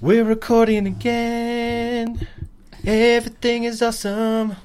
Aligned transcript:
We're 0.00 0.24
recording 0.24 0.86
again. 0.86 2.26
Everything 2.84 3.64
is 3.64 3.82
awesome. 3.82 4.56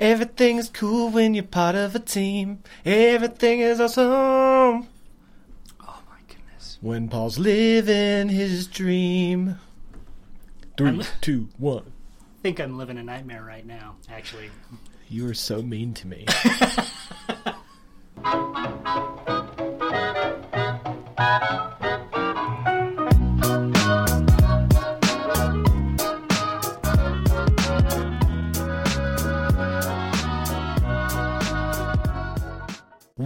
Everything 0.00 0.58
is 0.58 0.68
cool 0.68 1.10
when 1.10 1.34
you're 1.34 1.44
part 1.44 1.74
of 1.74 1.94
a 1.94 1.98
team. 1.98 2.60
Everything 2.84 3.60
is 3.60 3.80
awesome. 3.80 4.06
Oh 5.80 6.02
my 6.08 6.20
goodness. 6.28 6.78
When 6.80 7.08
Paul's 7.08 7.38
living 7.38 8.28
his 8.28 8.66
dream. 8.66 9.58
Three, 10.76 10.88
I'm- 10.88 11.02
two, 11.20 11.48
one. 11.58 11.84
I 11.86 12.42
think 12.42 12.60
I'm 12.60 12.78
living 12.78 12.98
a 12.98 13.02
nightmare 13.02 13.42
right 13.42 13.66
now, 13.66 13.96
actually. 14.08 14.50
You 15.08 15.28
are 15.28 15.34
so 15.34 15.60
mean 15.62 15.92
to 15.94 16.06
me. 16.06 16.26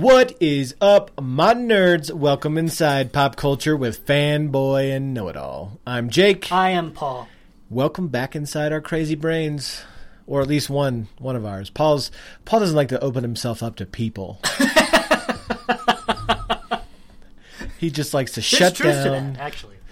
What 0.03 0.35
is 0.43 0.75
up, 0.81 1.13
my 1.23 1.55
nerds? 1.55 2.11
Welcome 2.11 2.59
inside 2.59 3.13
pop 3.13 3.37
culture 3.37 3.77
with 3.77 4.05
fanboy 4.05 4.91
and 4.91 5.15
know 5.15 5.29
it 5.29 5.37
all. 5.37 5.79
I'm 5.87 6.11
Jake. 6.11 6.51
I 6.51 6.71
am 6.71 6.91
Paul. 6.91 7.29
Welcome 7.71 8.09
back 8.09 8.35
inside 8.35 8.73
our 8.73 8.81
crazy 8.81 9.15
brains, 9.15 9.85
or 10.27 10.43
at 10.43 10.49
least 10.49 10.69
one 10.69 11.07
one 11.19 11.37
of 11.37 11.47
ours. 11.47 11.71
Paul's 11.71 12.11
Paul 12.45 12.59
doesn't 12.59 12.75
like 12.75 12.89
to 12.89 13.01
open 13.01 13.23
himself 13.23 13.63
up 13.63 13.77
to 13.77 13.87
people. 13.87 14.41
he 17.79 17.89
just 17.89 18.13
likes 18.13 18.33
to 18.33 18.41
There's 18.41 18.47
shut 18.47 18.75
truth 18.75 19.05
to 19.05 19.11
down. 19.11 19.35
that, 19.35 19.41
actually. 19.41 19.77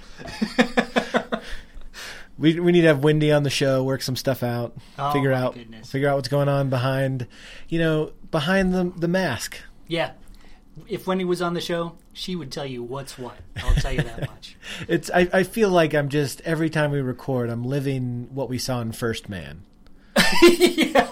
We 2.37 2.59
we 2.59 2.73
need 2.73 2.81
to 2.81 2.87
have 2.87 3.05
Wendy 3.05 3.31
on 3.33 3.43
the 3.43 3.51
show, 3.51 3.85
work 3.85 4.01
some 4.01 4.17
stuff 4.17 4.43
out, 4.43 4.75
Oh, 4.99 5.13
figure 5.13 5.33
my 5.33 5.37
out 5.37 5.55
goodness. 5.55 5.91
figure 5.91 6.09
out 6.09 6.17
what's 6.17 6.29
going 6.29 6.49
on 6.49 6.71
behind, 6.71 7.27
you 7.69 7.79
know, 7.79 8.13
behind 8.31 8.73
the 8.73 8.91
the 8.97 9.09
mask. 9.09 9.59
Yeah. 9.91 10.13
If 10.89 11.07
Wendy 11.07 11.25
was 11.25 11.43
on 11.43 11.53
the 11.55 11.61
show, 11.61 11.97
she 12.13 12.37
would 12.37 12.51
tell 12.53 12.65
you 12.65 12.83
what's 12.83 13.19
what. 13.19 13.37
I'll 13.57 13.75
tell 13.75 13.93
you 13.93 14.03
that 14.03 14.21
much. 14.31 14.57
It's 14.89 15.11
I, 15.11 15.29
I 15.33 15.43
feel 15.43 15.69
like 15.69 15.95
I'm 15.95 16.09
just 16.09 16.41
every 16.43 16.71
time 16.71 16.93
we 16.93 17.01
record, 17.01 17.51
I'm 17.51 17.65
living 17.65 18.29
what 18.33 18.49
we 18.49 18.57
saw 18.57 18.81
in 18.81 18.93
First 18.93 19.29
Man. 19.29 19.65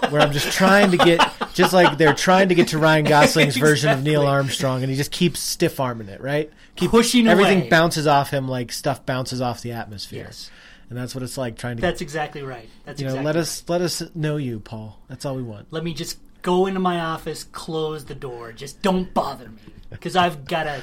Where 0.09 0.21
I'm 0.21 0.31
just 0.31 0.51
trying 0.53 0.91
to 0.91 0.97
get, 0.97 1.19
just 1.53 1.73
like 1.73 1.97
they're 1.97 2.13
trying 2.13 2.49
to 2.49 2.55
get 2.55 2.69
to 2.69 2.77
Ryan 2.79 3.05
Gosling's 3.09 3.57
version 3.57 3.91
of 3.91 4.01
Neil 4.03 4.25
Armstrong, 4.25 4.81
and 4.81 4.89
he 4.89 4.95
just 4.95 5.11
keeps 5.11 5.39
stiff 5.39 5.79
arming 5.79 6.07
it, 6.09 6.21
right? 6.21 6.51
Keep 6.75 6.91
Pushing 6.91 7.27
everything 7.27 7.61
away. 7.61 7.69
bounces 7.69 8.07
off 8.07 8.29
him 8.31 8.47
like 8.47 8.71
stuff 8.71 9.05
bounces 9.05 9.41
off 9.41 9.61
the 9.61 9.73
atmosphere, 9.73 10.25
Yes. 10.27 10.49
and 10.89 10.97
that's 10.97 11.13
what 11.13 11.23
it's 11.23 11.37
like 11.37 11.57
trying 11.57 11.75
to. 11.77 11.81
That's 11.81 12.01
exactly 12.01 12.41
right. 12.41 12.67
That's 12.85 12.99
you 13.01 13.07
know, 13.07 13.13
exactly 13.13 13.25
let 13.25 13.35
right. 13.35 13.41
us 13.41 13.63
let 13.67 13.81
us 13.81 14.03
know 14.15 14.37
you, 14.37 14.59
Paul. 14.61 14.99
That's 15.09 15.25
all 15.25 15.35
we 15.35 15.43
want. 15.43 15.67
Let 15.71 15.83
me 15.83 15.93
just 15.93 16.17
go 16.41 16.65
into 16.65 16.79
my 16.79 16.99
office, 16.99 17.43
close 17.43 18.05
the 18.05 18.15
door. 18.15 18.51
Just 18.51 18.81
don't 18.81 19.13
bother 19.13 19.49
me. 19.49 19.61
Because 19.89 20.15
I've 20.15 20.45
got 20.45 20.63
to 20.63 20.81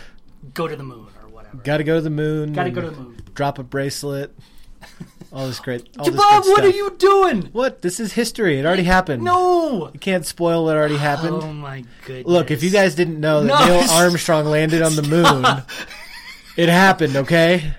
go 0.55 0.67
to 0.67 0.77
the 0.77 0.83
moon 0.83 1.09
or 1.23 1.29
whatever. 1.29 1.57
Got 1.59 1.79
to 1.79 1.85
go 1.85 1.97
to 1.97 2.01
the 2.01 2.11
moon. 2.11 2.53
Got 2.53 2.65
to 2.65 2.71
go 2.71 2.81
to 2.81 2.91
the 2.91 3.01
moon. 3.01 3.23
Drop 3.35 3.59
a 3.59 3.63
bracelet. 3.63 4.35
All 5.33 5.47
this 5.47 5.59
great. 5.61 5.89
All 5.99 6.05
this 6.07 6.17
Bob, 6.17 6.45
good 6.45 6.53
what 6.53 6.65
are 6.65 6.69
you 6.71 6.95
doing? 6.99 7.43
What? 7.53 7.83
This 7.83 7.99
is 8.01 8.13
history. 8.13 8.59
It 8.59 8.67
already 8.67 8.85
happened. 8.85 9.23
No. 9.23 9.91
You 9.93 9.99
can't 9.99 10.25
spoil 10.25 10.65
what 10.65 10.77
already 10.77 10.97
happened. 10.97 11.43
Oh 11.43 11.53
my 11.53 11.85
goodness. 12.05 12.27
Look, 12.27 12.51
if 12.51 12.63
you 12.63 12.71
guys 12.71 12.95
didn't 12.95 13.21
know 13.21 13.43
that 13.43 13.47
No. 13.47 13.67
Neil 13.81 13.91
Armstrong 13.91 14.47
landed 14.47 14.83
on 14.83 14.97
the 14.97 15.03
moon, 15.03 15.63
it 16.57 16.69
happened, 16.69 17.17
okay? 17.17 17.75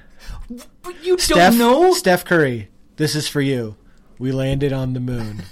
But 0.81 1.03
you 1.03 1.17
Steph, 1.17 1.51
don't 1.51 1.57
know. 1.57 1.93
Steph 1.93 2.25
Curry, 2.25 2.69
this 2.97 3.15
is 3.15 3.27
for 3.27 3.41
you. 3.41 3.75
We 4.19 4.31
landed 4.31 4.73
on 4.73 4.93
the 4.93 4.99
moon. 4.99 5.43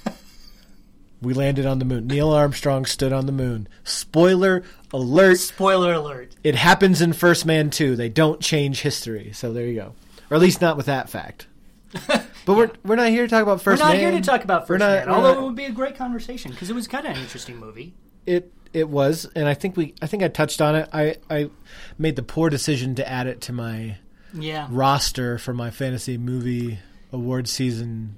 We 1.25 1.33
landed 1.33 1.65
on 1.65 1.79
the 1.79 1.85
moon. 1.85 2.07
Neil 2.07 2.29
Armstrong 2.31 2.85
stood 2.85 3.11
on 3.11 3.25
the 3.25 3.31
moon. 3.31 3.67
Spoiler 3.83 4.63
alert. 4.93 5.37
Spoiler 5.39 5.93
alert. 5.93 6.35
It 6.43 6.55
happens 6.55 7.01
in 7.01 7.13
First 7.13 7.45
Man 7.45 7.69
2. 7.69 7.95
They 7.95 8.09
don't 8.09 8.39
change 8.39 8.81
history. 8.81 9.31
So 9.33 9.51
there 9.51 9.65
you 9.65 9.75
go. 9.75 9.93
Or 10.29 10.35
at 10.35 10.41
least 10.41 10.61
not 10.61 10.77
with 10.77 10.85
that 10.85 11.09
fact. 11.09 11.47
But 12.45 12.57
we're 12.57 12.71
we're 12.83 12.95
not 12.95 13.09
here 13.09 13.23
to 13.23 13.27
talk 13.27 13.41
about 13.41 13.59
First. 13.59 13.81
We're 13.81 13.87
First 13.87 13.95
not 13.95 14.01
Man. 14.03 14.11
here 14.13 14.21
to 14.21 14.21
talk 14.23 14.43
about 14.43 14.67
First 14.67 14.79
not- 14.79 14.91
Man, 14.91 15.09
although 15.09 15.33
not- 15.33 15.41
it 15.41 15.45
would 15.47 15.55
be 15.55 15.65
a 15.65 15.71
great 15.71 15.95
conversation 15.97 16.51
because 16.51 16.69
it 16.69 16.75
was 16.75 16.87
kind 16.87 17.07
of 17.07 17.15
an 17.15 17.21
interesting 17.23 17.57
movie. 17.57 17.95
It 18.27 18.53
it 18.71 18.87
was, 18.87 19.25
and 19.35 19.47
I 19.47 19.55
think 19.55 19.75
we 19.75 19.95
I 19.99 20.05
think 20.05 20.21
I 20.21 20.27
touched 20.27 20.61
on 20.61 20.75
it. 20.75 20.87
I 20.93 21.15
I 21.27 21.49
made 21.97 22.15
the 22.15 22.21
poor 22.21 22.51
decision 22.51 22.93
to 22.95 23.09
add 23.11 23.25
it 23.25 23.41
to 23.41 23.51
my 23.53 23.97
Yeah. 24.31 24.67
roster 24.69 25.39
for 25.39 25.55
my 25.55 25.71
fantasy 25.71 26.19
movie 26.19 26.77
award 27.11 27.47
season 27.47 28.15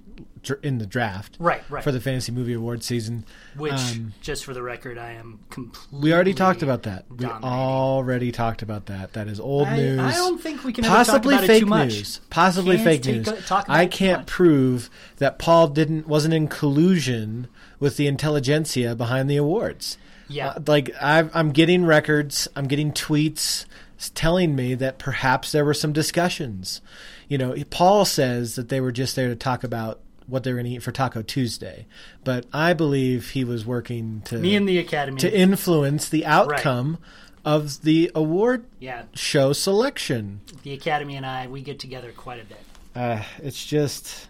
in 0.56 0.78
the 0.78 0.86
draft. 0.86 1.38
Right, 1.40 1.62
right. 1.70 1.84
For 1.84 1.92
the 1.92 2.00
fantasy 2.00 2.32
movie 2.32 2.54
award 2.54 2.84
season, 2.84 3.26
Which, 3.56 3.74
um, 3.74 4.14
just 4.22 4.46
for 4.46 4.54
the 4.54 4.64
record, 4.64 4.98
I 4.98 5.14
am 5.14 5.40
completely. 5.50 6.00
we 6.00 6.14
already 6.14 6.34
talked 6.34 6.64
about 6.64 6.84
that. 6.84 7.06
We 7.10 7.26
already 7.26 8.32
talked 8.32 8.62
about 8.62 8.88
that. 8.88 9.14
That 9.14 9.28
is 9.28 9.40
old 9.40 9.68
I, 9.68 9.76
news. 9.78 10.00
I 10.00 10.12
don't 10.14 10.42
think 10.42 10.64
we 10.64 10.74
can 10.74 10.84
Possibly 10.84 11.36
talk 11.36 11.44
about 11.44 11.48
fake 11.48 11.58
it 11.58 11.60
too 11.62 11.66
much. 11.66 11.90
news. 11.90 12.22
Possibly 12.30 12.78
Can't 12.78 13.04
fake 13.04 13.06
news. 13.06 13.52
I 13.52 13.86
can't 13.86 14.26
prove 14.28 14.90
that 15.18 15.40
Paul 15.40 15.68
didn't 15.70 16.08
wasn't 16.08 16.34
in 16.34 16.48
collusion 16.48 17.48
with 17.80 17.98
the 17.98 18.08
intelligentsia 18.08 18.96
behind 18.96 19.30
the 19.30 19.38
awards. 19.38 19.98
Yeah. 20.28 20.50
Uh, 20.50 20.60
like 20.68 20.92
I've, 21.02 21.34
I'm 21.36 21.52
getting 21.52 21.86
records, 21.86 22.48
I'm 22.56 22.68
getting 22.68 22.92
tweets 22.92 23.66
telling 24.14 24.56
me 24.56 24.76
that 24.76 25.00
perhaps 25.00 25.52
there 25.52 25.66
were 25.66 25.74
some 25.74 25.94
discussions. 25.94 26.82
You 27.28 27.38
know, 27.38 27.56
Paul 27.70 28.06
says 28.06 28.56
that 28.56 28.70
they 28.70 28.80
were 28.80 28.92
just 28.92 29.16
there 29.16 29.28
to 29.30 29.36
talk 29.36 29.64
about 29.64 30.00
what 30.28 30.44
they 30.44 30.52
were 30.52 30.58
going 30.58 30.70
to 30.70 30.76
eat 30.76 30.84
for 30.84 30.92
Taco 30.92 31.22
Tuesday, 31.22 31.86
but 32.24 32.46
I 32.54 32.74
believe 32.74 33.32
he 33.32 33.44
was 33.44 33.66
working 33.66 34.22
to 34.26 34.38
Me 34.38 34.56
and 34.56 34.68
the 34.68 34.78
Academy. 34.78 35.18
to 35.20 35.34
influence 35.34 36.10
the 36.10 36.26
outcome 36.26 36.98
of 37.46 37.82
the 37.82 38.12
award 38.14 38.66
yeah, 38.80 39.04
show 39.14 39.54
selection. 39.54 40.42
the 40.64 40.74
Academy 40.74 41.16
and 41.16 41.26
I, 41.26 41.48
we 41.48 41.62
get 41.62 41.80
together 41.80 42.12
quite 42.16 42.42
a 42.42 42.46
bit. 42.46 42.60
Uh, 42.94 43.24
it's 43.42 43.66
just, 43.66 44.28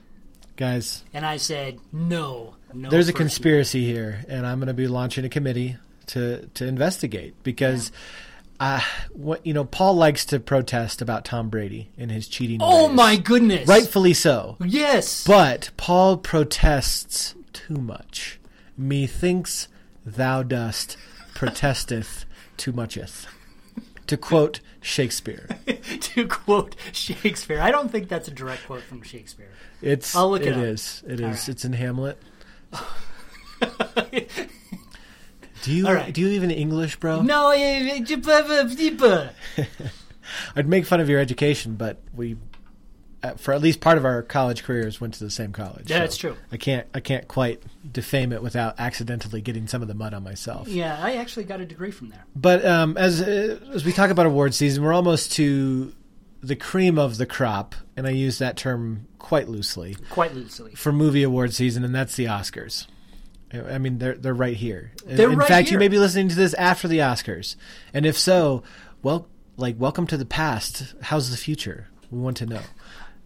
guys, 0.55 1.03
And 1.13 1.25
I 1.25 1.37
said, 1.37 1.79
no, 1.91 2.55
no. 2.73 2.89
there's 2.89 3.09
a 3.09 3.13
conspiracy 3.13 3.83
here, 3.85 4.23
and 4.27 4.45
I'm 4.45 4.59
going 4.59 4.67
to 4.67 4.73
be 4.73 4.87
launching 4.87 5.25
a 5.25 5.29
committee 5.29 5.77
to 6.07 6.47
to 6.53 6.65
investigate 6.65 7.33
because. 7.43 7.91
Uh, 8.59 8.81
what 9.11 9.45
you 9.45 9.53
know, 9.53 9.63
Paul 9.65 9.93
likes 9.95 10.25
to 10.25 10.39
protest 10.39 11.01
about 11.01 11.23
Tom 11.25 11.49
Brady 11.49 11.89
and 11.97 12.09
his 12.11 12.27
cheating. 12.27 12.59
Oh 12.61 12.87
ways. 12.87 12.95
my 12.95 13.15
goodness! 13.17 13.67
rightfully 13.67 14.13
so. 14.13 14.57
Yes. 14.63 15.23
But 15.25 15.69
Paul 15.77 16.17
protests 16.17 17.35
too 17.53 17.75
much. 17.75 18.39
Methinks 18.75 19.67
thou 20.05 20.41
dost 20.43 20.97
protesteth 21.35 22.25
too 22.57 22.71
mucheth. 22.71 23.27
To 24.07 24.15
quote 24.17 24.61
Shakespeare, 24.81 25.49
to 25.99 26.27
quote 26.27 26.75
Shakespeare, 26.93 27.59
I 27.59 27.71
don't 27.71 27.91
think 27.91 28.07
that's 28.07 28.27
a 28.29 28.31
direct 28.31 28.65
quote 28.65 28.83
from 28.83 29.01
Shakespeare. 29.03 29.49
it's 29.81 30.15
I'll 30.15 30.31
look 30.31 30.41
it 30.43 30.47
it 30.47 30.53
up. 30.53 30.63
is 30.63 31.03
it 31.05 31.19
is 31.19 31.25
right. 31.25 31.49
it's 31.49 31.65
in 31.65 31.73
Hamlet. 31.73 32.17
Do 35.63 35.71
you 35.73 35.87
All 35.87 35.93
right. 35.93 36.13
do 36.13 36.21
you 36.21 36.29
even 36.29 36.51
English, 36.51 36.97
bro? 36.97 37.21
No, 37.21 37.51
I'd 40.55 40.67
make 40.67 40.85
fun 40.85 40.99
of 40.99 41.09
your 41.09 41.19
education, 41.19 41.75
but 41.75 41.97
we, 42.13 42.37
uh, 43.23 43.33
for 43.35 43.53
at 43.53 43.61
least 43.61 43.79
part 43.79 43.97
of 43.97 44.05
our 44.05 44.21
college 44.21 44.63
careers, 44.63 44.99
went 44.99 45.13
to 45.15 45.23
the 45.23 45.31
same 45.31 45.53
college. 45.53 45.89
Yeah, 45.89 45.97
so 45.97 45.99
that's 45.99 46.17
true. 46.17 46.35
I 46.51 46.57
can't 46.57 46.85
I 46.93 46.99
can't 46.99 47.27
quite 47.27 47.63
defame 47.89 48.31
it 48.33 48.41
without 48.43 48.75
accidentally 48.79 49.41
getting 49.41 49.67
some 49.67 49.81
of 49.81 49.87
the 49.87 49.93
mud 49.93 50.13
on 50.13 50.23
myself. 50.23 50.67
yeah, 50.67 50.99
I 51.01 51.15
actually 51.15 51.45
got 51.45 51.61
a 51.61 51.65
degree 51.65 51.91
from 51.91 52.09
there. 52.09 52.25
But 52.35 52.65
um, 52.65 52.97
as 52.97 53.21
uh, 53.21 53.59
as 53.73 53.85
we 53.85 53.93
talk 53.93 54.09
about 54.09 54.25
award 54.25 54.53
season, 54.53 54.83
we're 54.83 54.93
almost 54.93 55.31
to 55.33 55.93
the 56.43 56.55
cream 56.55 56.99
of 56.99 57.17
the 57.17 57.25
crop, 57.25 57.73
and 57.95 58.05
I 58.05 58.11
use 58.11 58.37
that 58.39 58.57
term 58.57 59.07
quite 59.17 59.47
loosely 59.49 59.95
Quite 60.09 60.35
loosely. 60.35 60.75
for 60.75 60.91
movie 60.91 61.23
award 61.23 61.53
season, 61.53 61.83
and 61.83 61.95
that's 61.95 62.15
the 62.15 62.25
Oscars. 62.25 62.85
I 63.53 63.77
mean, 63.77 63.97
they're 63.97 64.15
they're 64.15 64.33
right 64.33 64.55
here. 64.57 64.91
They're 65.05 65.31
In 65.31 65.37
right 65.39 65.47
fact, 65.47 65.71
you 65.71 65.77
may 65.79 65.87
be 65.87 65.99
listening 65.99 66.27
to 66.29 66.35
this 66.35 66.53
after 66.55 66.87
the 66.87 66.99
Oscars, 66.99 67.55
and 67.93 68.05
if 68.05 68.17
so, 68.17 68.63
well, 69.01 69.27
like 69.55 69.79
welcome 69.79 70.05
to 70.07 70.17
the 70.17 70.25
past. 70.25 70.95
How's 71.03 71.31
the 71.31 71.37
future? 71.37 71.87
We 72.11 72.19
want 72.19 72.37
to 72.37 72.45
know. 72.45 72.61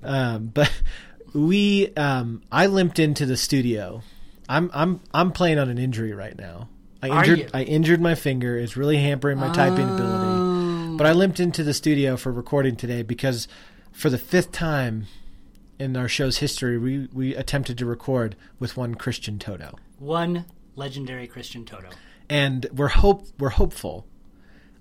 Um, 0.03 0.47
but 0.47 0.71
we, 1.33 1.93
um, 1.95 2.43
I 2.51 2.67
limped 2.67 2.99
into 2.99 3.25
the 3.25 3.37
studio. 3.37 4.03
I'm 4.47 4.69
I'm 4.73 4.99
I'm 5.13 5.31
playing 5.31 5.57
on 5.59 5.69
an 5.69 5.77
injury 5.77 6.13
right 6.13 6.37
now. 6.37 6.69
I 7.01 7.19
injured? 7.19 7.49
I 7.53 7.63
injured 7.63 7.99
my 8.01 8.13
finger. 8.15 8.57
It's 8.57 8.77
really 8.77 8.97
hampering 8.97 9.39
my 9.39 9.51
typing 9.53 9.89
Oh. 9.89 9.93
ability. 9.95 10.97
But 10.97 11.07
I 11.07 11.13
limped 11.13 11.39
into 11.39 11.63
the 11.63 11.73
studio 11.73 12.15
for 12.15 12.31
recording 12.31 12.75
today 12.75 13.01
because 13.01 13.47
for 13.91 14.11
the 14.11 14.19
fifth 14.19 14.51
time 14.51 15.07
in 15.79 15.97
our 15.97 16.07
show's 16.07 16.37
history, 16.37 16.77
we, 16.77 17.07
we 17.11 17.33
attempted 17.33 17.79
to 17.79 17.87
record 17.87 18.35
with 18.59 18.77
one 18.77 18.93
Christian 18.93 19.39
Toto, 19.39 19.75
One 20.01 20.45
legendary 20.75 21.27
Christian 21.27 21.63
Toto. 21.63 21.89
and 22.27 22.65
we're 22.73 22.87
hope 22.87 23.27
we're 23.37 23.49
hopeful. 23.49 24.07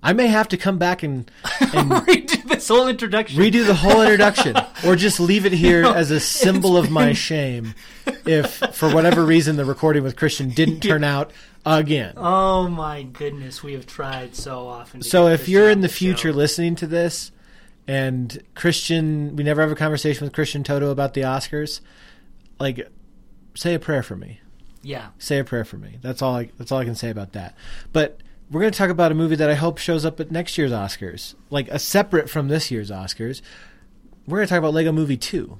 I 0.01 0.13
may 0.13 0.27
have 0.27 0.47
to 0.47 0.57
come 0.57 0.79
back 0.79 1.03
and, 1.03 1.29
and 1.59 1.91
Redo 1.91 2.43
this 2.49 2.67
whole 2.69 2.87
introduction. 2.87 3.39
redo 3.39 3.63
the 3.67 3.75
whole 3.75 4.01
introduction, 4.01 4.57
or 4.83 4.95
just 4.95 5.19
leave 5.19 5.45
it 5.45 5.51
here 5.65 5.85
as 5.85 6.09
a 6.09 6.19
symbol 6.19 6.75
of 6.75 6.89
my 6.89 7.13
shame 7.13 7.75
if, 8.25 8.55
for 8.73 8.91
whatever 8.91 9.23
reason, 9.23 9.57
the 9.57 9.65
recording 9.65 10.01
with 10.01 10.15
Christian 10.15 10.49
didn't 10.49 10.79
turn 10.79 11.03
out 11.03 11.31
again. 11.67 12.15
oh 12.17 12.67
my 12.67 13.03
goodness, 13.03 13.61
we 13.61 13.73
have 13.73 13.85
tried 13.85 14.35
so 14.35 14.67
often. 14.67 15.03
So 15.03 15.27
if 15.27 15.41
Christian 15.41 15.53
you're 15.53 15.69
in 15.69 15.81
the 15.81 15.87
show. 15.87 15.93
future 15.93 16.33
listening 16.33 16.73
to 16.77 16.87
this, 16.87 17.31
and 17.87 18.41
Christian, 18.55 19.35
we 19.35 19.43
never 19.43 19.61
have 19.61 19.71
a 19.71 19.75
conversation 19.75 20.25
with 20.25 20.33
Christian 20.33 20.63
Toto 20.63 20.89
about 20.89 21.13
the 21.13 21.21
Oscars, 21.21 21.79
like, 22.59 22.89
say 23.53 23.75
a 23.75 23.79
prayer 23.79 24.01
for 24.01 24.15
me. 24.15 24.39
Yeah, 24.83 25.09
say 25.19 25.39
a 25.39 25.43
prayer 25.43 25.65
for 25.65 25.77
me. 25.77 25.97
That's 26.01 26.21
all. 26.21 26.35
I, 26.35 26.49
that's 26.57 26.71
all 26.71 26.79
I 26.79 26.85
can 26.85 26.95
say 26.95 27.09
about 27.09 27.33
that. 27.33 27.55
But 27.93 28.19
we're 28.49 28.61
going 28.61 28.71
to 28.73 28.77
talk 28.77 28.89
about 28.89 29.11
a 29.11 29.15
movie 29.15 29.35
that 29.37 29.49
I 29.49 29.55
hope 29.55 29.77
shows 29.77 30.05
up 30.05 30.19
at 30.19 30.31
next 30.31 30.57
year's 30.57 30.71
Oscars, 30.71 31.35
like 31.49 31.67
a 31.69 31.79
separate 31.79 32.29
from 32.29 32.47
this 32.47 32.69
year's 32.71 32.91
Oscars. 32.91 33.41
We're 34.27 34.37
going 34.39 34.47
to 34.47 34.49
talk 34.49 34.59
about 34.59 34.73
Lego 34.73 34.91
Movie 34.91 35.17
Two. 35.17 35.57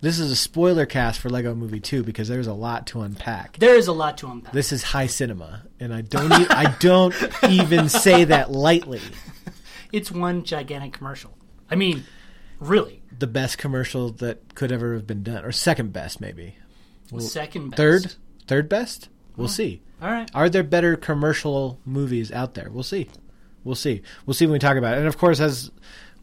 This 0.00 0.18
is 0.18 0.32
a 0.32 0.36
spoiler 0.36 0.84
cast 0.84 1.20
for 1.20 1.30
Lego 1.30 1.54
Movie 1.54 1.78
Two 1.78 2.02
because 2.02 2.26
there's 2.28 2.48
a 2.48 2.52
lot 2.54 2.86
to 2.88 3.02
unpack. 3.02 3.56
there 3.58 3.76
is 3.76 3.86
a 3.86 3.92
lot 3.92 4.18
to 4.18 4.26
unpack. 4.28 4.52
This 4.52 4.72
is 4.72 4.82
high 4.82 5.06
cinema, 5.06 5.62
and 5.78 5.94
I 5.94 6.00
don't. 6.00 6.32
E- 6.32 6.46
I 6.50 6.74
don't 6.80 7.14
even 7.48 7.88
say 7.88 8.24
that 8.24 8.50
lightly. 8.50 9.00
It's 9.92 10.10
one 10.10 10.42
gigantic 10.44 10.94
commercial. 10.94 11.36
I 11.70 11.74
mean, 11.74 12.04
really, 12.58 13.02
The 13.18 13.26
best 13.26 13.58
commercial 13.58 14.08
that 14.12 14.54
could 14.54 14.72
ever 14.72 14.94
have 14.94 15.06
been 15.06 15.22
done, 15.22 15.44
or 15.44 15.52
second 15.52 15.92
best, 15.92 16.18
maybe. 16.18 16.54
second 17.18 17.72
best. 17.72 17.76
Third, 17.76 18.14
third 18.46 18.68
best. 18.68 19.08
We'll 19.36 19.48
see. 19.48 19.82
All 20.00 20.10
right. 20.10 20.30
Are 20.34 20.48
there 20.48 20.62
better 20.62 20.96
commercial 20.96 21.78
movies 21.84 22.30
out 22.32 22.54
there? 22.54 22.68
We'll 22.70 22.82
see. 22.82 23.08
We'll 23.64 23.74
see. 23.74 24.02
We'll 24.26 24.34
see 24.34 24.46
when 24.46 24.54
we 24.54 24.58
talk 24.58 24.76
about 24.76 24.94
it. 24.94 24.98
And 24.98 25.08
of 25.08 25.16
course, 25.16 25.40
as 25.40 25.70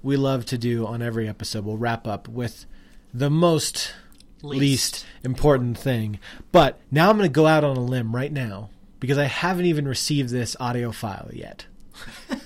we 0.03 0.17
love 0.17 0.45
to 0.45 0.57
do 0.57 0.85
on 0.85 1.01
every 1.01 1.27
episode, 1.27 1.65
we'll 1.65 1.77
wrap 1.77 2.05
up 2.07 2.27
with 2.27 2.65
the 3.13 3.29
most 3.29 3.93
least, 4.41 4.61
Least. 4.61 5.05
important 5.23 5.77
thing. 5.77 6.19
But 6.51 6.79
now 6.91 7.09
I'm 7.09 7.17
going 7.17 7.29
to 7.29 7.33
go 7.33 7.47
out 7.47 7.63
on 7.63 7.77
a 7.77 7.81
limb 7.81 8.15
right 8.15 8.31
now 8.31 8.69
because 8.99 9.17
I 9.17 9.25
haven't 9.25 9.65
even 9.65 9.87
received 9.87 10.29
this 10.29 10.55
audio 10.59 10.91
file 10.91 11.29
yet. 11.33 11.65
but 12.29 12.41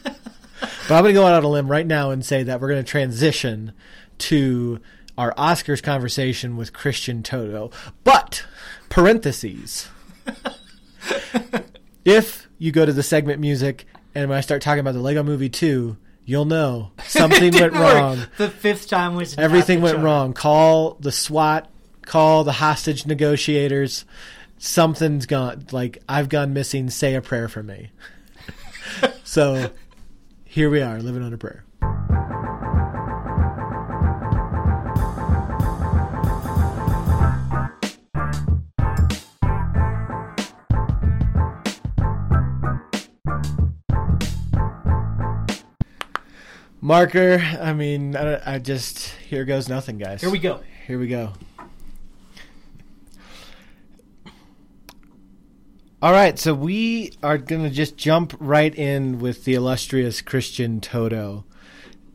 I'm 0.89 1.03
going 1.03 1.05
to 1.05 1.13
go 1.13 1.25
out 1.25 1.35
on 1.35 1.43
a 1.43 1.49
limb 1.49 1.69
right 1.69 1.85
now 1.85 2.11
and 2.11 2.25
say 2.25 2.43
that 2.43 2.61
we're 2.61 2.69
going 2.69 2.83
to 2.83 2.89
transition 2.89 3.73
to 4.19 4.79
our 5.17 5.33
Oscars 5.35 5.81
conversation 5.81 6.57
with 6.57 6.73
Christian 6.73 7.23
Toto. 7.23 7.71
But 8.03 8.45
parentheses 8.89 9.87
if 12.05 12.47
you 12.57 12.71
go 12.71 12.85
to 12.85 12.93
the 12.93 13.03
segment 13.03 13.39
music 13.39 13.85
and 14.15 14.29
when 14.29 14.37
I 14.37 14.41
start 14.41 14.61
talking 14.61 14.79
about 14.79 14.93
the 14.93 14.99
Lego 14.99 15.23
Movie 15.23 15.49
2, 15.49 15.97
you'll 16.25 16.45
know 16.45 16.91
something 17.05 17.53
went 17.59 17.73
work. 17.73 17.81
wrong. 17.81 18.19
The 18.37 18.49
fifth 18.49 18.87
time 18.87 19.15
was 19.15 19.37
Everything 19.37 19.81
went 19.81 19.99
wrong. 19.99 20.33
Call 20.33 20.95
the 20.99 21.11
SWAT, 21.11 21.69
call 22.05 22.43
the 22.43 22.53
hostage 22.53 23.05
negotiators. 23.05 24.05
Something's 24.57 25.25
gone. 25.25 25.65
Like, 25.71 26.01
I've 26.07 26.29
gone 26.29 26.53
missing. 26.53 26.89
Say 26.89 27.15
a 27.15 27.21
prayer 27.21 27.49
for 27.49 27.63
me. 27.63 27.91
so 29.23 29.71
here 30.45 30.69
we 30.69 30.81
are, 30.81 31.01
living 31.01 31.23
on 31.23 31.33
a 31.33 31.37
prayer. 31.37 31.65
Marker. 46.83 47.39
I 47.39 47.71
mean, 47.71 48.13
I, 48.13 48.55
I 48.55 48.59
just 48.59 49.07
here 49.29 49.45
goes 49.45 49.69
nothing, 49.69 49.97
guys. 49.97 50.19
Here 50.19 50.29
we 50.29 50.37
go. 50.37 50.59
Here 50.85 50.99
we 50.99 51.07
go. 51.07 51.31
All 56.01 56.11
right, 56.11 56.37
so 56.37 56.53
we 56.53 57.13
are 57.23 57.37
going 57.37 57.63
to 57.63 57.69
just 57.69 57.95
jump 57.95 58.35
right 58.37 58.75
in 58.75 59.19
with 59.19 59.45
the 59.45 59.53
illustrious 59.53 60.21
Christian 60.21 60.81
Toto. 60.81 61.45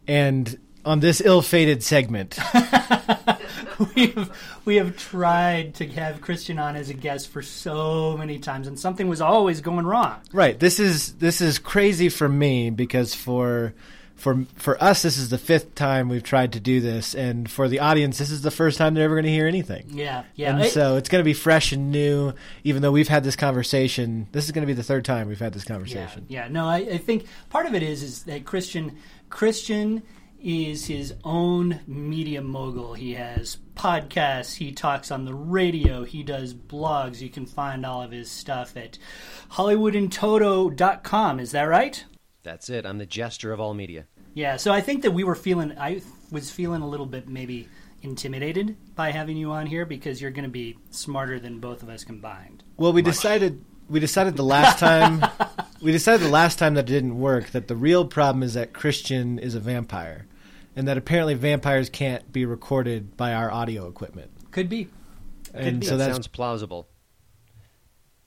And 0.07 0.59
on 0.85 1.01
this 1.01 1.23
ill 1.23 1.41
fated 1.41 1.83
segment, 1.83 2.39
we 3.95 4.09
have 4.09 4.37
we 4.67 4.77
have 4.77 4.99
tried 4.99 5.77
to 5.77 5.87
have 5.87 6.21
Christian 6.21 6.59
on 6.59 6.77
as 6.77 6.91
a 6.91 6.95
guest 6.95 7.31
for 7.31 7.41
so 7.41 8.19
many 8.19 8.39
times, 8.39 8.67
and 8.67 8.79
something 8.79 9.09
was 9.09 9.23
always 9.23 9.63
going 9.63 9.87
wrong. 9.87 10.21
right, 10.31 10.61
this 10.61 10.79
is 10.79 11.15
this 11.15 11.41
is 11.41 11.59
crazy 11.59 12.11
for 12.11 12.29
me 12.29 12.69
because 12.69 13.15
for 13.15 13.73
for 14.19 14.45
for 14.57 14.83
us 14.83 15.03
this 15.03 15.17
is 15.17 15.31
the 15.31 15.39
fifth 15.39 15.75
time 15.75 16.09
we've 16.09 16.23
tried 16.23 16.53
to 16.53 16.61
do 16.61 16.81
this 16.81 17.15
and 17.15 17.51
for 17.51 17.69
the 17.69 17.79
audience 17.81 18.19
this 18.19 18.31
is 18.31 18.43
the 18.43 18.51
first 18.51 18.77
time 18.77 18.93
they're 18.95 19.05
ever 19.05 19.15
going 19.15 19.25
to 19.25 19.31
hear 19.31 19.47
anything. 19.47 19.87
Yeah, 19.91 20.25
yeah. 20.35 20.51
And 20.55 20.65
It- 20.65 20.73
so 20.73 20.97
it's 20.97 21.09
going 21.09 21.21
to 21.21 21.25
be 21.25 21.35
fresh 21.35 21.73
and 21.73 21.91
new, 21.91 22.33
even 22.65 22.83
though 22.83 22.93
we've 22.93 23.09
had 23.09 23.25
this 23.25 23.37
conversation. 23.37 24.27
This 24.33 24.45
is 24.45 24.51
going 24.53 24.63
to 24.63 24.67
be 24.67 24.73
the 24.75 24.83
third 24.83 25.05
time 25.05 25.29
we've 25.29 25.39
had 25.39 25.53
this 25.55 25.65
conversation. 25.65 26.27
yeah. 26.29 26.49
No, 26.49 26.67
I, 26.69 26.77
I 26.79 26.99
think 26.99 27.27
part 27.49 27.67
of 27.67 27.75
it 27.75 27.83
is 27.83 28.03
is 28.03 28.25
that 28.25 28.45
Christian 28.45 28.97
Christian 29.31 30.03
is 30.41 30.87
his 30.87 31.15
own 31.25 31.81
media 31.89 32.41
mogul. 32.41 32.95
He 32.95 33.15
has 33.15 33.59
podcasts. 33.75 34.55
He 34.55 34.71
talks 34.71 35.11
on 35.11 35.25
the 35.25 35.35
radio. 35.35 36.05
He 36.05 36.23
does 36.23 36.55
blogs. 36.55 37.21
You 37.21 37.29
can 37.29 37.45
find 37.45 37.85
all 37.85 38.03
of 38.03 38.13
his 38.13 38.31
stuff 38.31 38.77
at 38.77 38.99
HollywoodInToto.com. 39.53 41.41
Is 41.41 41.51
that 41.53 41.63
right? 41.63 42.05
That's 42.49 42.71
it. 42.71 42.87
I'm 42.87 42.97
the 42.97 43.05
jester 43.05 43.53
of 43.53 43.61
all 43.61 43.75
media. 43.75 44.07
Yeah, 44.33 44.57
so 44.57 44.73
I 44.73 44.81
think 44.81 45.03
that 45.03 45.11
we 45.11 45.23
were 45.23 45.35
feeling, 45.35 45.77
I 45.79 46.01
was 46.31 46.51
feeling 46.51 46.81
a 46.81 46.89
little 46.89 47.05
bit 47.05 47.29
maybe 47.29 47.69
intimidated 48.01 48.75
by 48.95 49.11
having 49.11 49.37
you 49.37 49.51
on 49.51 49.67
here 49.67 49.85
because 49.85 50.23
you're 50.23 50.31
going 50.31 50.45
to 50.45 50.51
be 50.51 50.79
smarter 50.91 51.39
than 51.39 51.59
both 51.59 51.83
of 51.83 51.91
us 51.91 52.05
combined. 52.05 52.63
Well, 52.79 52.95
we 52.95 53.03
decided 53.03 53.63
we 53.91 54.01
decided 54.01 54.37
the 54.37 54.45
last 54.45 54.79
time 54.79 55.23
we 55.83 55.93
decided 55.93 56.27
the 56.27 56.31
last 56.31 56.59
time 56.59 56.73
that 56.75 56.89
it 56.89 56.93
didn't 56.93 57.19
work 57.19 57.51
that 57.51 57.69
the 57.69 57.77
real 57.77 58.07
problem 58.07 58.43
is 58.43 58.55
that 58.55 58.73
Christian 58.73 59.39
is 59.39 59.55
a 59.55 59.61
vampire, 59.61 60.27
and 60.75 60.89
that 60.89 60.97
apparently 60.97 61.35
vampires 61.35 61.91
can't 61.91 62.33
be 62.33 62.47
recorded 62.47 63.15
by 63.17 63.35
our 63.35 63.51
audio 63.51 63.89
equipment. 63.89 64.31
Could 64.53 64.71
be. 64.71 64.89
And 65.53 65.81
be. 65.81 65.87
so 65.87 65.99
that 65.99 66.13
sounds 66.13 66.29
plausible. 66.29 66.89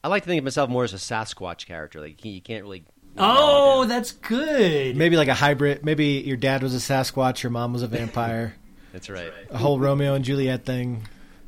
I 0.04 0.10
like 0.10 0.24
to 0.24 0.28
think 0.28 0.40
of 0.40 0.44
myself 0.44 0.70
more 0.70 0.84
as 0.84 0.94
a 0.94 0.98
Sasquatch 0.98 1.66
character. 1.66 2.00
Like 2.00 2.24
you 2.24 2.42
can't 2.42 2.64
really. 2.64 2.86
Oh, 3.18 3.86
that's 3.86 4.12
good. 4.12 4.96
maybe 4.96 5.18
like 5.18 5.28
a 5.28 5.34
hybrid. 5.34 5.84
Maybe 5.84 6.06
your 6.26 6.38
dad 6.38 6.64
was 6.64 6.74
a 6.74 6.78
Sasquatch, 6.78 7.44
your 7.44 7.50
mom 7.50 7.74
was 7.74 7.84
a 7.84 7.88
vampire. 7.88 8.56
That's 8.94 9.10
right. 9.10 9.32
a 9.50 9.58
whole 9.58 9.80
Romeo 9.80 10.16
and 10.16 10.26
Juliet 10.26 10.66
thing. 10.66 11.08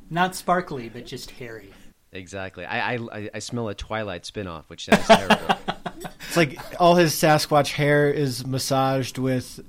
Not 0.09 0.33
sparkly, 0.33 0.87
but 0.87 1.05
just 1.05 1.31
hairy. 1.31 1.73
Exactly. 2.13 2.63
I, 2.63 2.95
I 2.95 3.29
I 3.33 3.39
smell 3.39 3.67
a 3.67 3.75
Twilight 3.75 4.25
spin-off, 4.25 4.69
which 4.69 4.85
sounds 4.85 5.07
terrible. 5.07 5.57
It's 6.33 6.37
like 6.37 6.57
all 6.81 6.95
his 6.95 7.13
Sasquatch 7.13 7.73
hair 7.73 8.09
is 8.09 8.43
massaged 8.43 9.19
with 9.19 9.63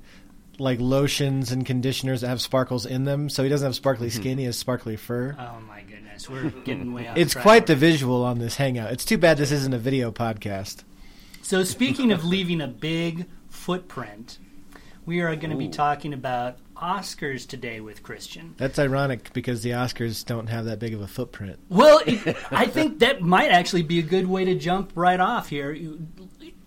like 0.57 0.79
lotions 0.79 1.51
and 1.51 1.63
conditioners 1.63 2.21
that 2.21 2.29
have 2.29 2.41
sparkles 2.41 2.87
in 2.87 3.03
them. 3.03 3.29
So 3.29 3.43
he 3.43 3.49
doesn't 3.49 3.65
have 3.65 3.75
sparkly 3.75 4.07
mm-hmm. 4.07 4.19
skin; 4.19 4.37
he 4.39 4.45
has 4.45 4.57
sparkly 4.57 4.95
fur. 4.95 5.35
Oh 5.37 5.59
my 5.67 5.81
goodness, 5.81 6.27
we're 6.27 6.49
getting 6.49 6.91
way 6.91 7.07
off 7.07 7.17
It's 7.17 7.33
track. 7.33 7.43
quite 7.43 7.65
the 7.67 7.75
visual 7.75 8.23
on 8.23 8.39
this 8.39 8.55
hangout. 8.55 8.91
It's 8.91 9.05
too 9.05 9.19
bad 9.19 9.37
this 9.37 9.51
isn't 9.51 9.73
a 9.75 9.77
video 9.77 10.11
podcast. 10.11 10.84
So 11.45 11.63
speaking 11.63 12.11
of 12.11 12.25
leaving 12.25 12.59
a 12.59 12.67
big 12.67 13.27
footprint, 13.49 14.39
we 15.05 15.21
are 15.21 15.35
going 15.35 15.51
to 15.51 15.55
be 15.55 15.67
talking 15.67 16.11
about 16.11 16.57
Oscars 16.75 17.47
today 17.47 17.79
with 17.81 18.01
Christian. 18.01 18.55
That's 18.57 18.79
ironic 18.79 19.31
because 19.31 19.61
the 19.61 19.69
Oscars 19.69 20.25
don't 20.25 20.47
have 20.47 20.65
that 20.65 20.79
big 20.79 20.95
of 20.95 21.01
a 21.01 21.07
footprint. 21.07 21.59
Well, 21.69 22.01
it, 22.07 22.35
I 22.49 22.65
think 22.65 22.97
that 22.97 23.21
might 23.21 23.51
actually 23.51 23.83
be 23.83 23.99
a 23.99 24.01
good 24.01 24.25
way 24.25 24.43
to 24.45 24.55
jump 24.55 24.93
right 24.95 25.19
off 25.19 25.49
here. 25.49 25.77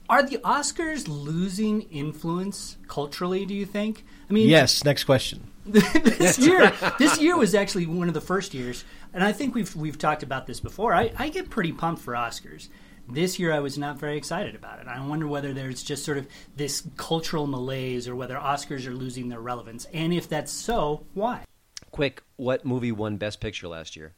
Are 0.09 0.23
the 0.23 0.39
Oscars 0.45 1.09
losing 1.09 1.83
influence 1.91 2.77
culturally? 2.87 3.45
Do 3.47 3.55
you 3.55 3.67
think? 3.67 4.05
I 4.31 4.33
mean, 4.33 4.49
Yes. 4.49 4.85
Next 4.85 5.03
question. 5.03 5.51
this 5.67 6.39
year, 6.39 6.73
this 7.01 7.21
year 7.21 7.37
was 7.37 7.57
actually 7.57 7.87
one 7.87 8.07
of 8.07 8.15
the 8.15 8.21
first 8.21 8.55
years, 8.55 8.85
and 9.13 9.25
I 9.25 9.33
think 9.33 9.57
we've 9.57 9.75
we've 9.75 9.99
talked 9.99 10.23
about 10.23 10.47
this 10.47 10.61
before. 10.61 10.95
I, 10.95 11.11
I 11.19 11.31
get 11.31 11.51
pretty 11.51 11.73
pumped 11.73 12.01
for 12.01 12.15
Oscars. 12.15 12.69
This 13.11 13.38
year, 13.38 13.53
I 13.53 13.61
was 13.61 13.79
not 13.79 13.99
very 13.99 14.17
excited 14.17 14.55
about 14.55 14.81
it. 14.81 14.87
I 14.87 15.05
wonder 15.07 15.27
whether 15.27 15.55
there's 15.55 15.83
just 15.83 16.05
sort 16.05 16.19
of 16.19 16.27
this 16.57 16.87
cultural 16.97 17.47
malaise, 17.47 18.07
or 18.07 18.15
whether 18.15 18.37
Oscars 18.37 18.87
are 18.87 18.95
losing 18.95 19.29
their 19.29 19.41
relevance, 19.41 19.87
and 19.95 20.12
if 20.12 20.29
that's 20.29 20.53
so, 20.53 21.07
why? 21.15 21.45
Quick, 21.91 22.23
what 22.37 22.65
movie 22.65 22.93
won 22.93 23.17
Best 23.17 23.41
Picture 23.41 23.67
last 23.69 23.97
year? 23.97 24.15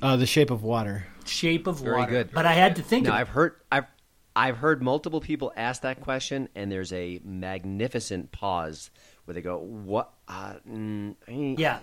Uh, 0.00 0.16
the 0.16 0.26
Shape 0.26 0.50
of 0.50 0.62
Water. 0.62 1.06
Shape 1.26 1.66
of 1.66 1.80
Very 1.80 1.96
Water. 1.96 2.10
Very 2.10 2.24
good. 2.24 2.32
But 2.32 2.46
I 2.46 2.54
had 2.54 2.76
to 2.76 2.82
think. 2.82 3.06
Now 3.06 3.12
of 3.12 3.20
I've 3.20 3.28
heard 3.28 3.54
I've 3.70 3.86
I've 4.34 4.56
heard 4.56 4.82
multiple 4.82 5.20
people 5.20 5.52
ask 5.56 5.82
that 5.82 6.00
question, 6.00 6.48
and 6.54 6.70
there's 6.70 6.92
a 6.92 7.20
magnificent 7.24 8.30
pause 8.32 8.90
where 9.24 9.34
they 9.34 9.42
go, 9.42 9.58
"What? 9.58 10.12
Uh, 10.28 10.54
mm, 10.68 11.16
eh." 11.26 11.56
Yeah. 11.58 11.80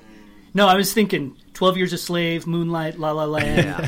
No, 0.54 0.68
I 0.68 0.76
was 0.76 0.94
thinking 0.94 1.36
Twelve 1.54 1.76
Years 1.76 1.92
a 1.92 1.98
Slave, 1.98 2.48
Moonlight, 2.48 2.98
La 2.98 3.12
La 3.12 3.26
Land. 3.26 3.66
Yeah. 3.66 3.88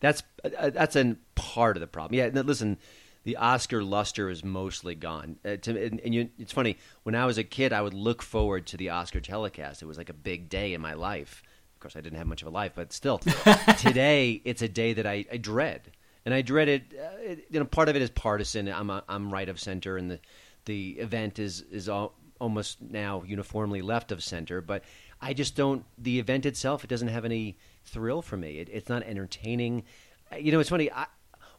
That's 0.00 0.22
uh, 0.44 0.70
that's 0.70 0.96
a 0.96 1.16
part 1.34 1.76
of 1.76 1.80
the 1.80 1.86
problem. 1.86 2.18
Yeah, 2.18 2.42
listen, 2.42 2.78
the 3.24 3.36
Oscar 3.36 3.82
luster 3.82 4.30
is 4.30 4.44
mostly 4.44 4.94
gone. 4.94 5.36
Uh, 5.44 5.56
to, 5.56 5.84
and, 5.84 6.00
and 6.00 6.14
you, 6.14 6.30
it's 6.38 6.52
funny 6.52 6.78
when 7.02 7.14
I 7.14 7.26
was 7.26 7.38
a 7.38 7.44
kid, 7.44 7.72
I 7.72 7.82
would 7.82 7.94
look 7.94 8.22
forward 8.22 8.66
to 8.68 8.76
the 8.76 8.90
Oscar 8.90 9.20
telecast. 9.20 9.82
It 9.82 9.86
was 9.86 9.98
like 9.98 10.08
a 10.08 10.14
big 10.14 10.48
day 10.48 10.74
in 10.74 10.80
my 10.80 10.94
life. 10.94 11.42
Of 11.74 11.80
course, 11.80 11.96
I 11.96 12.00
didn't 12.00 12.18
have 12.18 12.26
much 12.26 12.42
of 12.42 12.48
a 12.48 12.50
life, 12.50 12.72
but 12.74 12.92
still, 12.92 13.18
today 13.78 14.40
it's 14.44 14.62
a 14.62 14.68
day 14.68 14.94
that 14.94 15.06
I, 15.06 15.24
I 15.32 15.36
dread, 15.36 15.92
and 16.24 16.34
I 16.34 16.42
dread 16.42 16.68
it, 16.68 16.82
uh, 16.92 17.18
it. 17.20 17.46
You 17.50 17.60
know, 17.60 17.66
part 17.66 17.88
of 17.88 17.96
it 17.96 18.02
is 18.02 18.10
partisan. 18.10 18.68
I'm 18.68 18.90
a, 18.90 19.04
I'm 19.08 19.32
right 19.32 19.48
of 19.48 19.60
center, 19.60 19.96
and 19.96 20.10
the 20.10 20.20
the 20.64 20.92
event 20.92 21.38
is 21.38 21.60
is 21.60 21.88
all, 21.88 22.14
almost 22.40 22.80
now 22.80 23.22
uniformly 23.26 23.82
left 23.82 24.10
of 24.10 24.22
center. 24.22 24.60
But 24.60 24.84
I 25.20 25.34
just 25.34 25.54
don't. 25.54 25.84
The 25.98 26.18
event 26.18 26.46
itself, 26.46 26.82
it 26.82 26.90
doesn't 26.90 27.08
have 27.08 27.24
any 27.24 27.58
thrill 27.88 28.22
for 28.22 28.36
me. 28.36 28.58
It, 28.58 28.68
it's 28.72 28.88
not 28.88 29.02
entertaining. 29.02 29.84
Uh, 30.32 30.36
you 30.36 30.52
know, 30.52 30.60
it's 30.60 30.70
funny. 30.70 30.90
I, 30.92 31.06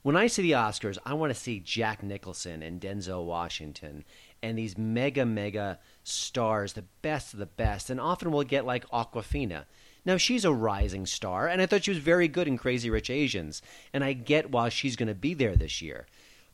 when 0.01 0.15
I 0.15 0.27
see 0.27 0.43
the 0.43 0.51
Oscars, 0.51 0.97
I 1.05 1.13
want 1.13 1.33
to 1.33 1.39
see 1.39 1.59
Jack 1.59 2.03
Nicholson 2.03 2.63
and 2.63 2.79
Denzel 2.79 3.25
Washington 3.25 4.05
and 4.41 4.57
these 4.57 4.77
mega, 4.77 5.25
mega 5.25 5.79
stars, 6.03 6.73
the 6.73 6.85
best 7.01 7.33
of 7.33 7.39
the 7.39 7.45
best. 7.45 7.89
And 7.89 7.99
often 7.99 8.31
we'll 8.31 8.43
get 8.43 8.65
like 8.65 8.89
Awkwafina. 8.89 9.65
Now, 10.05 10.15
she's 10.15 10.45
a 10.45 10.53
rising 10.53 11.05
star, 11.05 11.47
and 11.47 11.61
I 11.61 11.65
thought 11.65 11.83
she 11.83 11.91
was 11.91 11.99
very 11.99 12.29
good 12.29 12.47
in 12.47 12.57
Crazy 12.57 12.89
Rich 12.89 13.09
Asians. 13.09 13.61
And 13.93 14.01
I 14.03 14.13
get 14.13 14.49
why 14.49 14.69
she's 14.69 14.95
going 14.95 15.09
to 15.09 15.15
be 15.15 15.33
there 15.33 15.57
this 15.57 15.81
year. 15.81 16.07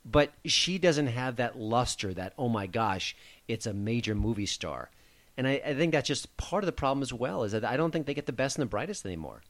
But 0.03 0.33
she 0.43 0.79
doesn't 0.79 1.07
have 1.07 1.35
that 1.35 1.57
luster, 1.57 2.13
that, 2.15 2.33
oh 2.37 2.49
my 2.49 2.67
gosh, 2.67 3.15
it's 3.47 3.67
a 3.67 3.73
major 3.73 4.15
movie 4.15 4.45
star. 4.47 4.89
And 5.37 5.47
I, 5.47 5.61
I 5.65 5.73
think 5.75 5.93
that's 5.93 6.07
just 6.07 6.35
part 6.37 6.63
of 6.63 6.65
the 6.65 6.71
problem 6.71 7.03
as 7.03 7.13
well, 7.13 7.43
is 7.43 7.51
that 7.51 7.65
I 7.65 7.77
don't 7.77 7.91
think 7.91 8.07
they 8.07 8.13
get 8.13 8.25
the 8.25 8.33
best 8.33 8.57
and 8.57 8.63
the 8.63 8.69
brightest 8.69 9.05
anymore. 9.05 9.41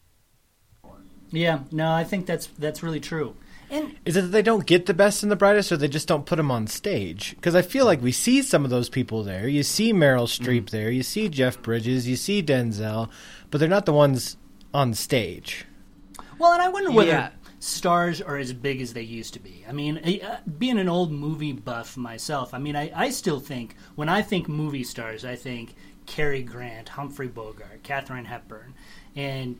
Yeah, 1.32 1.60
no, 1.72 1.92
I 1.92 2.04
think 2.04 2.26
that's 2.26 2.48
that's 2.60 2.84
really 2.84 3.00
true. 3.00 3.36
And 3.70 3.96
Is 4.06 4.16
it 4.16 4.22
that 4.22 4.28
they 4.28 4.44
don't 4.44 4.66
get 4.68 4.86
the 4.86 4.94
best 4.94 5.24
and 5.24 5.32
the 5.32 5.36
brightest, 5.36 5.72
or 5.72 5.78
they 5.78 5.88
just 5.88 6.08
don't 6.08 6.26
put 6.28 6.36
them 6.36 6.52
on 6.52 6.68
stage? 6.68 7.32
Because 7.36 7.56
I 7.56 7.64
feel 7.64 7.86
like 7.86 8.00
we 8.02 8.12
see 8.12 8.44
some 8.44 8.64
of 8.64 8.70
those 8.70 8.90
people 8.90 9.24
there. 9.24 9.48
You 9.48 9.64
see 9.64 9.92
Meryl 9.92 10.28
Streep 10.28 10.70
there. 10.70 10.92
You 10.92 11.02
see 11.02 11.30
Jeff 11.30 11.60
Bridges. 11.64 12.08
You 12.08 12.16
see 12.16 12.44
Denzel, 12.44 13.10
but 13.50 13.58
they're 13.60 13.68
not 13.68 13.88
the 13.88 13.94
ones 13.94 14.38
on 14.74 14.94
stage. 14.94 15.66
well, 16.38 16.54
and 16.54 16.62
I 16.62 16.70
wonder 16.70 16.92
whether 16.92 17.10
Yeah. 17.10 17.30
stars 17.60 18.22
are 18.22 18.38
as 18.38 18.54
big 18.54 18.82
as 18.82 18.94
they 18.94 19.02
used 19.02 19.34
to 19.34 19.40
be. 19.40 19.66
I 19.68 19.72
mean, 19.72 19.98
uh, 19.98 20.38
being 20.60 20.78
an 20.78 20.88
old 20.90 21.12
movie 21.12 21.54
buff 21.54 21.98
myself, 21.98 22.54
I 22.54 22.60
mean, 22.60 22.76
I, 22.76 22.92
I 22.96 23.10
still 23.10 23.40
think 23.40 23.76
when 23.96 24.10
I 24.10 24.22
think 24.22 24.48
movie 24.48 24.84
stars, 24.84 25.26
I 25.26 25.36
think 25.36 25.76
Cary 26.06 26.44
Grant, 26.44 26.90
Humphrey 26.90 27.28
Bogart, 27.30 27.82
Katharine 27.82 28.26
Hepburn, 28.26 28.76
and 29.16 29.60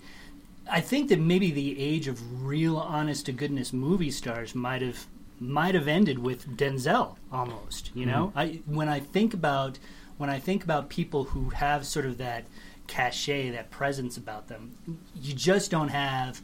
I 0.70 0.82
think 0.82 1.10
that 1.10 1.20
maybe 1.20 1.52
the 1.52 1.80
age 1.80 2.08
of 2.08 2.44
real, 2.44 2.78
honest 2.78 3.28
to 3.28 3.32
goodness 3.32 3.72
movie 3.72 4.12
stars 4.12 4.56
might 4.56 4.82
have 4.82 5.06
might 5.40 5.76
have 5.76 5.88
ended 5.88 6.20
with 6.20 6.58
Denzel 6.58 7.18
almost. 7.32 7.92
You 7.94 8.06
know, 8.06 8.28
mm-hmm. 8.28 8.40
I 8.40 8.62
when 8.66 8.90
I 8.90 9.00
think 9.00 9.34
about 9.34 9.80
when 10.18 10.30
I 10.30 10.40
think 10.40 10.64
about 10.64 10.90
people 10.90 11.26
who 11.26 11.50
have 11.50 11.86
sort 11.86 12.06
of 12.06 12.18
that 12.18 12.46
cachet, 12.88 13.52
that 13.52 13.70
presence 13.72 14.18
about 14.18 14.48
them, 14.48 14.78
you 15.16 15.34
just 15.34 15.72
don't 15.72 15.90
have 15.90 16.42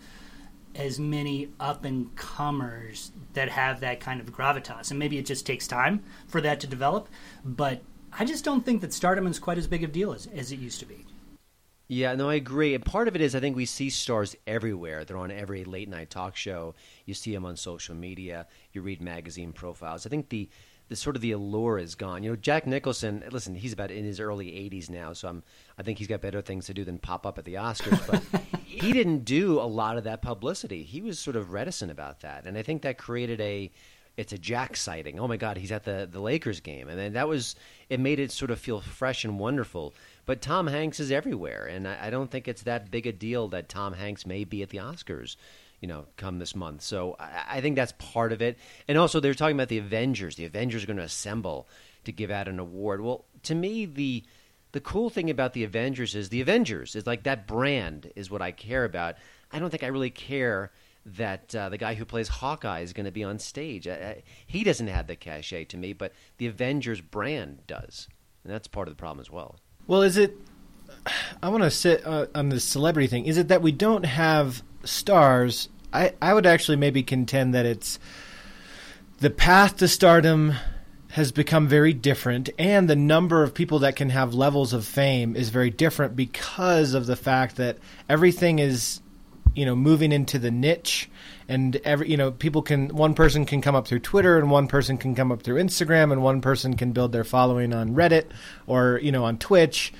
as 0.76 1.00
many 1.00 1.50
up 1.60 1.84
and 1.84 2.16
comers 2.16 3.12
that 3.34 3.50
have 3.50 3.82
that 3.82 4.00
kind 4.00 4.22
of 4.22 4.28
gravitas. 4.28 4.90
And 4.90 5.00
maybe 5.00 5.18
it 5.18 5.26
just 5.26 5.46
takes 5.46 5.68
time 5.68 6.04
for 6.28 6.42
that 6.42 6.60
to 6.62 6.68
develop. 6.68 7.10
But 7.44 7.82
I 8.18 8.26
just 8.26 8.46
don't 8.46 8.66
think 8.66 8.82
that 8.82 8.94
stardom 8.94 9.28
is 9.28 9.40
quite 9.40 9.58
as 9.58 9.68
big 9.68 9.84
of 9.84 9.90
a 9.90 9.94
deal 9.94 10.14
as, 10.14 10.28
as 10.28 10.52
it 10.52 10.60
used 10.60 10.80
to 10.80 10.86
be. 10.86 11.06
Yeah, 11.92 12.16
no, 12.16 12.30
I 12.30 12.36
agree. 12.36 12.74
And 12.74 12.86
part 12.86 13.10
of 13.10 13.18
it 13.18 13.22
is 13.22 13.36
I 13.36 13.42
think 13.42 13.58
we 13.58 13.66
see 13.66 13.90
stars 13.90 14.34
everywhere. 14.48 15.04
They're 15.04 15.18
on 15.18 15.30
every 15.30 15.66
late 15.66 15.90
night 15.90 16.10
talk 16.10 16.38
show. 16.38 16.74
You 17.06 17.14
see 17.14 17.34
them 17.34 17.44
on 17.44 17.58
social 17.58 17.96
media. 17.96 18.48
You 18.72 18.82
read 18.82 19.02
magazine 19.02 19.52
profiles. 19.52 20.06
I 20.06 20.10
think 20.10 20.30
the 20.30 20.48
the 20.88 20.96
sort 20.96 21.18
of 21.18 21.22
the 21.22 21.34
allure 21.34 21.78
is 21.78 21.96
gone. 21.96 22.24
You 22.24 22.30
know, 22.30 22.36
Jack 22.38 22.66
Nicholson. 22.66 23.26
Listen, 23.30 23.56
he's 23.56 23.74
about 23.74 23.92
in 23.92 24.06
his 24.06 24.22
early 24.22 24.46
80s 24.46 24.90
now, 24.90 25.12
so 25.12 25.28
I'm. 25.28 25.44
I 25.78 25.84
think 25.84 25.98
he's 25.98 26.08
got 26.08 26.22
better 26.22 26.42
things 26.42 26.66
to 26.68 26.74
do 26.74 26.86
than 26.86 26.98
pop 26.98 27.26
up 27.26 27.38
at 27.38 27.44
the 27.44 27.56
Oscars. 27.56 28.08
But 28.08 28.42
he 28.66 28.94
didn't 28.94 29.26
do 29.26 29.60
a 29.60 29.68
lot 29.68 29.98
of 29.98 30.06
that 30.06 30.22
publicity. 30.22 30.84
He 30.84 31.02
was 31.02 31.20
sort 31.20 31.36
of 31.36 31.52
reticent 31.52 31.92
about 31.92 32.22
that, 32.22 32.46
and 32.46 32.58
I 32.58 32.64
think 32.64 32.84
that 32.84 32.98
created 33.00 33.42
a. 33.42 33.70
It's 34.18 34.34
a 34.34 34.38
Jack 34.38 34.76
sighting. 34.76 35.20
Oh 35.20 35.28
my 35.28 35.38
God, 35.38 35.58
he's 35.58 35.72
at 35.74 35.84
the 35.84 36.08
the 36.10 36.22
Lakers 36.22 36.62
game, 36.62 36.88
and 36.88 36.98
then 36.98 37.14
that 37.14 37.28
was 37.28 37.56
it 37.90 38.00
made 38.00 38.20
it 38.20 38.32
sort 38.32 38.52
of 38.52 38.60
feel 38.60 38.80
fresh 38.80 39.26
and 39.26 39.40
wonderful. 39.40 39.94
But 40.26 40.42
Tom 40.42 40.68
Hanks 40.68 41.00
is 41.00 41.12
everywhere, 41.12 41.66
and 41.66 41.88
I, 41.88 42.08
I 42.08 42.10
don't 42.10 42.30
think 42.30 42.48
it's 42.48 42.64
that 42.64 42.92
big 42.92 43.08
a 43.08 43.12
deal 43.12 43.48
that 43.50 43.70
Tom 43.70 43.94
Hanks 43.94 44.26
may 44.26 44.44
be 44.44 44.62
at 44.62 44.70
the 44.70 44.78
Oscars, 44.78 45.36
you 45.80 45.88
know, 45.88 46.06
come 46.16 46.40
this 46.40 46.56
month. 46.56 46.82
So 46.84 47.16
I, 47.20 47.58
I 47.58 47.62
think 47.62 47.76
that's 47.76 47.94
part 47.98 48.32
of 48.32 48.42
it. 48.42 48.58
And 48.88 48.98
also, 48.98 49.20
they're 49.20 49.34
talking 49.34 49.56
about 49.56 49.70
the 49.70 49.80
Avengers. 49.80 50.36
The 50.36 50.46
Avengers 50.46 50.84
are 50.84 50.88
going 50.88 50.98
to 50.98 51.04
assemble 51.04 51.68
to 52.04 52.12
give 52.12 52.32
out 52.32 52.48
an 52.48 52.60
award. 52.60 53.02
Well, 53.02 53.26
to 53.44 53.56
me, 53.56 53.86
the 53.86 54.24
the 54.74 54.82
cool 54.82 55.10
thing 55.10 55.30
about 55.30 55.54
the 55.54 55.64
Avengers 55.66 56.16
is 56.16 56.30
the 56.30 56.42
Avengers 56.42 56.96
is 56.96 57.06
like 57.06 57.24
that 57.24 57.46
brand 57.48 58.12
is 58.16 58.32
what 58.32 58.42
I 58.42 58.52
care 58.52 58.86
about. 58.86 59.16
I 59.52 59.60
don't 59.60 59.70
think 59.70 59.84
I 59.84 59.88
really 59.88 60.10
care 60.10 60.72
that 61.06 61.54
uh, 61.56 61.70
the 61.70 61.78
guy 61.78 61.96
who 61.96 62.06
plays 62.06 62.28
Hawkeye 62.28 62.82
is 62.82 62.94
going 62.94 63.06
to 63.06 63.12
be 63.12 63.24
on 63.24 63.40
stage. 63.40 63.88
I, 63.88 63.94
I, 63.94 64.24
he 64.46 64.64
doesn't 64.64 64.88
have 64.88 65.08
the 65.08 65.16
cachet 65.16 65.66
to 65.66 65.78
me, 65.78 65.94
but 65.94 66.14
the 66.38 66.48
Avengers 66.48 67.02
brand 67.02 67.66
does, 67.68 68.08
and 68.44 68.54
that's 68.54 68.68
part 68.68 68.88
of 68.88 68.94
the 68.94 69.00
problem 69.00 69.20
as 69.20 69.30
well. 69.30 69.58
Well, 69.88 70.02
is 70.02 70.18
it? 70.18 70.38
I 71.42 71.50
want 71.50 71.64
to 71.64 71.72
sit 71.72 72.06
uh, 72.06 72.28
on 72.36 72.50
the 72.50 72.60
celebrity 72.60 73.08
thing. 73.08 73.26
Is 73.26 73.38
it 73.38 73.48
that 73.48 73.62
we 73.62 73.72
don't 73.72 74.06
have 74.06 74.64
stars? 74.84 75.70
I 75.92 76.14
I 76.22 76.34
would 76.34 76.46
actually 76.46 76.78
maybe 76.78 77.04
contend 77.04 77.54
that 77.54 77.66
it's 77.66 78.00
the 79.20 79.30
path 79.30 79.78
to 79.78 79.88
stardom 79.88 80.54
has 81.10 81.32
become 81.32 81.68
very 81.68 81.94
different, 81.94 82.50
and 82.58 82.90
the 82.90 82.96
number 82.96 83.44
of 83.44 83.54
people 83.54 83.80
that 83.80 83.96
can 83.96 84.10
have 84.10 84.34
levels 84.34 84.72
of 84.72 84.86
fame 84.86 85.36
is 85.36 85.50
very 85.50 85.70
different 85.70 86.16
because 86.16 86.94
of 86.94 87.06
the 87.06 87.18
fact 87.18 87.58
that 87.58 87.78
everything 88.08 88.60
is, 88.60 89.02
you 89.54 89.66
know, 89.66 89.76
moving 89.76 90.14
into 90.14 90.40
the 90.40 90.52
niche 90.52 91.10
and 91.52 91.76
every 91.84 92.10
you 92.10 92.16
know 92.16 92.32
people 92.32 92.62
can 92.62 92.88
one 92.96 93.14
person 93.14 93.46
can 93.46 93.62
come 93.62 93.76
up 93.76 93.86
through 93.86 94.00
Twitter 94.00 94.38
and 94.38 94.50
one 94.50 94.68
person 94.68 94.98
can 94.98 95.14
come 95.14 95.32
up 95.34 95.44
through 95.44 95.62
Instagram 95.62 96.12
and 96.12 96.24
one 96.24 96.40
person 96.40 96.78
can 96.78 96.94
build 96.94 97.12
their 97.12 97.26
following 97.26 97.74
on 97.74 97.94
Reddit 97.94 98.28
or 98.68 99.00
you 99.04 99.12
know 99.12 99.26
on 99.26 99.38
Twitch 99.38 99.94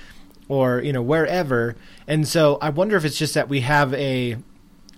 or 0.48 0.80
you 0.80 0.94
know 0.94 1.02
wherever 1.02 1.76
and 2.06 2.26
so 2.26 2.56
I 2.62 2.70
wonder 2.70 2.96
if 2.96 3.04
it's 3.04 3.18
just 3.18 3.34
that 3.34 3.50
we 3.50 3.60
have 3.60 3.92
a 3.92 4.38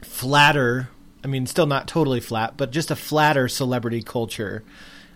flatter 0.02 0.88
I 1.24 1.26
mean 1.26 1.46
still 1.46 1.66
not 1.66 1.88
totally 1.88 2.20
flat 2.20 2.56
but 2.56 2.70
just 2.70 2.92
a 2.92 2.96
flatter 2.96 3.48
celebrity 3.48 4.02
culture 4.02 4.62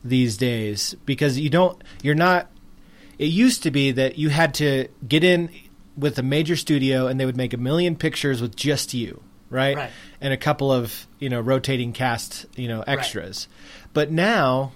these 0.03 0.37
days 0.37 0.97
because 1.07 1.39
you 1.39 1.51
don't 1.51 1.81
you're 2.03 2.17
not 2.17 2.51
it 3.17 3.27
used 3.27 3.63
to 3.63 3.71
be 3.71 3.93
that 3.93 4.19
you 4.19 4.29
had 4.29 4.55
to 4.55 4.89
get 5.07 5.23
in 5.23 5.51
with 5.97 6.19
a 6.19 6.23
major 6.23 6.57
studio 6.57 7.07
and 7.07 7.21
they 7.21 7.27
would 7.27 7.37
make 7.37 7.53
a 7.53 7.57
million 7.57 7.95
pictures 7.95 8.43
with 8.43 8.57
just 8.57 8.93
you 8.93 9.23
right? 9.51 9.77
Right. 9.77 9.91
And 10.21 10.33
a 10.33 10.37
couple 10.37 10.73
of 10.73 11.07
you 11.19 11.29
know 11.29 11.41
rotating 11.41 11.93
cast 11.93 12.47
you 12.57 12.69
know 12.69 12.83
extras. 12.87 13.49
But 13.93 14.11
now 14.11 14.73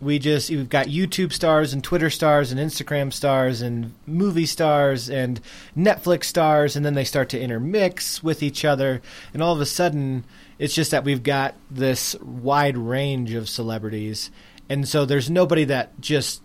we 0.00 0.18
just 0.18 0.50
we've 0.50 0.68
got 0.68 0.86
YouTube 0.86 1.32
stars 1.32 1.72
and 1.72 1.82
Twitter 1.82 2.10
stars 2.10 2.52
and 2.52 2.60
Instagram 2.60 3.12
stars 3.12 3.62
and 3.62 3.92
movie 4.06 4.46
stars 4.46 5.08
and 5.08 5.40
Netflix 5.76 6.24
stars, 6.24 6.76
and 6.76 6.84
then 6.84 6.94
they 6.94 7.04
start 7.04 7.28
to 7.30 7.40
intermix 7.40 8.22
with 8.22 8.42
each 8.42 8.64
other, 8.64 9.00
and 9.32 9.42
all 9.42 9.54
of 9.54 9.60
a 9.60 9.66
sudden 9.66 10.24
it's 10.58 10.74
just 10.74 10.90
that 10.90 11.04
we've 11.04 11.22
got 11.22 11.54
this 11.70 12.14
wide 12.20 12.76
range 12.76 13.32
of 13.32 13.48
celebrities, 13.48 14.30
and 14.68 14.86
so 14.86 15.04
there's 15.04 15.30
nobody 15.30 15.64
that 15.64 15.98
just 16.00 16.42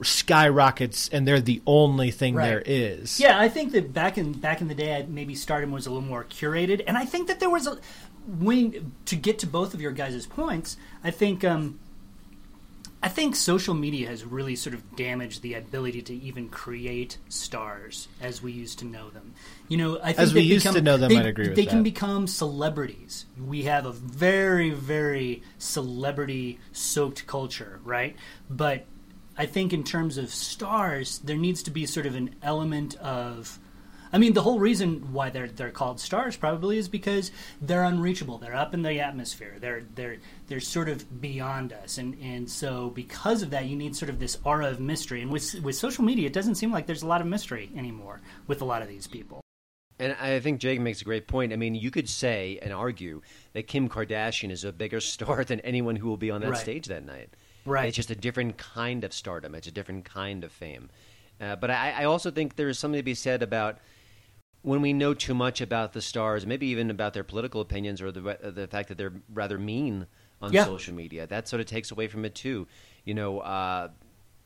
skyrockets 0.00 1.08
and 1.10 1.26
they're 1.28 1.40
the 1.40 1.60
only 1.66 2.10
thing 2.10 2.34
Right. 2.34 2.46
there 2.48 2.62
is. 2.64 3.20
Yeah, 3.20 3.38
I 3.38 3.48
think 3.48 3.72
that 3.72 3.92
back 3.92 4.16
in 4.18 4.32
back 4.32 4.60
in 4.60 4.68
the 4.68 4.74
day, 4.74 4.96
I- 4.96 5.06
maybe 5.08 5.34
Stardom 5.34 5.70
was 5.72 5.86
a 5.86 5.90
little 5.90 6.08
more 6.08 6.24
curated, 6.24 6.82
and 6.86 6.96
I 6.96 7.04
think 7.04 7.28
that 7.28 7.40
there 7.40 7.50
was 7.50 7.66
a 7.66 7.78
when 8.38 8.92
to 9.06 9.16
get 9.16 9.38
to 9.40 9.46
both 9.46 9.74
of 9.74 9.80
your 9.80 9.92
guys' 9.92 10.26
points. 10.26 10.76
I 11.04 11.10
think 11.10 11.44
um, 11.44 11.78
I 13.04 13.08
think 13.08 13.34
social 13.34 13.74
media 13.74 14.06
has 14.08 14.24
really 14.24 14.54
sort 14.54 14.74
of 14.74 14.94
damaged 14.96 15.42
the 15.42 15.54
ability 15.54 16.02
to 16.02 16.14
even 16.14 16.48
create 16.48 17.18
stars 17.28 18.06
as 18.20 18.40
we 18.40 18.52
used 18.52 18.78
to 18.78 18.84
know 18.84 19.10
them. 19.10 19.34
You 19.68 19.76
know, 19.76 19.98
I 20.00 20.06
think 20.12 20.18
As 20.20 20.32
we 20.34 20.40
they 20.40 20.46
used 20.46 20.62
become- 20.64 20.74
to 20.76 20.82
know 20.82 20.96
them, 20.96 21.08
they, 21.10 21.18
I'd 21.18 21.26
agree 21.26 21.48
with 21.48 21.56
They 21.56 21.66
can 21.66 21.82
become 21.82 22.28
celebrities. 22.28 23.26
We 23.44 23.62
have 23.64 23.86
a 23.86 23.92
very, 23.92 24.70
very 24.70 25.42
celebrity-soaked 25.58 27.26
culture, 27.26 27.80
right? 27.84 28.14
But 28.48 28.86
I 29.36 29.46
think 29.46 29.72
in 29.72 29.82
terms 29.84 30.18
of 30.18 30.30
stars, 30.30 31.18
there 31.20 31.36
needs 31.36 31.62
to 31.64 31.70
be 31.70 31.86
sort 31.86 32.06
of 32.06 32.14
an 32.14 32.34
element 32.42 32.96
of. 32.96 33.58
I 34.14 34.18
mean, 34.18 34.34
the 34.34 34.42
whole 34.42 34.58
reason 34.58 35.14
why 35.14 35.30
they're 35.30 35.48
they're 35.48 35.70
called 35.70 35.98
stars 35.98 36.36
probably 36.36 36.76
is 36.76 36.86
because 36.86 37.30
they're 37.62 37.84
unreachable. 37.84 38.36
They're 38.36 38.54
up 38.54 38.74
in 38.74 38.82
the 38.82 39.00
atmosphere. 39.00 39.56
They're 39.58 39.84
they're 39.94 40.18
they're 40.48 40.60
sort 40.60 40.90
of 40.90 41.20
beyond 41.22 41.72
us, 41.72 41.96
and 41.96 42.14
and 42.20 42.50
so 42.50 42.90
because 42.90 43.40
of 43.42 43.48
that, 43.50 43.64
you 43.64 43.74
need 43.76 43.96
sort 43.96 44.10
of 44.10 44.18
this 44.18 44.36
aura 44.44 44.68
of 44.68 44.80
mystery. 44.80 45.22
And 45.22 45.30
with 45.32 45.54
with 45.62 45.76
social 45.76 46.04
media, 46.04 46.26
it 46.26 46.34
doesn't 46.34 46.56
seem 46.56 46.70
like 46.70 46.86
there's 46.86 47.02
a 47.02 47.06
lot 47.06 47.22
of 47.22 47.26
mystery 47.26 47.70
anymore 47.74 48.20
with 48.46 48.60
a 48.60 48.66
lot 48.66 48.82
of 48.82 48.88
these 48.88 49.06
people. 49.06 49.40
And 49.98 50.14
I 50.20 50.40
think 50.40 50.60
Jake 50.60 50.80
makes 50.80 51.00
a 51.00 51.04
great 51.04 51.26
point. 51.28 51.52
I 51.52 51.56
mean, 51.56 51.74
you 51.74 51.90
could 51.90 52.08
say 52.08 52.58
and 52.60 52.72
argue 52.72 53.22
that 53.52 53.66
Kim 53.66 53.88
Kardashian 53.88 54.50
is 54.50 54.64
a 54.64 54.72
bigger 54.72 55.00
star 55.14 55.42
than 55.44 55.60
anyone 55.60 55.96
who 55.96 56.08
will 56.08 56.16
be 56.18 56.30
on 56.30 56.42
that 56.42 56.50
Right. 56.50 56.58
stage 56.60 56.86
that 56.88 57.04
night. 57.06 57.30
Right. 57.64 57.86
It's 57.88 57.96
just 57.96 58.10
a 58.10 58.14
different 58.16 58.58
kind 58.58 59.04
of 59.04 59.12
stardom. 59.12 59.54
It's 59.54 59.66
a 59.68 59.72
different 59.72 60.04
kind 60.04 60.44
of 60.44 60.52
fame. 60.52 60.90
Uh, 61.40 61.56
but 61.56 61.70
I, 61.70 61.92
I 61.98 62.04
also 62.04 62.30
think 62.30 62.56
there's 62.56 62.78
something 62.78 62.98
to 62.98 63.02
be 63.04 63.14
said 63.14 63.42
about 63.42 63.78
when 64.62 64.80
we 64.80 64.92
know 64.92 65.12
too 65.14 65.34
much 65.34 65.60
about 65.60 65.92
the 65.92 66.00
stars, 66.00 66.46
maybe 66.46 66.66
even 66.68 66.90
about 66.90 67.14
their 67.14 67.24
political 67.24 67.60
opinions 67.60 68.00
or 68.00 68.12
the 68.12 68.28
uh, 68.28 68.50
the 68.50 68.66
fact 68.68 68.88
that 68.88 68.98
they're 68.98 69.12
rather 69.32 69.58
mean 69.58 70.06
on 70.40 70.52
Yeah. 70.52 70.64
social 70.64 70.94
media. 70.94 71.26
That 71.26 71.48
sort 71.48 71.60
of 71.60 71.66
takes 71.66 71.90
away 71.90 72.08
from 72.08 72.24
it 72.24 72.34
too. 72.34 72.66
You 73.04 73.14
know, 73.14 73.40
uh, 73.40 73.88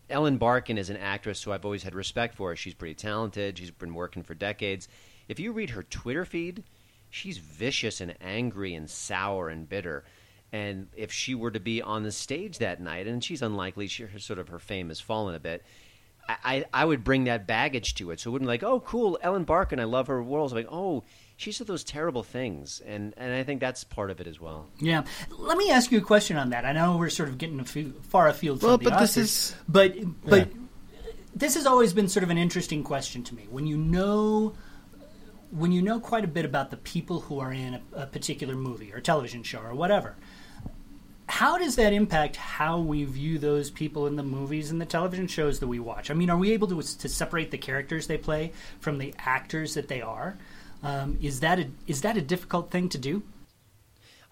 Ellen 0.08 0.38
Barkin 0.38 0.78
is 0.78 0.88
an 0.88 0.96
actress 0.96 1.42
who 1.42 1.52
I've 1.52 1.64
always 1.64 1.82
had 1.82 1.94
respect 1.94 2.34
for. 2.34 2.54
She's 2.56 2.74
pretty 2.74 2.94
talented. 2.94 3.58
She's 3.58 3.70
been 3.70 3.94
working 3.94 4.22
for 4.22 4.34
decades. 4.34 4.88
If 5.28 5.40
you 5.40 5.52
read 5.52 5.70
her 5.70 5.82
Twitter 5.82 6.24
feed, 6.24 6.64
she's 7.10 7.38
vicious 7.38 8.00
and 8.00 8.14
angry 8.20 8.74
and 8.74 8.88
sour 8.88 9.48
and 9.48 9.68
bitter. 9.68 10.04
And 10.52 10.88
if 10.96 11.12
she 11.12 11.34
were 11.34 11.50
to 11.50 11.60
be 11.60 11.82
on 11.82 12.02
the 12.02 12.12
stage 12.12 12.58
that 12.58 12.80
night, 12.80 13.06
and 13.06 13.22
she's 13.22 13.42
unlikely, 13.42 13.88
she, 13.88 14.04
her, 14.04 14.18
sort 14.18 14.38
of 14.38 14.48
her 14.48 14.58
fame 14.58 14.88
has 14.88 15.00
fallen 15.00 15.34
a 15.34 15.40
bit. 15.40 15.62
I, 16.28 16.36
I, 16.44 16.64
I 16.72 16.84
would 16.84 17.04
bring 17.04 17.24
that 17.24 17.46
baggage 17.46 17.94
to 17.96 18.10
it. 18.10 18.20
So 18.20 18.30
it 18.30 18.32
wouldn't 18.32 18.46
be 18.46 18.52
like, 18.52 18.62
oh, 18.62 18.80
cool, 18.80 19.18
Ellen 19.22 19.44
Barkin, 19.44 19.80
I 19.80 19.84
love 19.84 20.06
her 20.06 20.22
worlds. 20.22 20.52
Like, 20.52 20.68
oh, 20.70 21.04
she 21.36 21.52
said 21.52 21.66
those 21.66 21.84
terrible 21.84 22.22
things, 22.22 22.80
and 22.86 23.12
and 23.16 23.32
I 23.34 23.42
think 23.42 23.60
that's 23.60 23.84
part 23.84 24.10
of 24.10 24.20
it 24.20 24.26
as 24.26 24.40
well. 24.40 24.68
Yeah. 24.80 25.04
Let 25.36 25.58
me 25.58 25.70
ask 25.70 25.92
you 25.92 25.98
a 25.98 26.02
question 26.02 26.36
on 26.36 26.50
that. 26.50 26.64
I 26.64 26.72
know 26.72 26.96
we're 26.96 27.10
sort 27.10 27.28
of 27.28 27.38
getting 27.38 27.60
a 27.60 27.64
few, 27.64 27.92
far 28.08 28.28
afield 28.28 28.60
from 28.60 28.68
Well, 28.68 28.78
the 28.78 28.90
but 28.90 29.00
this 29.00 29.16
Oscars, 29.16 29.20
is- 29.20 29.56
but 29.68 29.94
but 30.24 30.48
this 31.34 31.54
has 31.54 31.66
always 31.66 31.92
been 31.92 32.08
sort 32.08 32.24
of 32.24 32.30
an 32.30 32.38
interesting 32.38 32.82
question 32.82 33.22
to 33.24 33.34
me. 33.34 33.46
When 33.50 33.66
you 33.66 33.76
know 33.76 34.54
when 35.50 35.72
you 35.72 35.82
know 35.82 36.00
quite 36.00 36.24
a 36.24 36.28
bit 36.28 36.44
about 36.44 36.70
the 36.70 36.76
people 36.76 37.20
who 37.20 37.38
are 37.38 37.52
in 37.52 37.74
a, 37.74 37.82
a 38.02 38.06
particular 38.06 38.54
movie 38.56 38.92
or 38.92 39.00
television 39.00 39.42
show 39.42 39.60
or 39.60 39.74
whatever, 39.74 40.16
how 41.28 41.58
does 41.58 41.76
that 41.76 41.92
impact 41.92 42.36
how 42.36 42.78
we 42.78 43.04
view 43.04 43.38
those 43.38 43.70
people 43.70 44.06
in 44.06 44.16
the 44.16 44.22
movies 44.22 44.70
and 44.70 44.80
the 44.80 44.86
television 44.86 45.26
shows 45.26 45.58
that 45.60 45.66
we 45.66 45.80
watch? 45.80 46.10
I 46.10 46.14
mean, 46.14 46.30
are 46.30 46.36
we 46.36 46.52
able 46.52 46.68
to, 46.68 46.98
to 46.98 47.08
separate 47.08 47.50
the 47.50 47.58
characters 47.58 48.06
they 48.06 48.18
play 48.18 48.52
from 48.80 48.98
the 48.98 49.14
actors 49.18 49.74
that 49.74 49.88
they 49.88 50.00
are? 50.00 50.38
Um, 50.82 51.18
is 51.20 51.40
that 51.40 51.58
a, 51.58 51.68
is 51.86 52.02
that 52.02 52.16
a 52.16 52.22
difficult 52.22 52.70
thing 52.70 52.88
to 52.90 52.98
do? 52.98 53.22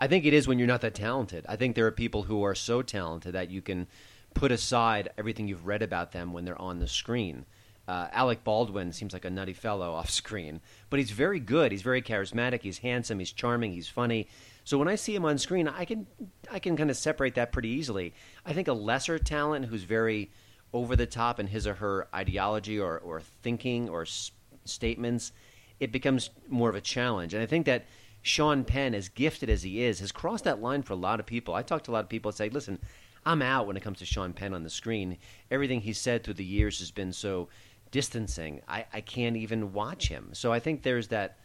I 0.00 0.06
think 0.06 0.24
it 0.24 0.34
is 0.34 0.46
when 0.46 0.58
you're 0.58 0.68
not 0.68 0.82
that 0.82 0.94
talented. 0.94 1.44
I 1.48 1.56
think 1.56 1.74
there 1.74 1.86
are 1.86 1.92
people 1.92 2.22
who 2.22 2.42
are 2.44 2.54
so 2.54 2.82
talented 2.82 3.34
that 3.34 3.50
you 3.50 3.60
can 3.60 3.86
put 4.34 4.52
aside 4.52 5.10
everything 5.16 5.48
you've 5.48 5.66
read 5.66 5.82
about 5.82 6.12
them 6.12 6.32
when 6.32 6.44
they're 6.44 6.60
on 6.60 6.78
the 6.78 6.88
screen. 6.88 7.44
Uh, 7.86 8.08
Alec 8.12 8.44
Baldwin 8.44 8.92
seems 8.92 9.12
like 9.12 9.24
a 9.24 9.30
nutty 9.30 9.52
fellow 9.52 9.92
off 9.94 10.10
screen, 10.10 10.60
but 10.90 10.98
he's 10.98 11.10
very 11.10 11.40
good. 11.40 11.72
He's 11.72 11.82
very 11.82 12.02
charismatic. 12.02 12.62
He's 12.62 12.78
handsome. 12.78 13.18
He's 13.18 13.32
charming. 13.32 13.72
He's 13.72 13.88
funny. 13.88 14.28
So 14.64 14.78
when 14.78 14.88
I 14.88 14.94
see 14.94 15.14
him 15.14 15.25
on 15.25 15.38
screen, 15.38 15.68
I 15.68 15.85
can 15.85 16.06
I 16.50 16.59
can 16.59 16.76
kind 16.76 16.90
of 16.90 16.97
separate 16.97 17.35
that 17.35 17.52
pretty 17.52 17.68
easily. 17.68 18.14
I 18.44 18.52
think 18.52 18.68
a 18.68 18.73
lesser 18.73 19.18
talent 19.18 19.66
who's 19.66 19.85
very 19.85 20.30
over 20.73 20.97
the 20.97 21.06
top 21.06 21.38
in 21.38 21.47
his 21.47 21.66
or 21.66 21.75
her 21.75 22.09
ideology 22.14 22.80
or, 22.80 22.99
or 22.99 23.21
thinking 23.21 23.88
or 23.88 24.02
s- 24.02 24.33
statements, 24.64 25.30
it 25.78 25.92
becomes 25.92 26.30
more 26.49 26.68
of 26.68 26.75
a 26.75 26.80
challenge. 26.80 27.33
And 27.33 27.42
I 27.42 27.47
think 27.47 27.66
that 27.66 27.87
Sean 28.23 28.64
Penn, 28.64 28.94
as 28.94 29.09
gifted 29.09 29.49
as 29.49 29.62
he 29.62 29.83
is, 29.83 30.00
has 30.00 30.11
crossed 30.11 30.44
that 30.44 30.61
line 30.61 30.83
for 30.83 30.94
a 30.94 30.97
lot 30.97 31.21
of 31.21 31.26
people. 31.26 31.54
I 31.54 31.62
talk 31.62 31.85
to 31.85 31.90
a 31.90 31.92
lot 31.92 32.04
of 32.04 32.09
people 32.09 32.30
and 32.30 32.37
say, 32.37 32.49
listen, 32.49 32.80
I'm 33.25 33.42
out 33.42 33.66
when 33.66 33.76
it 33.76 33.83
comes 33.83 33.99
to 33.99 34.06
Sean 34.06 34.33
Penn 34.33 34.52
on 34.52 34.64
the 34.64 34.71
screen. 34.71 35.18
Everything 35.50 35.80
he's 35.80 36.00
said 36.00 36.25
through 36.25 36.35
the 36.35 36.44
years 36.44 36.80
has 36.80 36.90
been 36.90 37.12
so 37.12 37.49
distancing. 37.90 38.61
I, 38.66 38.87
I 38.92 39.00
can't 39.00 39.37
even 39.37 39.73
watch 39.73 40.09
him. 40.09 40.30
So 40.33 40.52
I 40.52 40.59
think 40.59 40.83
there's 40.83 41.09
that 41.09 41.38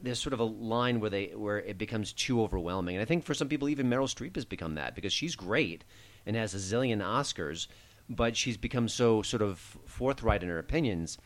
there's 0.00 0.18
sort 0.18 0.32
of 0.32 0.40
a 0.40 0.44
line 0.44 1.00
where 1.00 1.10
they 1.10 1.32
where 1.34 1.58
it 1.58 1.78
becomes 1.78 2.12
too 2.12 2.42
overwhelming. 2.42 2.96
And 2.96 3.02
I 3.02 3.06
think 3.06 3.24
for 3.24 3.34
some 3.34 3.48
people 3.48 3.68
even 3.68 3.88
Meryl 3.88 4.12
Streep 4.12 4.34
has 4.36 4.44
become 4.44 4.74
that 4.74 4.94
because 4.94 5.12
she's 5.12 5.36
great 5.36 5.84
and 6.26 6.36
has 6.36 6.54
a 6.54 6.58
zillion 6.58 7.02
Oscars, 7.02 7.66
but 8.08 8.36
she's 8.36 8.56
become 8.56 8.88
so 8.88 9.22
sort 9.22 9.42
of 9.42 9.78
forthright 9.86 10.42
in 10.42 10.48
her 10.48 10.58
opinions 10.58 11.18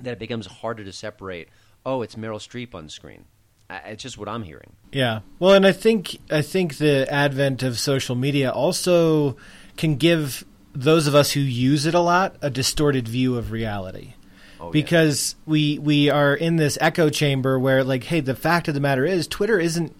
that 0.00 0.12
it 0.12 0.18
becomes 0.18 0.46
harder 0.46 0.84
to 0.84 0.92
separate. 0.92 1.48
Oh, 1.84 2.02
it's 2.02 2.14
Meryl 2.14 2.38
Streep 2.38 2.74
on 2.74 2.88
screen. 2.88 3.24
It's 3.70 4.02
just 4.02 4.18
what 4.18 4.28
I'm 4.28 4.42
hearing. 4.42 4.72
Yeah. 4.92 5.20
Well, 5.38 5.54
and 5.54 5.66
I 5.66 5.72
think 5.72 6.18
I 6.30 6.42
think 6.42 6.78
the 6.78 7.06
advent 7.12 7.62
of 7.62 7.78
social 7.78 8.16
media 8.16 8.50
also 8.50 9.36
can 9.76 9.96
give 9.96 10.44
those 10.72 11.06
of 11.06 11.14
us 11.14 11.32
who 11.32 11.40
use 11.40 11.86
it 11.86 11.94
a 11.94 12.00
lot 12.00 12.36
a 12.42 12.50
distorted 12.50 13.06
view 13.06 13.36
of 13.36 13.52
reality. 13.52 14.14
Oh, 14.60 14.66
yeah. 14.66 14.70
because 14.72 15.36
we 15.46 15.78
we 15.78 16.10
are 16.10 16.34
in 16.34 16.56
this 16.56 16.76
echo 16.80 17.08
chamber 17.08 17.58
where 17.58 17.82
like 17.82 18.04
hey 18.04 18.20
the 18.20 18.34
fact 18.34 18.68
of 18.68 18.74
the 18.74 18.80
matter 18.80 19.06
is 19.06 19.26
Twitter 19.26 19.58
isn't 19.58 19.96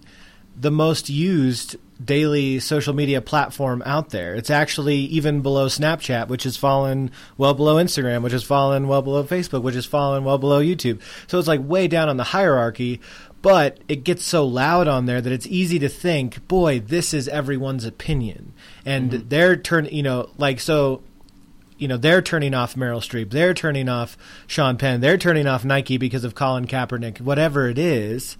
the 0.55 0.71
most 0.71 1.09
used 1.09 1.77
daily 2.03 2.59
social 2.59 2.93
media 2.93 3.21
platform 3.21 3.81
out 3.85 4.09
there. 4.09 4.35
It's 4.35 4.49
actually 4.49 4.97
even 4.97 5.41
below 5.41 5.67
Snapchat, 5.67 6.27
which 6.27 6.43
has 6.43 6.57
fallen 6.57 7.11
well 7.37 7.53
below 7.53 7.75
Instagram, 7.75 8.21
which 8.21 8.33
has 8.33 8.43
fallen 8.43 8.87
well 8.87 9.01
below 9.01 9.23
Facebook, 9.23 9.61
which 9.61 9.75
has 9.75 9.85
fallen 9.85 10.23
well 10.23 10.37
below 10.37 10.61
YouTube. 10.61 11.01
So 11.27 11.39
it's 11.39 11.47
like 11.47 11.61
way 11.63 11.87
down 11.87 12.09
on 12.09 12.17
the 12.17 12.23
hierarchy, 12.23 13.01
but 13.41 13.79
it 13.87 14.03
gets 14.03 14.23
so 14.23 14.45
loud 14.45 14.87
on 14.87 15.05
there 15.05 15.21
that 15.21 15.31
it's 15.31 15.47
easy 15.47 15.79
to 15.79 15.89
think, 15.89 16.47
boy, 16.47 16.79
this 16.79 17.13
is 17.13 17.27
everyone's 17.27 17.85
opinion. 17.85 18.53
And 18.85 19.11
mm-hmm. 19.11 19.29
they're 19.29 19.55
turn, 19.55 19.85
you 19.85 20.03
know, 20.03 20.29
like 20.37 20.59
so 20.59 21.01
you 21.81 21.87
know, 21.87 21.97
they're 21.97 22.21
turning 22.21 22.53
off 22.53 22.75
Meryl 22.75 23.01
Streep, 23.01 23.31
they're 23.31 23.55
turning 23.55 23.89
off 23.89 24.15
Sean 24.45 24.77
Penn, 24.77 25.01
they're 25.01 25.17
turning 25.17 25.47
off 25.47 25.65
Nike 25.65 25.97
because 25.97 26.23
of 26.23 26.35
Colin 26.35 26.67
Kaepernick, 26.67 27.19
whatever 27.19 27.67
it 27.67 27.79
is. 27.79 28.37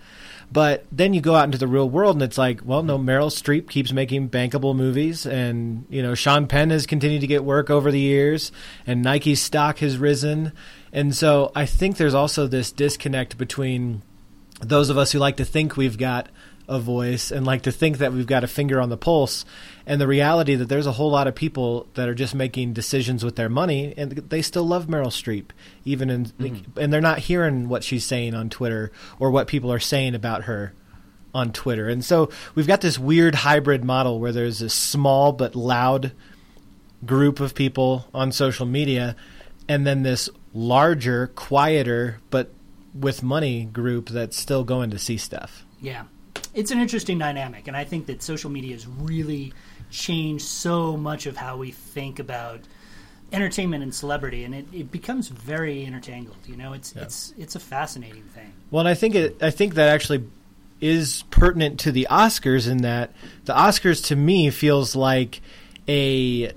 But 0.51 0.86
then 0.91 1.13
you 1.13 1.21
go 1.21 1.34
out 1.34 1.45
into 1.45 1.58
the 1.58 1.67
real 1.67 1.89
world 1.89 2.17
and 2.17 2.21
it's 2.21 2.38
like, 2.38 2.62
well, 2.63 2.84
no, 2.84 2.99
Meryl 2.99 3.32
Streep 3.32 3.67
keeps 3.67 3.91
making 3.91 4.30
bankable 4.30 4.75
movies 4.75 5.25
and, 5.25 5.86
you 5.89 6.04
know, 6.04 6.13
Sean 6.13 6.45
Penn 6.45 6.69
has 6.69 6.86
continued 6.86 7.21
to 7.21 7.27
get 7.27 7.43
work 7.43 7.71
over 7.71 7.89
the 7.89 7.99
years 7.99 8.51
and 8.86 9.01
Nike's 9.01 9.41
stock 9.41 9.80
has 9.80 9.97
risen. 9.97 10.51
And 10.93 11.15
so 11.15 11.51
I 11.56 11.65
think 11.65 11.97
there's 11.97 12.13
also 12.13 12.45
this 12.45 12.71
disconnect 12.71 13.38
between 13.39 14.04
those 14.60 14.89
of 14.89 14.97
us 14.97 15.13
who 15.13 15.19
like 15.19 15.38
to 15.38 15.45
think 15.45 15.77
we've 15.77 15.97
got 15.97 16.30
a 16.71 16.79
voice 16.79 17.31
and 17.31 17.45
like 17.45 17.63
to 17.63 17.71
think 17.71 17.97
that 17.97 18.13
we've 18.13 18.25
got 18.25 18.45
a 18.45 18.47
finger 18.47 18.79
on 18.79 18.88
the 18.88 18.97
pulse 18.97 19.43
and 19.86 19.99
the 19.99 20.07
reality 20.07 20.55
that 20.55 20.69
there's 20.69 20.88
a 20.88 20.93
whole 20.93 21.12
lot 21.12 21.27
of 21.27 21.36
people 21.36 21.86
that 21.95 22.07
are 22.07 22.15
just 22.15 22.34
making 22.34 22.71
decisions 22.71 23.25
with 23.25 23.36
their 23.36 23.49
money 23.49 23.93
and 23.97 24.13
they 24.13 24.41
still 24.41 24.63
love 24.63 24.88
Meryl 24.88 25.07
Streep 25.07 25.47
even 25.84 26.10
in 26.10 26.25
mm-hmm. 26.27 26.79
and 26.79 26.93
they're 26.93 27.01
not 27.01 27.19
hearing 27.19 27.67
what 27.67 27.84
she's 27.84 28.05
saying 28.05 28.34
on 28.34 28.49
Twitter 28.49 28.89
or 29.19 29.29
what 29.31 29.47
people 29.47 29.71
are 29.71 29.79
saying 29.79 30.15
about 30.15 30.43
her 30.45 30.73
on 31.34 31.51
Twitter. 31.51 31.89
And 31.89 32.05
so 32.05 32.29
we've 32.55 32.67
got 32.67 32.79
this 32.79 32.97
weird 32.97 33.36
hybrid 33.36 33.84
model 33.84 34.21
where 34.21 34.31
there's 34.31 34.62
a 34.62 34.69
small 34.69 35.34
but 35.34 35.55
loud 35.55 36.13
group 37.05 37.41
of 37.41 37.53
people 37.53 38.07
on 38.13 38.31
social 38.31 38.65
media 38.65 39.17
and 39.67 39.86
then 39.86 40.03
this 40.03 40.29
larger, 40.53 41.27
quieter 41.27 42.21
but 42.29 42.53
with 42.93 43.23
money 43.23 43.65
group 43.65 44.07
that's 44.07 44.38
still 44.38 44.63
going 44.63 44.89
to 44.91 44.99
see 44.99 45.17
stuff. 45.17 45.65
Yeah. 45.81 46.03
It's 46.53 46.71
an 46.71 46.79
interesting 46.79 47.17
dynamic, 47.17 47.67
and 47.67 47.77
I 47.77 47.83
think 47.83 48.07
that 48.07 48.21
social 48.21 48.49
media 48.49 48.73
has 48.73 48.87
really 48.87 49.53
changed 49.89 50.45
so 50.45 50.97
much 50.97 51.25
of 51.25 51.37
how 51.37 51.57
we 51.57 51.71
think 51.71 52.19
about 52.19 52.61
entertainment 53.31 53.83
and 53.83 53.93
celebrity, 53.93 54.43
and 54.43 54.53
it, 54.53 54.65
it 54.73 54.91
becomes 54.91 55.29
very 55.29 55.83
intertangled. 55.83 56.37
You 56.45 56.57
know, 56.57 56.73
it's 56.73 56.93
it's 56.95 57.33
it's 57.37 57.55
a 57.55 57.59
fascinating 57.59 58.23
thing. 58.23 58.51
Well, 58.69 58.81
and 58.81 58.89
I 58.89 58.93
think 58.93 59.15
it, 59.15 59.41
I 59.41 59.51
think 59.51 59.75
that 59.75 59.89
actually 59.89 60.25
is 60.79 61.23
pertinent 61.29 61.79
to 61.81 61.91
the 61.91 62.07
Oscars 62.09 62.69
in 62.69 62.79
that 62.79 63.13
the 63.45 63.53
Oscars 63.53 64.05
to 64.07 64.15
me 64.15 64.49
feels 64.49 64.95
like 64.95 65.41
a 65.87 66.51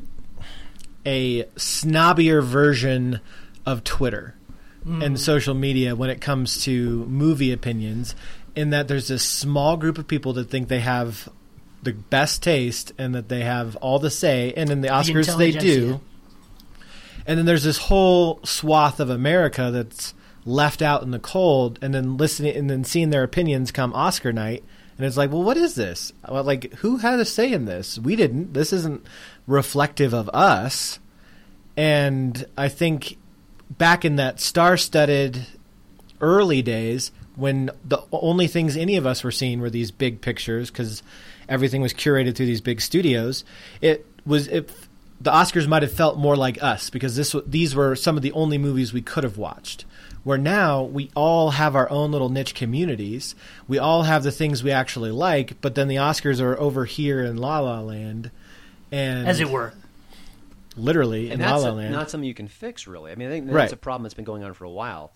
a 1.07 1.45
snobbier 1.57 2.43
version 2.43 3.21
of 3.67 3.85
Twitter 3.85 4.35
mm-hmm. 4.81 5.03
and 5.03 5.21
social 5.21 5.55
media 5.55 5.95
when 5.95 6.11
it 6.11 6.21
comes 6.21 6.63
to 6.65 7.05
movie 7.07 7.53
opinions 7.53 8.15
in 8.55 8.71
that 8.71 8.89
there's 8.89 9.09
this 9.09 9.23
small 9.23 9.77
group 9.77 9.99
of 9.99 10.07
people 10.07 10.33
that 10.35 10.51
think 10.51 10.69
they 10.69 10.81
have 10.81 11.29
the 11.83 11.93
best 11.93 12.43
taste 12.43 12.93
and 12.99 13.15
that 13.15 13.29
they 13.29 13.41
have 13.41 13.77
all 13.77 13.99
the 13.99 14.11
say 14.11 14.53
and 14.57 14.71
in 14.71 14.81
the 14.81 14.89
Oscars 14.89 15.37
they 15.37 15.51
do 15.51 16.01
and 17.27 17.39
then 17.39 17.47
there's 17.47 17.65
this 17.65 17.79
whole 17.79 18.41
swath 18.45 19.01
of 19.01 19.11
America 19.11 19.71
that's 19.71 20.15
left 20.45 20.83
out 20.83 21.03
in 21.03 21.11
the 21.11 21.19
cold, 21.19 21.79
and 21.81 21.95
then 21.95 22.17
listening 22.17 22.55
and 22.57 22.69
then 22.69 22.85
seeing 22.85 23.11
their 23.11 23.23
opinions 23.23 23.71
come 23.71 23.95
Oscar 23.95 24.33
night, 24.33 24.63
and 24.97 25.07
it's 25.07 25.17
like, 25.17 25.33
well, 25.33 25.43
what 25.43 25.57
is 25.57 25.75
this? 25.75 26.13
Well, 26.29 26.45
like, 26.45 26.73
who 26.75 26.99
had 26.99 27.19
a 27.19 27.25
say 27.25 27.53
in 27.53 27.65
this? 27.65 27.99
We 27.99 28.15
didn't. 28.15 28.53
This 28.53 28.73
isn't 28.73 29.05
reflective 29.47 30.15
of 30.15 30.29
us. 30.29 31.01
And 31.77 32.45
I 32.57 32.69
think 32.69 33.17
back 33.69 34.05
in 34.05 34.17
that 34.17 34.39
star-studded 34.39 35.47
early 36.21 36.63
days 36.63 37.11
when 37.37 37.71
the 37.85 37.99
only 38.13 38.47
things 38.47 38.77
any 38.77 38.97
of 38.97 39.07
us 39.07 39.25
were 39.25 39.33
seeing 39.33 39.61
were 39.61 39.71
these 39.71 39.91
big 39.91 40.21
pictures 40.21 40.71
because 40.71 41.03
everything 41.49 41.83
was 41.83 41.93
curated 41.93 42.35
through 42.37 42.47
these 42.47 42.61
big 42.61 42.81
studios. 42.81 43.45
It 43.81 44.07
was 44.25 44.47
it, 44.49 44.71
the 45.21 45.31
Oscars 45.31 45.67
might 45.67 45.83
have 45.83 45.93
felt 45.93 46.19
more 46.19 46.37
like 46.37 46.63
us 46.63 46.91
because 46.91 47.17
this 47.17 47.35
these 47.47 47.75
were 47.75 47.97
some 47.97 48.17
of 48.17 48.23
the 48.23 48.33
only 48.33 48.59
movies 48.59 48.93
we 48.93 49.03
could 49.03 49.25
have 49.25 49.37
watched. 49.39 49.85
Where 50.23 50.39
now 50.39 50.83
we 50.85 51.11
all 51.15 51.51
have 51.51 51.77
our 51.77 51.91
own 51.91 52.11
little 52.11 52.31
niche 52.31 52.55
communities. 52.55 53.35
We 53.69 53.79
all 53.79 54.05
have 54.05 54.23
the 54.23 54.33
things 54.33 54.63
we 54.65 54.71
actually 54.71 55.11
like, 55.11 55.61
but 55.61 55.75
then 55.75 55.87
the 55.89 55.97
Oscars 55.97 56.41
are 56.41 56.59
over 56.59 56.87
here 56.87 57.23
in 57.23 57.37
La 57.37 57.59
La 57.61 57.81
Land, 57.81 58.31
and 58.91 59.29
as 59.29 59.41
it 59.41 59.51
were. 59.51 59.75
literally 60.77 61.31
and 61.31 61.41
in 61.43 61.47
La 61.47 61.53
that's 61.55 61.65
La 61.65 61.71
Land. 61.73 61.93
not 61.93 62.11
something 62.11 62.27
you 62.27 62.33
can 62.35 62.49
fix, 62.49 62.87
really. 62.87 63.13
I 63.13 63.17
mean, 63.17 63.29
I 63.29 63.33
think 63.33 63.47
that's 63.47 63.55
Right. 63.55 63.73
a 63.73 63.77
problem 63.77 64.05
that's 64.05 64.15
been 64.15 64.25
going 64.25 64.43
on 64.45 64.55
for 64.55 64.65
a 64.65 64.71
while. 64.71 65.13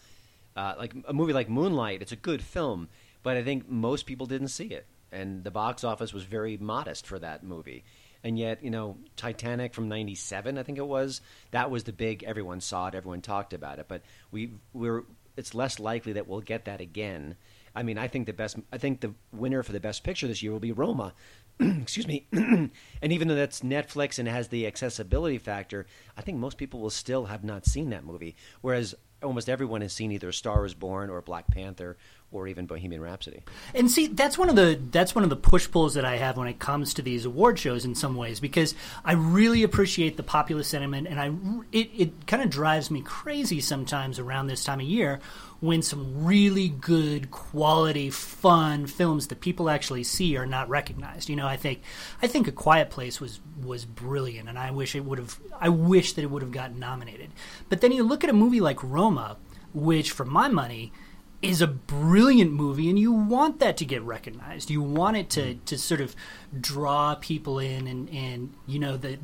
Uh, 0.58 0.74
like 0.76 0.92
a 1.06 1.12
movie 1.12 1.32
like 1.32 1.48
Moonlight, 1.48 2.02
it's 2.02 2.10
a 2.10 2.16
good 2.16 2.42
film, 2.42 2.88
but 3.22 3.36
I 3.36 3.44
think 3.44 3.68
most 3.68 4.06
people 4.06 4.26
didn't 4.26 4.48
see 4.48 4.66
it, 4.66 4.86
and 5.12 5.44
the 5.44 5.52
box 5.52 5.84
office 5.84 6.12
was 6.12 6.24
very 6.24 6.56
modest 6.56 7.06
for 7.06 7.16
that 7.20 7.44
movie. 7.44 7.84
And 8.24 8.36
yet, 8.36 8.64
you 8.64 8.70
know, 8.70 8.96
Titanic 9.14 9.72
from 9.72 9.88
'97, 9.88 10.58
I 10.58 10.64
think 10.64 10.76
it 10.76 10.86
was, 10.88 11.20
that 11.52 11.70
was 11.70 11.84
the 11.84 11.92
big. 11.92 12.24
Everyone 12.24 12.60
saw 12.60 12.88
it, 12.88 12.96
everyone 12.96 13.20
talked 13.20 13.52
about 13.52 13.78
it, 13.78 13.86
but 13.86 14.02
we 14.32 14.50
we're 14.72 15.04
it's 15.36 15.54
less 15.54 15.78
likely 15.78 16.14
that 16.14 16.26
we'll 16.26 16.40
get 16.40 16.64
that 16.64 16.80
again. 16.80 17.36
I 17.76 17.84
mean, 17.84 17.96
I 17.96 18.08
think 18.08 18.26
the 18.26 18.32
best. 18.32 18.56
I 18.72 18.78
think 18.78 19.00
the 19.00 19.14
winner 19.32 19.62
for 19.62 19.70
the 19.70 19.78
best 19.78 20.02
picture 20.02 20.26
this 20.26 20.42
year 20.42 20.50
will 20.50 20.58
be 20.58 20.72
Roma. 20.72 21.14
Excuse 21.60 22.08
me. 22.08 22.26
and 22.32 22.72
even 23.02 23.28
though 23.28 23.36
that's 23.36 23.60
Netflix 23.60 24.18
and 24.18 24.26
has 24.26 24.48
the 24.48 24.66
accessibility 24.66 25.38
factor, 25.38 25.86
I 26.16 26.22
think 26.22 26.38
most 26.38 26.58
people 26.58 26.80
will 26.80 26.90
still 26.90 27.26
have 27.26 27.44
not 27.44 27.64
seen 27.64 27.90
that 27.90 28.04
movie. 28.04 28.34
Whereas 28.60 28.96
almost 29.22 29.48
everyone 29.48 29.80
has 29.80 29.92
seen 29.92 30.12
either 30.12 30.32
Star 30.32 30.64
Is 30.64 30.74
Born 30.74 31.10
or 31.10 31.20
Black 31.20 31.46
Panther 31.48 31.96
or 32.30 32.46
even 32.46 32.66
Bohemian 32.66 33.00
Rhapsody. 33.00 33.42
And 33.74 33.90
see, 33.90 34.06
that's 34.06 34.36
one 34.36 34.50
of 34.50 34.56
the 34.56 34.78
that's 34.90 35.14
one 35.14 35.24
of 35.24 35.30
the 35.30 35.36
push 35.36 35.70
pulls 35.70 35.94
that 35.94 36.04
I 36.04 36.16
have 36.16 36.36
when 36.36 36.46
it 36.46 36.58
comes 36.58 36.94
to 36.94 37.02
these 37.02 37.24
award 37.24 37.58
shows 37.58 37.84
in 37.84 37.94
some 37.94 38.16
ways 38.16 38.38
because 38.38 38.74
I 39.04 39.12
really 39.12 39.62
appreciate 39.62 40.16
the 40.16 40.22
popular 40.22 40.62
sentiment, 40.62 41.08
and 41.08 41.18
I 41.18 41.28
it 41.72 41.90
it 41.96 42.26
kind 42.26 42.42
of 42.42 42.50
drives 42.50 42.90
me 42.90 43.00
crazy 43.00 43.60
sometimes 43.60 44.18
around 44.18 44.46
this 44.46 44.64
time 44.64 44.80
of 44.80 44.86
year 44.86 45.20
when 45.60 45.82
some 45.82 46.24
really 46.24 46.68
good 46.68 47.30
quality 47.30 48.10
fun 48.10 48.86
films 48.86 49.26
that 49.26 49.40
people 49.40 49.68
actually 49.68 50.04
see 50.04 50.36
are 50.36 50.46
not 50.46 50.68
recognized. 50.68 51.28
You 51.28 51.36
know, 51.36 51.46
I 51.46 51.56
think 51.56 51.82
I 52.22 52.26
think 52.26 52.46
A 52.46 52.52
Quiet 52.52 52.90
Place 52.90 53.20
was 53.20 53.40
was 53.62 53.84
brilliant, 53.84 54.48
and 54.48 54.58
I 54.58 54.70
wish 54.70 54.94
it 54.94 55.04
would 55.04 55.18
have 55.18 55.38
I 55.58 55.68
wish 55.68 56.12
that 56.12 56.22
it 56.22 56.30
would 56.30 56.42
have 56.42 56.52
gotten 56.52 56.78
nominated. 56.78 57.30
But 57.68 57.80
then 57.80 57.92
you 57.92 58.02
look 58.04 58.22
at 58.24 58.30
a 58.30 58.34
movie 58.34 58.60
like 58.60 58.82
Roma, 58.82 59.36
which 59.72 60.12
for 60.12 60.24
my 60.24 60.48
money 60.48 60.92
is 61.40 61.60
a 61.60 61.66
brilliant 61.68 62.52
movie 62.52 62.90
and 62.90 62.98
you 62.98 63.12
want 63.12 63.60
that 63.60 63.76
to 63.76 63.84
get 63.84 64.02
recognized 64.02 64.70
you 64.70 64.82
want 64.82 65.16
it 65.16 65.30
to, 65.30 65.54
to 65.54 65.78
sort 65.78 66.00
of 66.00 66.16
draw 66.60 67.14
people 67.14 67.60
in 67.60 67.86
and, 67.86 68.10
and 68.10 68.52
you 68.66 68.76
know 68.76 68.96
the, 68.96 69.16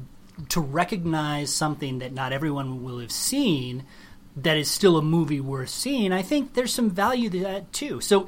to 0.49 0.61
recognize 0.61 1.53
something 1.53 1.99
that 1.99 2.13
not 2.13 2.33
everyone 2.33 2.85
will 2.85 3.01
have 3.01 3.11
seen 3.11 3.85
that 4.37 4.57
is 4.57 4.71
still 4.71 4.97
a 4.97 5.03
movie 5.03 5.41
worth 5.41 5.69
seeing 5.69 6.13
i 6.13 6.23
think 6.23 6.55
there's 6.55 6.73
some 6.73 6.91
value 6.91 7.31
to 7.31 7.41
that 7.41 7.73
too 7.73 8.01
so 8.01 8.27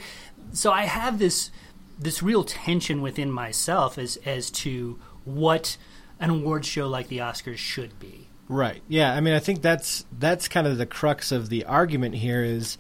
so 0.53 0.73
i 0.73 0.83
have 0.83 1.19
this 1.19 1.51
this 1.99 2.23
real 2.23 2.45
tension 2.45 3.03
within 3.03 3.31
myself 3.31 3.99
as 3.99 4.17
as 4.25 4.51
to 4.51 4.99
what 5.25 5.77
an 6.21 6.31
award 6.31 6.65
show 6.65 6.89
like 6.89 7.09
the 7.09 7.19
oscars 7.19 7.57
should 7.57 7.99
be 7.99 8.29
Right. 8.49 8.83
Yeah. 8.89 9.13
I 9.13 9.21
mean, 9.21 9.35
I 9.35 9.41
think 9.41 9.63
that's 9.63 10.07
that's 10.17 10.49
kind 10.49 10.67
of 10.67 10.79
the 10.79 10.87
crux 10.87 11.33
of 11.33 11.49
the 11.49 11.65
argument 11.65 12.15
here 12.15 12.45
is 12.45 12.79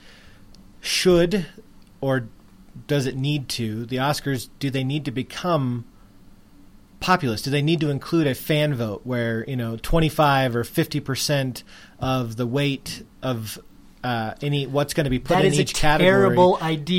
should 0.80 1.46
or 2.00 2.28
does 2.86 3.06
it 3.06 3.16
need 3.16 3.48
to 3.48 3.86
the 3.86 3.96
Oscars 3.96 4.48
do 4.58 4.70
they 4.70 4.84
need 4.84 5.04
to 5.04 5.10
become 5.10 5.84
populist? 7.00 7.44
Do 7.44 7.50
they 7.50 7.62
need 7.62 7.80
to 7.80 7.90
include 7.90 8.26
a 8.26 8.34
fan 8.34 8.74
vote 8.74 9.02
where, 9.04 9.44
you 9.48 9.56
know, 9.56 9.76
25 9.76 10.56
or 10.56 10.64
50% 10.64 11.62
of 12.00 12.36
the 12.36 12.46
weight 12.46 13.02
of 13.22 13.58
uh, 14.04 14.34
any 14.40 14.66
what's 14.66 14.94
going 14.94 15.04
to 15.04 15.10
be 15.10 15.18
put 15.18 15.30
That 15.30 15.44
in 15.44 15.52
each 15.54 15.74
category 15.74 16.36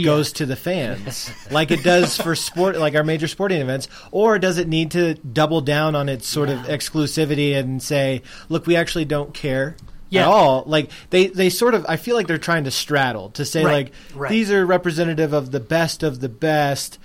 goes 0.04 0.34
to 0.34 0.46
the 0.46 0.58
fans, 0.58 1.32
like 1.52 1.72
it 1.72 1.82
does 1.82 2.18
for 2.18 2.36
sport, 2.36 2.76
like 2.78 2.96
our 2.96 3.04
major 3.04 3.28
sporting 3.30 3.62
events, 3.62 3.88
or 4.12 4.38
does 4.40 4.58
it 4.58 4.68
need 4.68 4.92
to 4.92 5.14
double 5.14 5.62
down 5.62 5.96
on 5.96 6.10
its 6.10 6.28
sort 6.28 6.50
of 6.50 6.60
exclusivity 6.62 7.56
and 7.56 7.82
say, 7.82 8.24
"Look, 8.50 8.68
we 8.68 8.76
actually 8.76 9.06
don't 9.06 9.34
care 9.34 9.78
Yeah. 10.10 10.24
at 10.24 10.28
all"? 10.28 10.64
Like 10.66 10.92
they, 11.10 11.28
they 11.28 11.50
sort 11.50 11.76
of, 11.76 11.86
I 11.88 11.96
feel 11.96 12.18
like 12.18 12.28
they're 12.28 12.38
trying 12.38 12.66
to 12.66 12.72
straddle 12.72 13.30
to 13.32 13.46
say, 13.46 13.64
Right, 13.64 13.72
like, 13.72 13.94
right. 14.14 14.30
these 14.30 14.52
are 14.52 14.66
representative 14.66 15.32
of 15.32 15.52
the 15.52 15.62
best 15.62 16.04
of 16.04 16.20
the 16.20 16.30
best, 16.30 17.00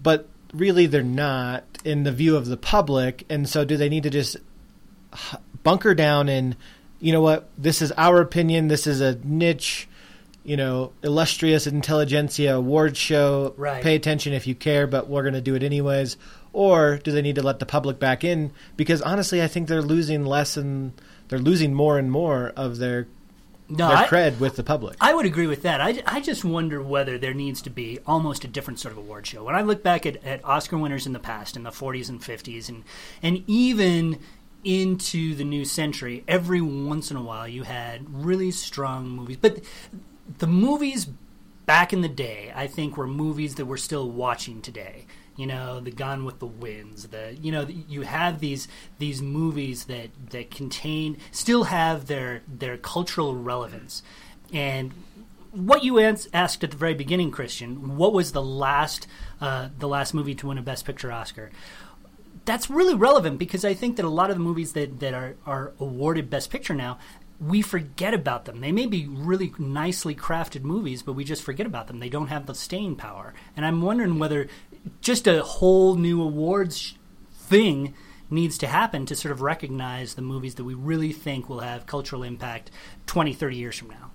but 0.00 0.28
really 0.52 0.86
they're 0.86 1.02
not 1.02 1.64
in 1.84 2.04
the 2.04 2.12
view 2.12 2.36
of 2.36 2.46
the 2.46 2.56
public, 2.56 3.24
and 3.28 3.48
so 3.48 3.64
do 3.64 3.76
they 3.76 3.88
need 3.88 4.02
to 4.04 4.10
just 4.10 4.36
bunker 5.62 5.94
down 5.94 6.28
and 6.28 6.56
you 7.00 7.12
know 7.12 7.20
what 7.20 7.48
this 7.58 7.82
is 7.82 7.92
our 7.96 8.20
opinion 8.20 8.68
this 8.68 8.86
is 8.86 9.00
a 9.00 9.18
niche 9.24 9.88
you 10.44 10.56
know 10.56 10.92
illustrious 11.02 11.66
intelligentsia 11.66 12.54
award 12.54 12.96
show. 12.96 13.54
Right. 13.56 13.82
pay 13.82 13.94
attention 13.94 14.32
if 14.32 14.46
you 14.46 14.54
care 14.54 14.86
but 14.86 15.08
we're 15.08 15.22
going 15.22 15.34
to 15.34 15.40
do 15.40 15.54
it 15.54 15.62
anyways. 15.62 16.16
Or 16.52 16.96
do 16.96 17.12
they 17.12 17.22
need 17.22 17.36
to 17.36 17.42
let 17.44 17.60
the 17.60 17.66
public 17.66 18.00
back 18.00 18.24
in? 18.24 18.52
Because 18.76 19.02
honestly 19.02 19.42
i 19.42 19.48
think 19.48 19.68
they're 19.68 19.82
losing 19.82 20.24
less 20.24 20.56
and 20.56 20.92
they're 21.28 21.38
losing 21.38 21.74
more 21.74 21.98
and 21.98 22.10
more 22.10 22.52
of 22.56 22.78
their 22.78 23.06
no 23.70 23.88
their 23.88 23.96
I- 23.96 24.06
cred 24.06 24.38
with 24.38 24.56
the 24.56 24.62
public 24.62 24.96
I 25.00 25.14
would 25.14 25.26
agree 25.26 25.46
with 25.46 25.62
that. 25.62 25.80
I, 25.80 26.02
I 26.06 26.20
just 26.20 26.44
wonder 26.44 26.82
whether 26.82 27.16
there 27.18 27.34
needs 27.34 27.62
to 27.62 27.70
be 27.70 27.98
almost 28.06 28.44
a 28.44 28.48
different 28.48 28.78
sort 28.80 28.92
of 28.92 28.98
award 28.98 29.26
show. 29.26 29.44
When 29.44 29.54
I 29.54 29.62
look 29.62 29.82
back 29.82 30.04
at, 30.06 30.22
at 30.24 30.44
Oscar 30.44 30.76
winners 30.76 31.06
in 31.06 31.12
the 31.12 31.18
past, 31.18 31.56
in 31.56 31.62
the 31.62 31.70
40s 31.70 32.08
and 32.08 32.20
50s, 32.20 32.68
and, 32.68 32.84
and 33.22 33.42
even 33.46 34.18
into 34.64 35.34
the 35.34 35.44
new 35.44 35.64
century, 35.64 36.24
every 36.28 36.60
once 36.60 37.10
in 37.10 37.16
a 37.16 37.22
while 37.22 37.48
you 37.48 37.62
had 37.62 38.04
really 38.12 38.50
strong 38.50 39.08
movies. 39.08 39.38
But 39.40 39.60
the 40.38 40.46
movies 40.46 41.06
back 41.66 41.92
in 41.92 42.00
the 42.02 42.08
day, 42.08 42.52
I 42.54 42.66
think, 42.66 42.96
were 42.96 43.06
movies 43.06 43.54
that 43.54 43.66
we're 43.66 43.76
still 43.76 44.10
watching 44.10 44.60
today. 44.60 45.06
You 45.40 45.46
know, 45.46 45.80
the 45.80 45.90
Gone 45.90 46.24
with 46.24 46.38
the 46.38 46.46
Winds. 46.46 47.08
The 47.08 47.36
you 47.40 47.50
know, 47.50 47.66
you 47.66 48.02
have 48.02 48.40
these 48.40 48.68
these 48.98 49.22
movies 49.22 49.84
that 49.84 50.10
that 50.30 50.50
contain 50.50 51.16
still 51.30 51.64
have 51.64 52.06
their 52.06 52.42
their 52.46 52.76
cultural 52.76 53.34
relevance. 53.34 54.02
And 54.52 54.92
what 55.52 55.82
you 55.82 55.98
asked 55.98 56.62
at 56.62 56.70
the 56.70 56.76
very 56.76 56.94
beginning, 56.94 57.30
Christian, 57.30 57.96
what 57.96 58.12
was 58.12 58.32
the 58.32 58.42
last 58.42 59.06
uh, 59.40 59.70
the 59.78 59.88
last 59.88 60.12
movie 60.12 60.34
to 60.34 60.48
win 60.48 60.58
a 60.58 60.62
Best 60.62 60.84
Picture 60.84 61.10
Oscar? 61.10 61.50
that's 62.44 62.70
really 62.70 62.94
relevant 62.94 63.38
because 63.38 63.64
I 63.64 63.74
think 63.74 63.96
that 63.96 64.04
a 64.04 64.08
lot 64.08 64.30
of 64.30 64.36
the 64.36 64.42
movies 64.42 64.72
that, 64.72 65.00
that 65.00 65.14
are, 65.14 65.36
are 65.46 65.72
awarded 65.78 66.30
Best 66.30 66.50
Picture 66.50 66.74
now, 66.74 66.98
we 67.40 67.62
forget 67.62 68.12
about 68.12 68.44
them. 68.44 68.60
They 68.60 68.72
may 68.72 68.86
be 68.86 69.06
really 69.06 69.52
nicely 69.58 70.14
crafted 70.14 70.62
movies, 70.62 71.02
but 71.02 71.14
we 71.14 71.24
just 71.24 71.42
forget 71.42 71.66
about 71.66 71.86
them. 71.86 71.98
They 71.98 72.10
don't 72.10 72.26
have 72.26 72.46
the 72.46 72.54
staying 72.54 72.96
power. 72.96 73.32
And 73.56 73.64
I'm 73.64 73.80
wondering 73.80 74.18
whether 74.18 74.48
just 75.00 75.26
a 75.26 75.42
whole 75.42 75.96
new 75.96 76.22
awards 76.22 76.94
thing 77.32 77.94
needs 78.30 78.58
to 78.58 78.66
happen 78.66 79.06
to 79.06 79.16
sort 79.16 79.32
of 79.32 79.42
recognize 79.42 80.14
the 80.14 80.22
movies 80.22 80.54
that 80.54 80.64
we 80.64 80.74
really 80.74 81.12
think 81.12 81.48
will 81.48 81.60
have 81.60 81.86
cultural 81.86 82.22
impact 82.22 82.70
20, 83.06 83.32
30 83.32 83.56
years 83.56 83.76
from 83.78 83.90
now. 83.90 84.12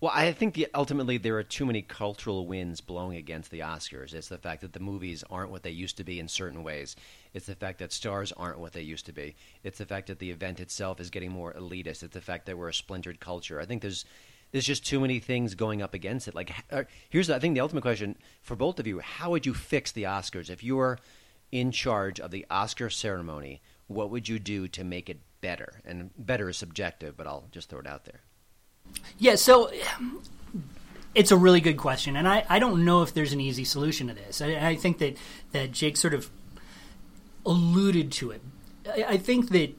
Well, 0.00 0.12
I 0.14 0.30
think 0.30 0.64
ultimately 0.76 1.18
there 1.18 1.36
are 1.38 1.42
too 1.42 1.66
many 1.66 1.82
cultural 1.82 2.46
winds 2.46 2.80
blowing 2.80 3.16
against 3.16 3.50
the 3.50 3.60
Oscars. 3.60 4.14
It's 4.14 4.28
the 4.28 4.38
fact 4.38 4.60
that 4.60 4.72
the 4.72 4.78
movies 4.78 5.24
aren't 5.28 5.50
what 5.50 5.64
they 5.64 5.70
used 5.70 5.96
to 5.96 6.04
be 6.04 6.20
in 6.20 6.28
certain 6.28 6.62
ways. 6.62 6.94
It's 7.34 7.46
the 7.46 7.56
fact 7.56 7.80
that 7.80 7.92
stars 7.92 8.30
aren't 8.30 8.60
what 8.60 8.72
they 8.72 8.82
used 8.82 9.06
to 9.06 9.12
be. 9.12 9.34
It's 9.64 9.78
the 9.78 9.86
fact 9.86 10.06
that 10.06 10.20
the 10.20 10.30
event 10.30 10.60
itself 10.60 11.00
is 11.00 11.10
getting 11.10 11.32
more 11.32 11.52
elitist. 11.52 12.04
It's 12.04 12.14
the 12.14 12.20
fact 12.20 12.46
that 12.46 12.56
we're 12.56 12.68
a 12.68 12.74
splintered 12.74 13.18
culture. 13.18 13.60
I 13.60 13.64
think 13.64 13.82
there's 13.82 14.04
there's 14.52 14.66
just 14.66 14.86
too 14.86 15.00
many 15.00 15.18
things 15.18 15.54
going 15.54 15.82
up 15.82 15.94
against 15.94 16.28
it. 16.28 16.34
Like 16.34 16.52
uh, 16.70 16.84
here's 17.10 17.30
I 17.30 17.38
think 17.38 17.54
the 17.54 17.60
ultimate 17.60 17.82
question 17.82 18.16
for 18.42 18.56
both 18.56 18.78
of 18.78 18.86
you: 18.86 19.00
How 19.00 19.30
would 19.30 19.46
you 19.46 19.54
fix 19.54 19.92
the 19.92 20.04
Oscars 20.04 20.50
if 20.50 20.62
you 20.62 20.76
were 20.76 20.98
in 21.52 21.70
charge 21.70 22.20
of 22.20 22.30
the 22.30 22.46
Oscar 22.50 22.90
ceremony? 22.90 23.60
What 23.86 24.10
would 24.10 24.28
you 24.28 24.38
do 24.38 24.68
to 24.68 24.84
make 24.84 25.08
it 25.08 25.20
better? 25.40 25.80
And 25.84 26.10
better 26.18 26.48
is 26.48 26.56
subjective, 26.56 27.16
but 27.16 27.26
I'll 27.26 27.48
just 27.50 27.70
throw 27.70 27.80
it 27.80 27.86
out 27.86 28.04
there. 28.04 28.20
Yeah, 29.18 29.34
so 29.36 29.70
it's 31.14 31.30
a 31.30 31.36
really 31.36 31.60
good 31.60 31.76
question, 31.76 32.16
and 32.16 32.28
I, 32.28 32.44
I 32.48 32.58
don't 32.58 32.84
know 32.84 33.02
if 33.02 33.14
there's 33.14 33.32
an 33.32 33.40
easy 33.40 33.64
solution 33.64 34.08
to 34.08 34.14
this. 34.14 34.40
I, 34.40 34.68
I 34.68 34.76
think 34.76 34.98
that, 34.98 35.16
that 35.52 35.72
Jake 35.72 35.96
sort 35.96 36.14
of 36.14 36.30
alluded 37.44 38.12
to 38.12 38.30
it. 38.30 38.42
I, 38.86 39.04
I 39.04 39.16
think 39.16 39.50
that 39.50 39.74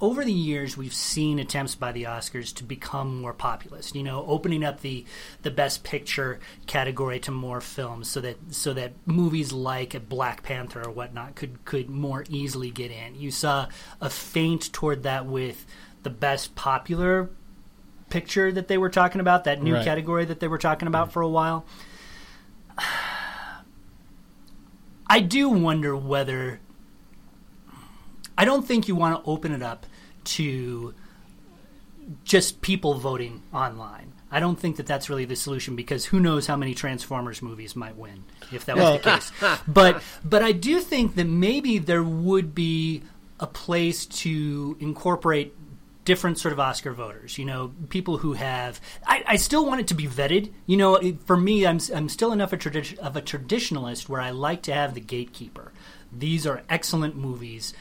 over 0.00 0.24
the 0.24 0.32
years 0.32 0.76
we've 0.76 0.94
seen 0.94 1.38
attempts 1.38 1.74
by 1.74 1.92
the 1.92 2.04
Oscars 2.04 2.54
to 2.56 2.64
become 2.64 3.20
more 3.20 3.34
populist. 3.34 3.94
You 3.94 4.02
know, 4.02 4.24
opening 4.26 4.64
up 4.64 4.80
the 4.80 5.04
the 5.42 5.50
Best 5.50 5.84
Picture 5.84 6.40
category 6.66 7.20
to 7.20 7.30
more 7.30 7.60
films, 7.60 8.08
so 8.08 8.20
that 8.20 8.36
so 8.50 8.72
that 8.74 8.92
movies 9.06 9.52
like 9.52 9.94
a 9.94 10.00
Black 10.00 10.42
Panther 10.42 10.86
or 10.86 10.90
whatnot 10.90 11.34
could 11.34 11.64
could 11.64 11.90
more 11.90 12.24
easily 12.28 12.70
get 12.70 12.90
in. 12.90 13.14
You 13.14 13.30
saw 13.30 13.68
a 14.00 14.08
feint 14.10 14.72
toward 14.72 15.02
that 15.02 15.26
with 15.26 15.66
the 16.02 16.10
Best 16.10 16.54
Popular 16.54 17.30
picture 18.08 18.50
that 18.52 18.68
they 18.68 18.78
were 18.78 18.90
talking 18.90 19.20
about, 19.20 19.44
that 19.44 19.62
new 19.62 19.74
Right. 19.74 19.84
category 19.84 20.24
that 20.24 20.40
they 20.40 20.48
were 20.48 20.58
talking 20.58 20.88
about 20.88 21.08
mm. 21.08 21.12
for 21.12 21.22
a 21.22 21.28
while. 21.28 21.64
I 25.06 25.20
do 25.20 25.48
wonder 25.48 25.96
whether. 25.96 26.60
I 28.40 28.44
don't 28.44 28.66
think 28.66 28.88
you 28.88 28.94
want 28.96 29.22
to 29.22 29.30
open 29.30 29.52
it 29.52 29.62
up 29.62 29.84
to 30.36 30.94
just 32.24 32.60
people 32.60 32.94
voting 32.94 33.42
online. 33.52 34.12
I 34.30 34.40
don't 34.40 34.58
think 34.58 34.76
that 34.76 34.86
that's 34.86 35.10
really 35.10 35.24
the 35.24 35.36
solution 35.36 35.74
because 35.76 36.04
who 36.04 36.20
knows 36.20 36.46
how 36.46 36.56
many 36.56 36.74
Transformers 36.74 37.42
movies 37.42 37.74
might 37.74 37.96
win 37.96 38.24
if 38.52 38.64
that 38.66 38.76
was 38.76 39.00
the 39.02 39.10
case. 39.10 39.32
But 39.66 40.02
but 40.24 40.42
I 40.42 40.52
do 40.52 40.80
think 40.80 41.16
that 41.16 41.26
maybe 41.26 41.78
there 41.78 42.02
would 42.02 42.54
be 42.54 43.02
a 43.40 43.46
place 43.46 44.06
to 44.06 44.76
incorporate 44.80 45.54
different 46.04 46.38
sort 46.38 46.52
of 46.52 46.60
Oscar 46.60 46.92
voters. 46.92 47.38
You 47.38 47.44
know, 47.44 47.72
people 47.88 48.18
who 48.18 48.34
have. 48.34 48.80
I, 49.06 49.24
I 49.26 49.36
still 49.36 49.66
want 49.66 49.80
it 49.80 49.88
to 49.88 49.94
be 49.94 50.06
vetted. 50.06 50.50
You 50.66 50.76
know, 50.76 50.96
it- 50.96 51.20
for 51.26 51.36
me, 51.36 51.66
I'm 51.66 51.80
I'm 51.94 52.08
still 52.08 52.32
enough 52.32 52.52
a 52.52 52.56
tradi- 52.56 52.98
of 52.98 53.16
a 53.16 53.22
traditionalist 53.22 54.08
where 54.08 54.20
I 54.20 54.30
like 54.30 54.62
to 54.62 54.72
have 54.74 54.94
the 54.94 55.00
gatekeeper. 55.00 55.72
These 56.12 56.46
are 56.46 56.62
excellent 56.68 57.16
movies, 57.16 57.72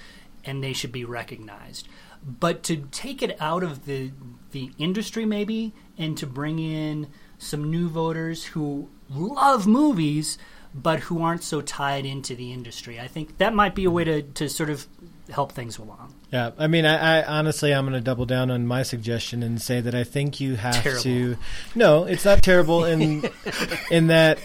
and 0.45 0.63
they 0.63 0.73
should 0.73 0.91
be 0.91 1.05
recognized. 1.05 1.87
But 2.23 2.63
to 2.63 2.87
take 2.91 3.21
it 3.21 3.39
out 3.39 3.63
of 3.63 3.85
the 3.85 4.11
the 4.51 4.71
industry, 4.77 5.25
maybe, 5.25 5.73
and 5.97 6.17
to 6.17 6.25
bring 6.25 6.59
in 6.59 7.07
some 7.37 7.69
new 7.69 7.87
voters 7.87 8.45
who 8.45 8.89
love 9.09 9.67
movies 9.67 10.37
but 10.73 10.99
who 11.01 11.23
aren't 11.23 11.43
so 11.43 11.61
tied 11.61 12.05
into 12.05 12.35
the 12.35 12.51
industry. 12.53 12.99
I 12.99 13.07
think 13.07 13.37
that 13.37 13.53
might 13.53 13.73
be 13.73 13.85
a 13.85 13.91
way 13.91 14.03
to, 14.03 14.21
to 14.21 14.49
sort 14.49 14.69
of 14.69 14.87
help 15.31 15.51
things 15.51 15.77
along. 15.77 16.13
Yeah, 16.31 16.51
I 16.57 16.67
mean, 16.67 16.85
I, 16.85 17.21
I 17.21 17.23
honestly, 17.23 17.73
I'm 17.73 17.85
going 17.85 17.93
to 17.93 18.01
double 18.01 18.25
down 18.25 18.51
on 18.51 18.67
my 18.67 18.83
suggestion 18.83 19.41
and 19.41 19.59
say 19.61 19.81
that 19.81 19.95
I 19.95 20.03
think 20.03 20.39
you 20.39 20.55
have 20.55 20.75
Terrible. 20.83 21.01
to. 21.03 21.37
No, 21.73 22.03
it's 22.03 22.25
not 22.25 22.43
terrible 22.43 22.85
in 22.85 23.29
in 23.91 24.07
that. 24.07 24.39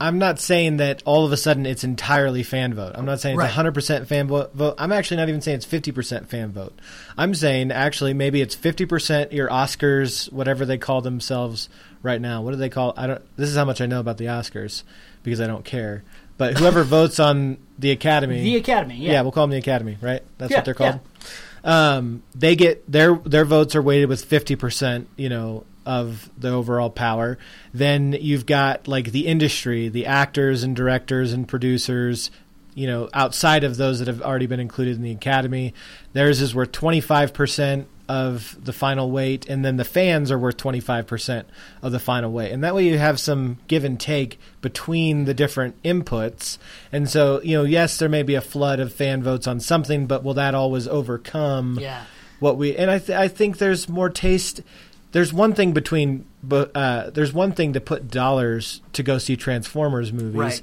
I'm 0.00 0.18
not 0.18 0.38
saying 0.40 0.78
that 0.78 1.02
all 1.04 1.24
of 1.24 1.32
a 1.32 1.36
sudden 1.36 1.64
it's 1.66 1.84
entirely 1.84 2.42
fan 2.42 2.74
vote. 2.74 2.92
I'm 2.96 3.04
not 3.04 3.20
saying 3.20 3.34
it's 3.40 3.56
Right. 3.56 3.66
100% 3.66 4.06
fan 4.06 4.26
vote. 4.26 4.52
I'm 4.78 4.92
actually 4.92 5.18
not 5.18 5.28
even 5.28 5.40
saying 5.40 5.56
it's 5.58 5.66
50% 5.66 6.26
fan 6.26 6.50
vote. 6.52 6.78
I'm 7.16 7.34
saying 7.34 7.70
actually 7.70 8.14
maybe 8.14 8.40
it's 8.40 8.56
50% 8.56 9.32
your 9.32 9.48
Oscars, 9.48 10.30
whatever 10.32 10.66
they 10.66 10.78
call 10.78 11.00
themselves 11.02 11.68
right 12.02 12.20
now. 12.20 12.42
What 12.42 12.50
do 12.50 12.56
they 12.56 12.68
call? 12.68 12.92
I 12.96 13.06
don't. 13.06 13.22
This 13.36 13.48
is 13.48 13.56
how 13.56 13.64
much 13.64 13.80
I 13.80 13.86
know 13.86 14.00
about 14.00 14.18
the 14.18 14.26
Oscars 14.26 14.82
because 15.22 15.40
I 15.40 15.46
don't 15.46 15.64
care. 15.64 16.02
But 16.36 16.58
whoever 16.58 16.82
votes 16.84 17.20
on 17.20 17.58
the 17.78 17.92
Academy, 17.92 18.42
The 18.42 18.56
Academy, 18.56 18.96
yeah. 18.96 19.22
we'll 19.22 19.30
call 19.32 19.44
them 19.44 19.52
the 19.52 19.56
Academy, 19.58 19.96
right? 20.00 20.22
That's 20.38 20.50
Yeah, 20.50 20.58
what 20.58 20.64
they're 20.64 20.74
called. 20.74 21.00
Um, 21.62 22.22
they 22.34 22.56
get 22.56 22.90
their 22.90 23.14
their 23.14 23.44
votes 23.44 23.74
are 23.74 23.80
weighted 23.82 24.08
with 24.08 24.24
fifty 24.24 24.54
percent, 24.56 25.08
you 25.16 25.28
know, 25.30 25.64
of 25.86 26.30
the 26.38 26.50
overall 26.50 26.90
power. 26.90 27.38
Then 27.72 28.12
you've 28.18 28.46
got 28.46 28.88
like 28.88 29.12
the 29.12 29.26
industry, 29.26 29.88
the 29.88 30.06
actors 30.06 30.62
and 30.62 30.74
directors 30.74 31.32
and 31.32 31.46
producers, 31.46 32.30
you 32.74 32.86
know, 32.86 33.08
outside 33.12 33.64
of 33.64 33.76
those 33.76 33.98
that 34.00 34.08
have 34.08 34.22
already 34.22 34.46
been 34.46 34.60
included 34.60 34.96
in 34.96 35.02
the 35.02 35.12
Academy. 35.12 35.74
Theirs 36.12 36.40
is 36.40 36.54
worth 36.54 36.72
twenty 36.72 37.00
five 37.00 37.32
percent 37.32 37.88
of 38.06 38.58
the 38.62 38.72
final 38.74 39.10
weight, 39.10 39.48
and 39.48 39.64
then 39.64 39.78
the 39.78 39.84
fans 39.84 40.30
are 40.30 40.38
worth 40.38 40.56
twenty 40.58 40.80
five 40.80 41.06
percent 41.06 41.48
of 41.82 41.92
the 41.92 41.98
final 42.00 42.30
weight. 42.32 42.52
And 42.52 42.62
that 42.64 42.74
way 42.74 42.84
you 42.84 42.98
have 42.98 43.18
some 43.20 43.58
give 43.68 43.84
and 43.84 43.98
take 43.98 44.38
between 44.60 45.24
the 45.24 45.32
different 45.34 45.80
inputs. 45.82 46.58
And 46.92 47.08
so, 47.08 47.40
you 47.42 47.56
know, 47.56 47.64
yes, 47.64 47.98
there 47.98 48.08
may 48.10 48.22
be 48.22 48.34
a 48.34 48.40
flood 48.42 48.80
of 48.80 48.92
fan 48.92 49.22
votes 49.22 49.46
on 49.46 49.60
something, 49.60 50.06
but 50.06 50.22
will 50.24 50.34
that 50.34 50.54
always 50.54 50.86
overcome 50.88 51.78
Yeah. 51.80 52.02
what 52.40 52.58
we 52.58 52.76
and 52.76 52.90
I 52.90 52.98
th- 52.98 53.16
I 53.18 53.28
think 53.28 53.56
there's 53.58 53.88
more 53.88 54.10
taste 54.10 54.60
there's 55.14 55.32
one 55.32 55.52
thing 55.54 55.70
between 55.72 56.26
uh, 56.50 57.10
there's 57.10 57.32
one 57.32 57.52
thing 57.52 57.74
to 57.74 57.80
put 57.80 58.10
dollars 58.10 58.82
to 58.94 59.02
go 59.04 59.16
see 59.18 59.36
Transformers 59.36 60.12
movies. 60.12 60.34
Right. 60.34 60.62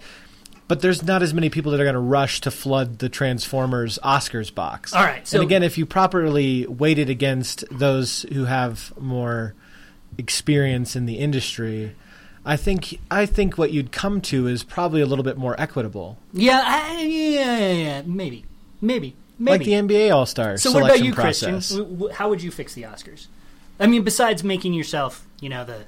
But 0.68 0.82
there's 0.82 1.04
not 1.04 1.22
as 1.24 1.34
many 1.34 1.50
people 1.50 1.72
that 1.72 1.80
are 1.80 1.86
going 1.86 1.94
to 1.96 2.02
rush 2.02 2.42
to 2.42 2.52
flood 2.52 3.00
the 3.00 3.08
Transformers 3.08 3.98
Oscars 4.04 4.54
box. 4.54 4.94
All 4.94 5.04
right, 5.04 5.26
so- 5.26 5.38
and 5.38 5.46
again, 5.46 5.64
if 5.64 5.78
you 5.78 5.86
properly 5.86 6.68
weight 6.68 7.00
it 7.00 7.10
against 7.10 7.64
those 7.72 8.24
who 8.34 8.44
have 8.44 8.92
more 9.00 9.54
experience 10.18 10.98
in 10.98 11.06
the 11.06 11.16
industry, 11.16 11.96
I 12.46 12.58
think 12.58 13.00
I 13.10 13.26
think 13.28 13.58
what 13.58 13.72
you'd 13.72 13.94
come 13.94 14.20
to 14.22 14.48
is 14.48 14.64
probably 14.66 15.00
a 15.00 15.06
little 15.06 15.24
bit 15.24 15.38
more 15.38 15.56
equitable, 15.60 16.18
Yeah, 16.34 16.62
I, 16.62 17.02
yeah, 17.04 17.58
yeah, 17.58 17.72
yeah, 17.72 18.02
maybe, 18.06 18.44
maybe, 18.82 19.16
maybe. 19.40 19.58
like 19.60 19.66
the 19.66 19.96
NBA 19.96 20.14
All 20.14 20.26
Star 20.26 20.58
so, 20.58 20.74
what 20.74 20.84
about 20.84 21.02
you, 21.02 21.14
process. 21.14 21.74
Christian? 21.74 22.10
How 22.12 22.28
would 22.28 22.44
you 22.44 22.52
fix 22.52 22.74
the 22.74 22.82
Oscars? 22.84 23.28
I 23.82 23.88
mean, 23.88 24.04
besides 24.04 24.44
making 24.44 24.74
yourself, 24.74 25.28
you 25.42 25.50
know, 25.50 25.66
the 25.66 25.86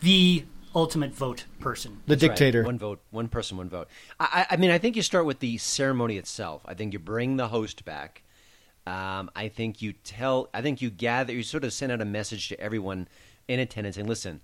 the 0.00 0.44
ultimate 0.74 1.12
vote 1.12 1.46
person. 1.58 2.00
The 2.06 2.14
That's 2.14 2.22
right. 2.22 2.28
dictator. 2.28 2.62
One 2.62 2.78
vote, 2.78 3.00
one 3.10 3.28
person, 3.28 3.56
one 3.56 3.68
vote. 3.68 3.88
I, 4.20 4.46
I 4.50 4.54
I 4.54 4.56
mean, 4.56 4.70
I 4.70 4.78
think 4.78 4.94
you 4.94 5.02
start 5.02 5.26
with 5.26 5.40
the 5.40 5.58
ceremony 5.58 6.16
itself. 6.16 6.62
I 6.64 6.74
think 6.74 6.92
you 6.92 6.98
bring 6.98 7.36
the 7.36 7.48
host 7.48 7.84
back. 7.84 8.22
Um, 8.86 9.30
I 9.36 9.48
think 9.48 9.82
you 9.82 9.92
tell. 9.92 10.48
I 10.54 10.62
think 10.62 10.80
you 10.80 10.90
gather. 10.90 11.32
You 11.32 11.42
sort 11.42 11.64
of 11.64 11.72
send 11.72 11.92
out 11.92 12.00
a 12.00 12.06
message 12.06 12.48
to 12.48 12.60
everyone 12.60 13.08
in 13.48 13.58
attendance 13.58 13.96
and 13.96 14.08
listen. 14.08 14.40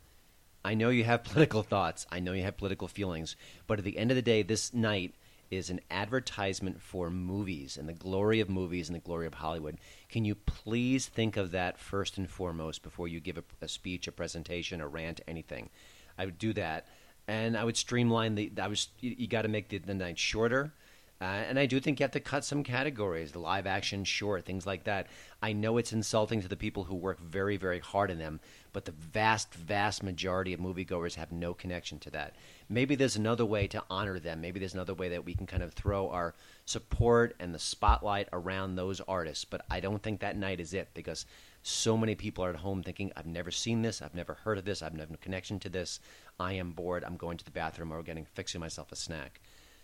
I 0.65 0.75
know 0.75 0.89
you 0.89 1.05
have 1.05 1.23
political 1.33 1.63
thoughts. 1.63 2.07
I 2.11 2.19
know 2.19 2.33
you 2.33 2.43
have 2.43 2.57
political 2.57 2.89
feelings. 2.89 3.37
But 3.69 3.79
at 3.79 3.85
the 3.85 3.97
end 3.97 4.11
of 4.11 4.17
the 4.17 4.23
day, 4.23 4.43
this 4.43 4.75
night 4.75 5.15
is 5.51 5.71
an 5.71 5.81
advertisement 5.91 6.81
for 6.81 7.11
movies 7.11 7.77
and 7.77 7.89
the 7.89 7.93
glory 7.93 8.41
of 8.41 8.51
movies 8.51 8.89
and 8.89 8.97
the 8.97 9.01
glory 9.01 9.27
of 9.27 9.35
Hollywood. 9.35 9.79
Can 10.15 10.25
you 10.25 10.37
please 10.37 11.07
think 11.07 11.37
of 11.37 11.51
that 11.51 11.77
first 11.77 12.19
and 12.19 12.31
foremost 12.31 12.85
before 12.85 13.09
you 13.09 13.19
give 13.19 13.37
a, 13.37 13.43
a 13.61 13.67
speech, 13.67 14.07
a 14.07 14.13
presentation, 14.13 14.81
a 14.81 14.87
rant, 14.87 15.21
anything? 15.27 15.71
I 16.17 16.25
would 16.25 16.39
do 16.39 16.53
that, 16.53 16.87
and 17.27 17.57
I 17.57 17.65
would 17.65 17.77
streamline 17.77 18.37
the. 18.37 18.53
I 18.63 18.69
was 18.69 18.91
you, 19.01 19.17
you 19.19 19.27
got 19.27 19.43
to 19.43 19.49
make 19.49 19.71
the, 19.71 19.79
the 19.79 19.93
night 19.93 20.17
shorter. 20.17 20.73
Uh, 21.21 21.25
and 21.25 21.59
I 21.59 21.67
do 21.67 21.81
think 21.81 21.99
you 21.99 22.05
have 22.05 22.13
to 22.13 22.21
cut 22.21 22.45
some 22.45 22.63
categories, 22.63 23.33
the 23.33 23.41
live 23.41 23.67
action 23.67 24.05
short, 24.05 24.45
things 24.45 24.67
like 24.67 24.85
that. 24.85 25.09
I 25.43 25.53
know 25.53 25.79
it's 25.79 25.93
insulting 25.93 26.41
to 26.43 26.49
the 26.49 26.57
people 26.57 26.85
who 26.85 26.95
work 26.95 27.19
very, 27.19 27.57
very 27.57 27.81
hard 27.81 28.11
in 28.11 28.19
them, 28.19 28.39
but 28.73 28.85
the 28.85 28.93
vast, 28.93 29.53
vast 29.55 30.05
majority 30.05 30.53
of 30.53 30.61
moviegoers 30.61 31.15
have 31.17 31.33
no 31.33 31.55
connection 31.55 31.99
to 32.01 32.11
that. 32.11 32.37
Maybe 32.69 32.95
there's 32.95 33.17
another 33.17 33.47
way 33.47 33.67
to 33.69 33.83
honor 33.91 34.21
them. 34.21 34.41
Maybe 34.41 34.61
there's 34.61 34.75
another 34.75 34.95
way 34.95 35.09
that 35.09 35.25
we 35.25 35.35
can 35.35 35.47
kind 35.47 35.63
of 35.63 35.73
throw 35.73 36.09
our 36.11 36.35
support 36.65 37.35
and 37.39 37.55
the 37.55 37.59
spotlight 37.59 38.29
around 38.33 38.75
those 38.75 39.01
artists. 39.01 39.45
But 39.45 39.65
I 39.71 39.81
don't 39.81 40.03
think 40.03 40.21
that 40.21 40.37
night 40.37 40.61
is 40.61 40.75
it 40.75 40.89
because 40.95 41.27
so 41.63 41.97
many 41.97 42.15
people 42.15 42.45
are 42.45 42.51
at 42.51 42.57
home 42.57 42.83
thinking, 42.83 43.13
I've 43.17 43.27
never 43.27 43.51
seen 43.51 43.83
this, 43.83 44.03
I've 44.03 44.15
never 44.15 44.35
heard 44.35 44.59
of 44.59 44.65
this, 44.65 44.83
I've 44.83 44.95
never 44.95 45.13
no 45.13 45.19
connection 45.21 45.59
to 45.61 45.69
this. 45.69 46.01
I 46.39 46.55
am 46.55 46.73
bored. 46.73 47.05
I'm 47.05 47.17
going 47.17 47.39
to 47.39 47.45
the 47.45 47.51
bathroom 47.51 47.93
or 47.93 48.03
getting 48.03 48.27
fixing 48.35 48.61
myself 48.61 48.93
a 48.93 48.97
snack. 48.97 49.41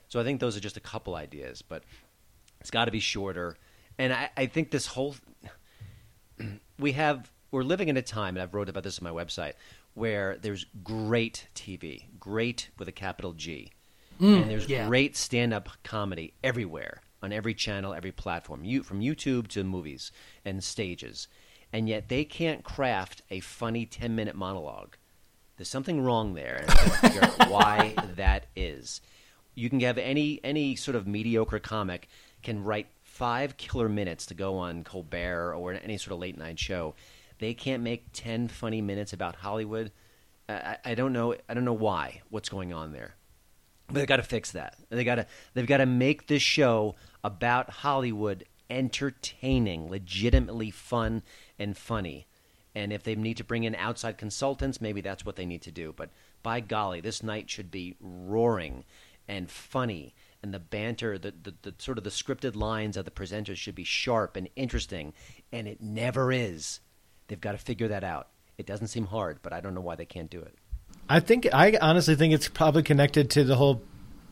So 0.09 0.21
I 0.21 0.25
think 0.25 0.41
those 0.41 0.57
are 0.57 0.61
just 0.61 0.77
a 0.77 0.81
couple 0.81 1.15
ideas, 1.15 1.63
but 1.63 1.85
it's 2.61 2.71
got 2.71 2.87
to 2.87 2.91
be 2.91 3.01
shorter. 3.01 3.57
And 3.99 4.13
I, 4.13 4.31
I 4.37 4.47
think 4.47 4.71
this 4.71 4.87
whole 4.87 5.15
we 6.79 6.93
have 6.93 7.31
we're 7.51 7.63
living 7.63 7.89
in 7.89 7.97
a 7.97 8.03
time, 8.03 8.37
and 8.37 8.43
I've 8.43 8.55
wrote 8.55 8.69
about 8.69 8.85
this 8.85 8.99
on 8.99 9.05
my 9.05 9.25
website, 9.25 9.55
where 9.95 10.37
there's 10.41 10.67
great 10.85 11.49
TV, 11.55 12.05
great 12.19 12.71
with 12.79 12.89
a 12.89 12.93
capital 12.93 13.33
G, 13.33 13.71
Mm, 14.21 14.43
and 14.43 14.51
there's 14.51 14.69
yeah. 14.69 14.87
great 14.87 15.17
stand-up 15.17 15.69
comedy 15.83 16.35
everywhere 16.45 17.01
on 17.23 17.33
every 17.33 17.55
channel, 17.55 17.95
every 17.95 18.13
platform, 18.13 18.65
you 18.65 18.83
from 18.83 19.01
YouTube 19.01 19.49
to 19.49 19.65
movies 19.65 20.13
and 20.45 20.63
stages, 20.63 21.29
and 21.73 21.89
yet 21.89 22.09
they 22.09 22.25
can't 22.25 22.65
craft 22.65 23.23
a 23.31 23.41
funny 23.41 23.87
ten-minute 23.87 24.37
monologue. 24.37 24.97
There's 25.57 25.69
something 25.69 26.01
wrong 26.01 26.35
there, 26.35 26.57
and 26.63 26.71
I 26.71 26.75
figure 26.75 27.25
out 27.41 27.51
why 27.51 27.95
that 28.17 28.47
is. 28.57 29.01
You 29.55 29.69
can 29.69 29.81
have 29.81 29.99
any 29.99 30.41
any 30.45 30.77
sort 30.77 30.97
of 30.97 31.07
mediocre 31.07 31.59
comic 31.59 32.09
can 32.43 32.65
write 32.65 32.89
five 33.03 33.57
killer 33.57 33.89
minutes 33.89 34.27
to 34.27 34.35
go 34.35 34.57
on 34.57 34.85
Colbert 34.85 35.55
or 35.55 35.73
any 35.73 35.99
sort 35.99 36.13
of 36.13 36.21
late 36.21 36.39
night 36.39 36.59
show. 36.59 36.95
They 37.39 37.55
can't 37.55 37.83
make 37.83 38.07
ten 38.13 38.49
funny 38.49 38.81
minutes 38.81 39.13
about 39.13 39.37
Hollywood. 39.37 39.93
I 40.49 40.79
I 40.85 40.95
don't 40.95 41.13
know. 41.13 41.35
I 41.49 41.55
don't 41.55 41.65
know 41.65 41.73
why. 41.73 42.23
What's 42.31 42.49
going 42.49 42.73
on 42.73 42.93
there? 42.93 43.17
But 43.93 44.01
they 44.01 44.07
got 44.07 44.17
to 44.17 44.23
fix 44.23 44.53
that. 44.53 44.77
They 44.89 45.05
got 45.05 45.17
to. 45.17 45.27
They've 45.55 45.67
got 45.67 45.79
to 45.79 45.87
make 45.87 46.27
this 46.27 46.43
show 46.43 46.95
about 47.25 47.71
Hollywood 47.71 48.45
entertaining, 48.69 49.91
legitimately 49.91 50.71
fun 50.71 51.23
and 51.59 51.77
funny. 51.77 52.27
And 52.75 52.93
if 52.93 53.03
they 53.03 53.17
need 53.17 53.37
to 53.39 53.45
bring 53.45 53.65
in 53.65 53.75
outside 53.75 54.17
consultants, 54.17 54.81
maybe 54.81 55.01
that's 55.01 55.27
what 55.27 55.35
they 55.37 55.45
need 55.45 55.63
to 55.63 55.73
do. 55.73 55.93
But 55.95 56.11
by 56.43 56.61
golly, 56.61 57.01
this 57.01 57.23
night 57.23 57.51
should 57.51 57.71
be 57.71 57.97
roaring 58.01 58.85
and 59.27 59.51
funny, 59.51 60.15
and 60.43 60.53
the 60.53 60.59
banter, 60.59 61.19
the, 61.19 61.33
the, 61.43 61.55
the 61.63 61.75
sort 61.79 61.99
of 61.99 62.05
the 62.05 62.11
scripted 62.11 62.57
lines 62.57 62.97
of 62.97 63.05
the 63.05 63.11
presenters 63.11 63.57
should 63.57 63.75
be 63.75 63.85
sharp 63.85 64.37
and 64.37 64.49
interesting, 64.57 65.13
and 65.53 65.69
it 65.69 65.81
never 65.81 66.33
is. 66.33 66.81
They've 67.29 67.41
got 67.41 67.53
to 67.53 67.59
figure 67.59 67.89
that 67.89 68.03
out. 68.03 68.29
It 68.59 68.67
doesn't 68.67 68.89
seem 68.89 69.07
hard, 69.07 69.39
but 69.43 69.53
I 69.53 69.61
don't 69.61 69.75
know 69.75 69.81
why 69.81 69.95
they 69.95 70.05
can't 70.05 70.31
do 70.31 70.41
it. 70.41 70.57
I 71.11 71.19
think 71.19 71.49
I 71.53 71.77
honestly 71.83 72.15
think 72.15 72.33
it's 72.33 72.47
probably 72.47 72.85
connected 72.85 73.31
to 73.31 73.43
the 73.43 73.57
whole 73.57 73.83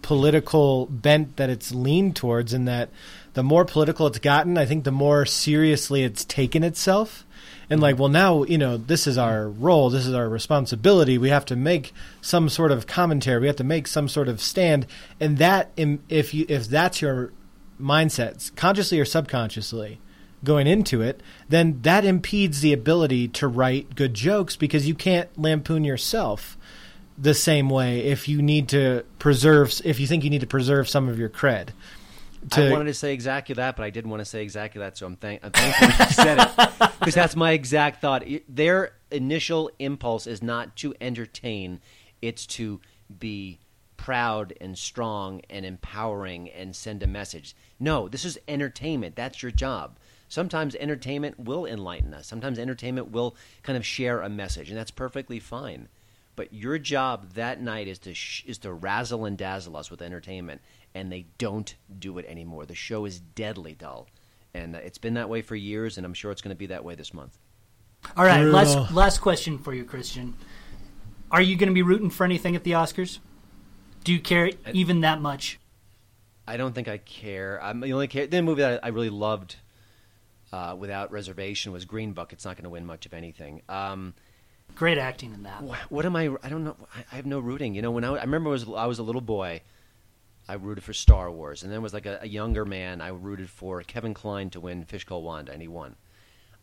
political 0.00 0.86
bent 0.86 1.36
that 1.36 1.50
it's 1.50 1.74
leaned 1.74 2.14
towards, 2.14 2.54
in 2.54 2.66
that 2.66 2.90
the 3.34 3.42
more 3.42 3.64
political 3.64 4.06
it's 4.06 4.20
gotten, 4.20 4.56
I 4.56 4.64
think 4.64 4.84
the 4.84 4.92
more 4.92 5.26
seriously 5.26 6.04
it's 6.04 6.24
taken 6.24 6.62
itself. 6.62 7.24
And 7.68 7.80
like, 7.80 7.98
well, 7.98 8.08
now 8.08 8.44
you 8.44 8.58
know 8.58 8.76
this 8.76 9.08
is 9.08 9.18
our 9.18 9.48
role, 9.48 9.90
this 9.90 10.06
is 10.06 10.14
our 10.14 10.28
responsibility. 10.28 11.18
We 11.18 11.30
have 11.30 11.44
to 11.46 11.56
make 11.56 11.92
some 12.20 12.48
sort 12.48 12.70
of 12.70 12.86
commentary. 12.86 13.40
We 13.40 13.48
have 13.48 13.56
to 13.56 13.64
make 13.64 13.88
some 13.88 14.08
sort 14.08 14.28
of 14.28 14.40
stand, 14.40 14.86
and 15.18 15.36
that 15.38 15.72
if 15.76 16.32
you 16.32 16.46
if 16.48 16.68
that's 16.68 17.02
your 17.02 17.32
mindset, 17.80 18.54
consciously 18.54 19.00
or 19.00 19.04
subconsciously, 19.04 19.98
going 20.44 20.68
into 20.68 21.02
it, 21.02 21.20
then 21.48 21.82
that 21.82 22.04
impedes 22.04 22.60
the 22.60 22.72
ability 22.72 23.26
to 23.26 23.48
write 23.48 23.96
good 23.96 24.14
jokes 24.14 24.54
because 24.54 24.86
you 24.86 24.94
can't 24.94 25.36
lampoon 25.36 25.82
yourself 25.82 26.56
the 27.20 27.34
same 27.34 27.68
way 27.68 28.04
if 28.04 28.28
you 28.28 28.40
need 28.40 28.68
to 28.68 29.04
preserve 29.18 29.80
if 29.84 29.98
you 29.98 30.06
think 30.06 30.22
you 30.24 30.30
need 30.30 30.40
to 30.40 30.46
preserve 30.46 30.88
some 30.88 31.08
of 31.08 31.18
your 31.18 31.28
cred. 31.28 31.70
I 32.52 32.70
wanted 32.70 32.84
to 32.84 32.94
say 32.94 33.12
exactly 33.12 33.56
that, 33.56 33.76
but 33.76 33.82
I 33.82 33.90
didn't 33.90 34.10
want 34.10 34.20
to 34.20 34.24
say 34.24 34.42
exactly 34.42 34.78
that, 34.78 34.96
so 34.96 35.06
I'm, 35.06 35.16
thank- 35.16 35.44
I'm 35.44 35.50
thankful 35.50 35.88
you 35.88 36.12
said 36.12 36.38
it 36.38 36.92
because 37.00 37.14
that's 37.14 37.34
my 37.34 37.50
exact 37.50 38.00
thought. 38.00 38.24
Their 38.48 38.92
initial 39.10 39.70
impulse 39.80 40.26
is 40.28 40.42
not 40.42 40.76
to 40.76 40.94
entertain; 41.00 41.80
it's 42.22 42.46
to 42.46 42.80
be 43.18 43.58
proud 43.96 44.54
and 44.60 44.78
strong 44.78 45.42
and 45.50 45.66
empowering 45.66 46.48
and 46.50 46.74
send 46.74 47.02
a 47.02 47.06
message. 47.08 47.56
No, 47.80 48.08
this 48.08 48.24
is 48.24 48.38
entertainment. 48.46 49.16
That's 49.16 49.42
your 49.42 49.52
job. 49.52 49.98
Sometimes 50.28 50.74
entertainment 50.76 51.40
will 51.40 51.66
enlighten 51.66 52.14
us. 52.14 52.26
Sometimes 52.26 52.58
entertainment 52.58 53.10
will 53.10 53.34
kind 53.62 53.76
of 53.76 53.84
share 53.84 54.20
a 54.20 54.28
message, 54.28 54.68
and 54.68 54.78
that's 54.78 54.90
perfectly 54.92 55.40
fine. 55.40 55.88
But 56.38 56.54
your 56.54 56.78
job 56.78 57.32
that 57.32 57.60
night 57.60 57.88
is 57.88 57.98
to 57.98 58.14
sh- 58.14 58.44
is 58.46 58.58
to 58.58 58.72
razzle 58.72 59.24
and 59.24 59.36
dazzle 59.36 59.76
us 59.76 59.90
with 59.90 60.00
entertainment, 60.00 60.60
and 60.94 61.10
they 61.10 61.26
don't 61.36 61.74
do 61.98 62.16
it 62.18 62.26
anymore. 62.26 62.64
The 62.64 62.76
show 62.76 63.06
is 63.06 63.18
deadly 63.18 63.74
dull, 63.74 64.06
and 64.54 64.76
uh, 64.76 64.78
it's 64.78 64.98
been 64.98 65.14
that 65.14 65.28
way 65.28 65.42
for 65.42 65.56
years, 65.56 65.96
and 65.96 66.06
I'm 66.06 66.14
sure 66.14 66.30
it's 66.30 66.40
going 66.40 66.54
to 66.54 66.56
be 66.56 66.66
that 66.66 66.84
way 66.84 66.94
this 66.94 67.12
month. 67.12 67.36
All 68.16 68.24
right, 68.24 68.42
Brutal. 68.42 68.54
last 68.54 68.92
last 68.92 69.18
question 69.18 69.58
for 69.58 69.74
you, 69.74 69.84
Christian. 69.84 70.36
Are 71.32 71.42
you 71.42 71.56
going 71.56 71.70
to 71.70 71.74
be 71.74 71.82
rooting 71.82 72.08
for 72.08 72.22
anything 72.22 72.54
at 72.54 72.62
the 72.62 72.70
Oscars? 72.70 73.18
Do 74.04 74.12
you 74.12 74.20
care 74.20 74.52
even 74.72 75.00
that 75.00 75.20
much? 75.20 75.58
I 76.46 76.56
don't 76.56 76.72
think 76.72 76.86
I 76.86 76.98
care. 76.98 77.60
I'm 77.60 77.80
the 77.80 77.92
only 77.92 78.06
care. 78.06 78.28
The 78.28 78.42
movie 78.42 78.62
that 78.62 78.84
I, 78.84 78.86
I 78.86 78.90
really 78.90 79.10
loved, 79.10 79.56
uh, 80.52 80.76
without 80.78 81.10
reservation, 81.10 81.72
was 81.72 81.84
Green 81.84 82.12
Book. 82.12 82.32
It's 82.32 82.44
not 82.44 82.54
going 82.54 82.62
to 82.62 82.70
win 82.70 82.86
much 82.86 83.06
of 83.06 83.12
anything. 83.12 83.62
Um, 83.68 84.14
Great 84.78 84.96
acting 84.98 85.34
in 85.34 85.42
that. 85.42 85.60
wh- 85.62 85.90
what 85.92 86.06
am 86.06 86.14
I? 86.14 86.30
I 86.42 86.48
don't 86.48 86.62
know. 86.64 86.76
I, 86.94 87.04
I 87.12 87.16
have 87.16 87.26
no 87.26 87.40
rooting. 87.40 87.74
You 87.74 87.82
know, 87.82 87.90
when 87.90 88.04
I, 88.04 88.14
I 88.14 88.22
remember 88.22 88.48
was 88.50 88.64
I 88.68 88.86
was 88.86 89.00
a 89.00 89.02
little 89.02 89.20
boy, 89.20 89.60
I 90.48 90.54
rooted 90.54 90.84
for 90.84 90.92
Star 90.92 91.30
Wars, 91.30 91.64
and 91.64 91.72
then 91.72 91.82
was 91.82 91.92
like 91.92 92.06
a, 92.06 92.20
a 92.22 92.28
younger 92.28 92.64
man. 92.64 93.00
I 93.00 93.08
rooted 93.08 93.50
for 93.50 93.82
Kevin 93.82 94.14
Kline 94.14 94.50
to 94.50 94.60
win 94.60 94.84
Fish 94.84 95.02
Called 95.04 95.24
Wanda, 95.24 95.50
and 95.52 95.60
he 95.60 95.66
won. 95.68 95.96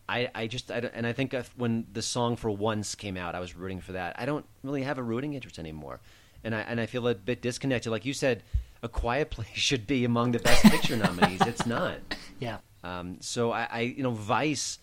I, 0.07 0.29
I 0.33 0.47
just 0.47 0.71
I 0.71 0.77
and 0.93 1.05
I 1.05 1.11
think 1.13 1.35
when 1.57 1.87
the 1.91 2.01
song 2.01 2.35
for 2.37 2.49
Once 2.51 2.95
came 2.95 3.17
out, 3.17 3.35
I 3.35 3.39
was 3.39 3.55
rooting 3.55 3.81
for 3.81 3.91
that. 3.93 4.15
I 4.17 4.25
don't 4.25 4.45
really 4.63 4.83
have 4.83 4.97
a 4.97 5.03
rooting 5.03 5.33
interest 5.33 5.59
anymore, 5.59 5.99
and 6.43 6.55
I 6.55 6.61
and 6.61 6.79
I 6.79 6.85
feel 6.85 7.07
a 7.07 7.15
bit 7.15 7.41
disconnected. 7.41 7.91
Like 7.91 8.05
you 8.05 8.13
said, 8.13 8.43
A 8.81 8.87
Quiet 8.87 9.29
Place 9.29 9.47
should 9.53 9.85
be 9.87 10.05
among 10.05 10.31
the 10.31 10.39
Best 10.39 10.63
Picture 10.63 10.95
nominees. 10.95 11.41
It's 11.41 11.65
not. 11.65 11.97
Yeah. 12.37 12.57
Um, 12.83 13.17
so 13.21 13.51
I, 13.53 13.67
I, 13.71 13.79
you 13.81 14.03
know, 14.03 14.11
Vice, 14.11 14.77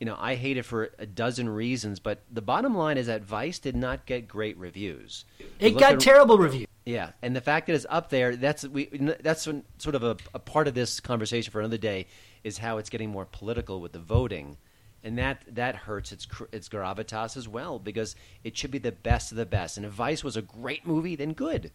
you 0.00 0.04
know, 0.04 0.16
I 0.18 0.34
hate 0.34 0.58
it 0.58 0.64
for 0.64 0.90
a 0.98 1.06
dozen 1.06 1.48
reasons, 1.48 2.00
but 2.00 2.22
the 2.30 2.42
bottom 2.42 2.76
line 2.76 2.98
is 2.98 3.06
that 3.06 3.22
Vice 3.22 3.58
did 3.58 3.74
not 3.74 4.04
get 4.04 4.28
great 4.28 4.58
reviews. 4.58 5.24
It 5.58 5.78
got 5.78 5.94
at- 5.94 6.00
terrible 6.00 6.38
reviews. 6.38 6.66
Yeah, 6.84 7.12
and 7.20 7.34
the 7.34 7.40
fact 7.40 7.66
that 7.66 7.74
it's 7.74 7.86
up 7.88 8.10
there, 8.10 8.36
that's 8.36 8.64
we, 8.64 8.86
that's 9.20 9.42
sort 9.42 9.94
of 9.94 10.04
a, 10.04 10.16
a 10.34 10.38
part 10.38 10.68
of 10.68 10.74
this 10.74 11.00
conversation 11.00 11.50
for 11.50 11.60
another 11.60 11.78
day 11.78 12.06
is 12.44 12.58
how 12.58 12.78
it's 12.78 12.90
getting 12.90 13.10
more 13.10 13.24
political 13.24 13.80
with 13.80 13.90
the 13.90 13.98
voting, 13.98 14.56
and 15.02 15.18
that 15.18 15.42
that 15.48 15.74
hurts 15.74 16.12
its 16.12 16.28
its 16.52 16.68
gravitas 16.68 17.36
as 17.36 17.48
well 17.48 17.80
because 17.80 18.14
it 18.44 18.56
should 18.56 18.70
be 18.70 18.78
the 18.78 18.92
best 18.92 19.32
of 19.32 19.36
the 19.36 19.46
best. 19.46 19.76
And 19.76 19.84
if 19.84 19.92
Vice 19.92 20.22
was 20.22 20.36
a 20.36 20.42
great 20.42 20.86
movie, 20.86 21.16
then 21.16 21.32
good, 21.32 21.72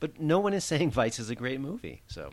but 0.00 0.18
no 0.18 0.40
one 0.40 0.54
is 0.54 0.64
saying 0.64 0.90
Vice 0.90 1.20
is 1.20 1.30
a 1.30 1.36
great 1.36 1.60
movie, 1.60 2.02
so. 2.08 2.30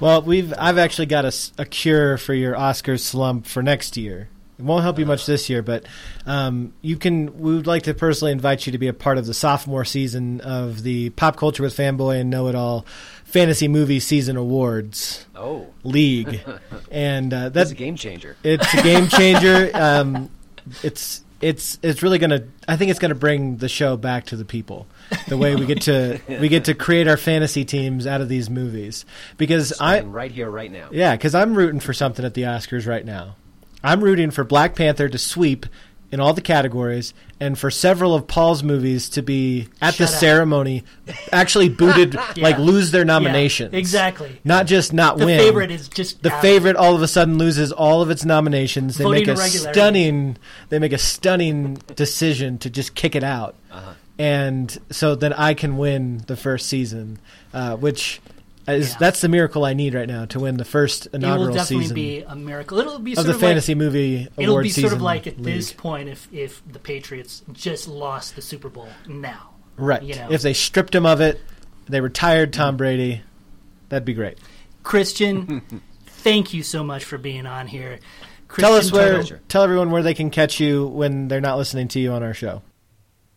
Well, 0.00 0.22
we've 0.22 0.52
I've 0.56 0.78
actually 0.78 1.06
got 1.06 1.24
a 1.58 1.66
cure 1.66 2.16
for 2.16 2.32
your 2.32 2.56
Oscar 2.56 2.96
slump 2.96 3.46
for 3.46 3.62
next 3.62 3.96
year. 3.96 4.28
It 4.60 4.64
won't 4.66 4.82
help 4.82 4.98
you 4.98 5.06
much 5.06 5.24
this 5.24 5.48
year, 5.48 5.62
but 5.62 5.86
um, 6.26 6.74
you 6.82 6.96
can. 6.98 7.38
We 7.40 7.54
would 7.54 7.66
like 7.66 7.84
to 7.84 7.94
personally 7.94 8.32
invite 8.32 8.66
you 8.66 8.72
to 8.72 8.78
be 8.78 8.88
a 8.88 8.92
part 8.92 9.16
of 9.16 9.24
the 9.26 9.32
sophomore 9.32 9.86
season 9.86 10.42
of 10.42 10.82
the 10.82 11.08
Pop 11.10 11.36
Culture 11.36 11.62
with 11.62 11.74
Fanboy 11.74 12.20
and 12.20 12.28
Know 12.28 12.46
It 12.48 12.54
All 12.54 12.84
Fantasy 13.24 13.68
Movie 13.68 14.00
Season 14.00 14.36
Awards 14.36 15.24
Oh, 15.34 15.68
League, 15.82 16.42
and 16.90 17.32
uh, 17.32 17.48
that's 17.48 17.70
a 17.70 17.74
game 17.74 17.96
changer. 17.96 18.36
it's 18.44 18.72
a 18.74 18.82
game 18.82 19.08
changer. 19.08 19.70
um, 19.74 20.28
it's 20.82 21.24
it's 21.40 21.78
it's 21.82 22.02
really 22.02 22.18
gonna. 22.18 22.44
I 22.68 22.76
think 22.76 22.90
it's 22.90 23.00
gonna 23.00 23.14
bring 23.14 23.56
the 23.56 23.68
show 23.70 23.96
back 23.96 24.26
to 24.26 24.36
the 24.36 24.44
people. 24.44 24.86
The 25.26 25.38
way 25.38 25.56
we 25.56 25.64
get 25.64 25.80
to 25.82 26.20
we 26.28 26.48
get 26.48 26.66
to 26.66 26.74
create 26.74 27.08
our 27.08 27.16
fantasy 27.16 27.64
teams 27.64 28.06
out 28.06 28.20
of 28.20 28.28
these 28.28 28.50
movies 28.50 29.06
because 29.38 29.72
I 29.72 29.94
Starting 29.94 30.12
right 30.12 30.30
here, 30.30 30.50
right 30.50 30.70
now. 30.70 30.88
yeah 30.92 31.16
because 31.16 31.34
I'm 31.34 31.54
rooting 31.54 31.80
for 31.80 31.94
something 31.94 32.24
at 32.26 32.34
the 32.34 32.42
Oscars 32.42 32.86
right 32.86 33.04
now. 33.06 33.36
I'm 33.82 34.02
rooting 34.02 34.30
for 34.30 34.44
Black 34.44 34.74
Panther 34.74 35.08
to 35.08 35.18
sweep 35.18 35.66
in 36.12 36.18
all 36.18 36.34
the 36.34 36.40
categories 36.40 37.14
and 37.38 37.56
for 37.56 37.70
several 37.70 38.14
of 38.14 38.26
Paul's 38.26 38.64
movies 38.64 39.08
to 39.10 39.22
be 39.22 39.68
at 39.80 39.94
the 39.94 40.04
up. 40.04 40.10
ceremony 40.10 40.82
actually 41.30 41.68
booted 41.68 42.16
like 42.36 42.58
lose 42.58 42.90
their 42.90 43.04
nominations. 43.04 43.72
Yeah, 43.72 43.78
exactly. 43.78 44.40
Not 44.44 44.66
just 44.66 44.92
not 44.92 45.18
The 45.18 45.26
win. 45.26 45.38
The 45.38 45.44
favorite 45.44 45.70
is 45.70 45.88
just 45.88 46.22
The 46.22 46.32
out. 46.32 46.42
favorite 46.42 46.74
all 46.76 46.96
of 46.96 47.02
a 47.02 47.08
sudden 47.08 47.38
loses 47.38 47.70
all 47.70 48.02
of 48.02 48.10
its 48.10 48.24
nominations. 48.24 48.98
They 48.98 49.04
Voting 49.04 49.26
make 49.28 49.36
a 49.36 49.36
stunning 49.36 50.36
they 50.68 50.80
make 50.80 50.92
a 50.92 50.98
stunning 50.98 51.74
decision 51.94 52.58
to 52.58 52.70
just 52.70 52.94
kick 52.96 53.14
it 53.14 53.22
out. 53.24 53.54
Uh-huh. 53.70 53.92
And 54.18 54.76
so 54.90 55.14
then 55.14 55.32
I 55.32 55.54
can 55.54 55.78
win 55.78 56.24
the 56.26 56.36
first 56.36 56.66
season, 56.66 57.20
uh, 57.54 57.76
which 57.76 58.20
is 58.72 58.90
Yeah. 58.92 58.96
that's 59.00 59.20
the 59.20 59.28
miracle 59.28 59.64
I 59.64 59.74
need 59.74 59.94
right 59.94 60.08
now 60.08 60.24
to 60.26 60.40
win 60.40 60.56
the 60.56 60.64
first 60.64 61.06
inaugural 61.12 61.38
season. 61.38 61.42
It 61.42 61.46
will 61.48 61.54
definitely 61.54 61.84
season 61.84 61.94
be 61.94 62.20
a 62.22 62.36
miracle. 62.36 62.78
It'll 62.78 62.98
be 62.98 63.14
sort 63.14 63.26
of 63.26 63.28
the 63.28 63.34
of 63.34 63.40
fantasy 63.40 63.74
like, 63.74 63.78
movie 63.78 64.16
award 64.16 64.32
It'll 64.38 64.62
be 64.62 64.70
sort 64.70 64.92
of 64.92 65.02
like 65.02 65.26
at 65.26 65.42
this 65.42 65.72
point 65.72 66.08
if 66.08 66.28
if 66.32 66.62
the 66.72 66.78
Patriots 66.78 67.42
just 67.52 67.88
lost 67.88 68.36
the 68.36 68.42
Super 68.42 68.68
Bowl 68.68 68.88
now. 69.06 69.50
right. 69.76 70.02
you 70.02 70.14
know. 70.14 70.28
If 70.30 70.42
they 70.42 70.52
stripped 70.54 70.94
him 70.94 71.06
of 71.06 71.20
it, 71.20 71.40
they 71.88 72.00
retired 72.00 72.52
Tom 72.52 72.76
Brady, 72.76 73.22
that'd 73.88 74.04
be 74.04 74.14
great. 74.14 74.38
Christian, 74.82 75.82
thank 76.06 76.54
you 76.54 76.62
so 76.62 76.82
much 76.84 77.04
for 77.04 77.18
being 77.18 77.46
on 77.46 77.66
here. 77.66 77.98
Christian 78.48 78.70
tell 78.70 78.78
us 78.78 78.90
where 78.92 79.22
Tuttle- 79.22 79.38
tell 79.48 79.62
everyone 79.62 79.90
where 79.90 80.02
they 80.02 80.14
can 80.14 80.30
catch 80.30 80.60
you 80.60 80.86
when 80.86 81.28
they're 81.28 81.40
not 81.40 81.56
listening 81.58 81.88
to 81.88 82.00
you 82.00 82.12
on 82.12 82.22
our 82.22 82.34
show. 82.34 82.62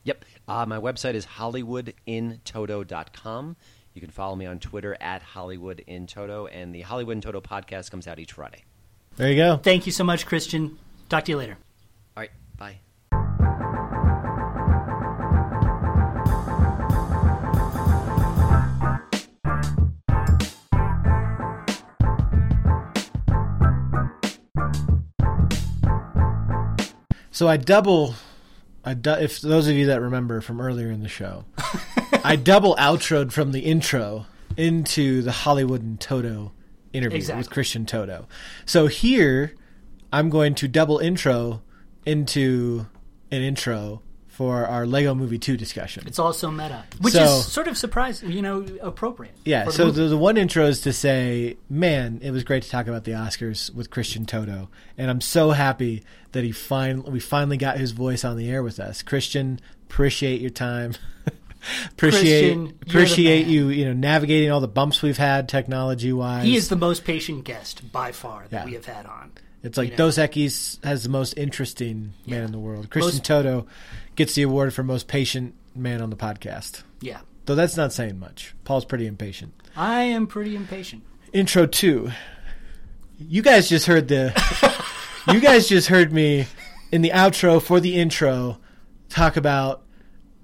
Yep. 0.05 0.25
Uh, 0.47 0.65
my 0.65 0.77
website 0.79 1.13
is 1.13 1.25
hollywoodintoto.com. 1.25 3.55
You 3.93 4.01
can 4.01 4.09
follow 4.09 4.35
me 4.35 4.45
on 4.45 4.59
Twitter 4.59 4.97
at 4.99 5.21
Hollywood 5.21 5.83
in 5.85 6.07
Toto, 6.07 6.47
and 6.47 6.73
the 6.73 6.81
Hollywood 6.81 7.15
in 7.17 7.21
Toto 7.21 7.41
podcast 7.41 7.91
comes 7.91 8.07
out 8.07 8.19
each 8.19 8.33
Friday. 8.33 8.63
There 9.17 9.29
you 9.29 9.35
go. 9.35 9.57
Thank 9.57 9.85
you 9.85 9.91
so 9.91 10.03
much, 10.03 10.25
Christian. 10.25 10.77
Talk 11.09 11.25
to 11.25 11.31
you 11.31 11.37
later. 11.37 11.57
All 12.17 12.21
right. 12.21 12.31
Bye. 12.57 12.79
So 27.31 27.47
I 27.47 27.57
double, 27.57 28.13
I 28.85 28.93
du- 28.93 29.21
if 29.21 29.41
those 29.41 29.67
of 29.67 29.75
you 29.75 29.87
that 29.87 30.01
remember 30.01 30.39
from 30.41 30.61
earlier 30.61 30.91
in 30.91 31.01
the 31.01 31.09
show, 31.09 31.45
I 32.23 32.35
double 32.35 32.75
outroed 32.77 33.31
from 33.31 33.51
the 33.51 33.61
intro 33.61 34.25
into 34.57 35.21
the 35.21 35.31
Hollywood 35.31 35.81
in 35.81 35.97
Toto 35.97 36.51
interview 36.93 37.17
Exactly. 37.17 37.39
with 37.39 37.49
Christian 37.49 37.85
Toto. 37.85 38.27
So 38.65 38.87
here, 38.87 39.53
I'm 40.11 40.29
going 40.29 40.55
to 40.55 40.67
double 40.67 40.99
intro 40.99 41.61
into 42.05 42.85
an 43.31 43.41
intro 43.41 44.01
for 44.27 44.65
our 44.65 44.85
Lego 44.87 45.13
Movie 45.13 45.37
Two 45.37 45.57
discussion. 45.57 46.03
It's 46.07 46.17
also 46.19 46.49
meta, 46.49 46.83
which 47.01 47.13
So- 47.13 47.23
is 47.23 47.45
sort 47.45 47.67
of 47.67 47.77
surprising, 47.77 48.31
you 48.31 48.41
know, 48.41 48.65
appropriate. 48.81 49.35
Yeah, 49.45 49.69
so 49.69 49.91
the, 49.91 50.03
the 50.07 50.17
one 50.17 50.37
intro 50.37 50.65
is 50.65 50.81
to 50.81 50.93
say, 50.93 51.57
man, 51.69 52.19
it 52.23 52.31
was 52.31 52.43
great 52.43 52.63
to 52.63 52.69
talk 52.69 52.87
about 52.87 53.03
the 53.03 53.11
Oscars 53.11 53.73
with 53.73 53.89
Christian 53.91 54.25
Toto, 54.25 54.69
and 54.97 55.11
I'm 55.11 55.21
so 55.21 55.51
happy 55.51 56.03
that 56.31 56.43
he 56.43 56.51
fin- 56.51 57.03
we 57.03 57.19
finally 57.19 57.57
got 57.57 57.77
his 57.77 57.91
voice 57.91 58.23
on 58.25 58.35
the 58.37 58.49
air 58.49 58.63
with 58.63 58.79
us. 58.79 59.01
Christian, 59.03 59.59
appreciate 59.85 60.41
your 60.41 60.49
time. 60.49 60.93
appreciate 61.91 62.55
Christian, 62.55 62.77
appreciate 62.87 63.47
you, 63.47 63.69
you 63.69 63.85
know, 63.85 63.93
navigating 63.93 64.51
all 64.51 64.59
the 64.59 64.67
bumps 64.67 65.01
we've 65.01 65.17
had 65.17 65.47
technology 65.49 66.11
wise. 66.13 66.43
he 66.45 66.55
is 66.55 66.69
the 66.69 66.75
most 66.75 67.03
patient 67.05 67.43
guest 67.45 67.91
by 67.91 68.11
far 68.11 68.45
that 68.49 68.59
Yeah. 68.61 68.65
we 68.65 68.73
have 68.73 68.85
had 68.85 69.05
on. 69.05 69.31
It's 69.63 69.77
like 69.77 69.91
you 69.91 69.97
know. 69.97 69.97
Dos 70.09 70.17
Equis 70.17 70.83
has 70.83 71.03
the 71.03 71.09
most 71.09 71.37
interesting 71.37 72.13
man 72.27 72.43
in 72.43 72.51
the 72.51 72.59
world. 72.59 72.89
Christian 72.89 73.15
Most- 73.15 73.23
Toto 73.25 73.65
gets 74.15 74.35
the 74.35 74.41
award 74.43 74.73
for 74.73 74.83
most 74.83 75.07
patient 75.07 75.53
man 75.75 76.01
on 76.01 76.09
the 76.09 76.17
podcast. 76.17 76.83
Yeah, 77.01 77.19
Though 77.45 77.55
that's 77.55 77.75
not 77.77 77.91
saying 77.93 78.19
much. 78.19 78.53
Paul's 78.65 78.85
pretty 78.85 79.07
impatient. 79.07 79.53
I 79.75 80.03
am 80.03 80.27
pretty 80.27 80.55
impatient. 80.55 81.03
intro 81.31 81.65
two. 81.65 82.11
You 83.17 83.41
guys 83.41 83.69
just 83.69 83.85
heard 83.85 84.07
the. 84.09 84.33
you 85.33 85.39
guys 85.39 85.67
just 85.69 85.87
heard 85.87 86.11
me 86.11 86.45
in 86.91 87.01
the 87.01 87.11
outro 87.11 87.61
for 87.61 87.79
the 87.79 87.95
intro 87.95 88.57
talk 89.09 89.37
about 89.37 89.82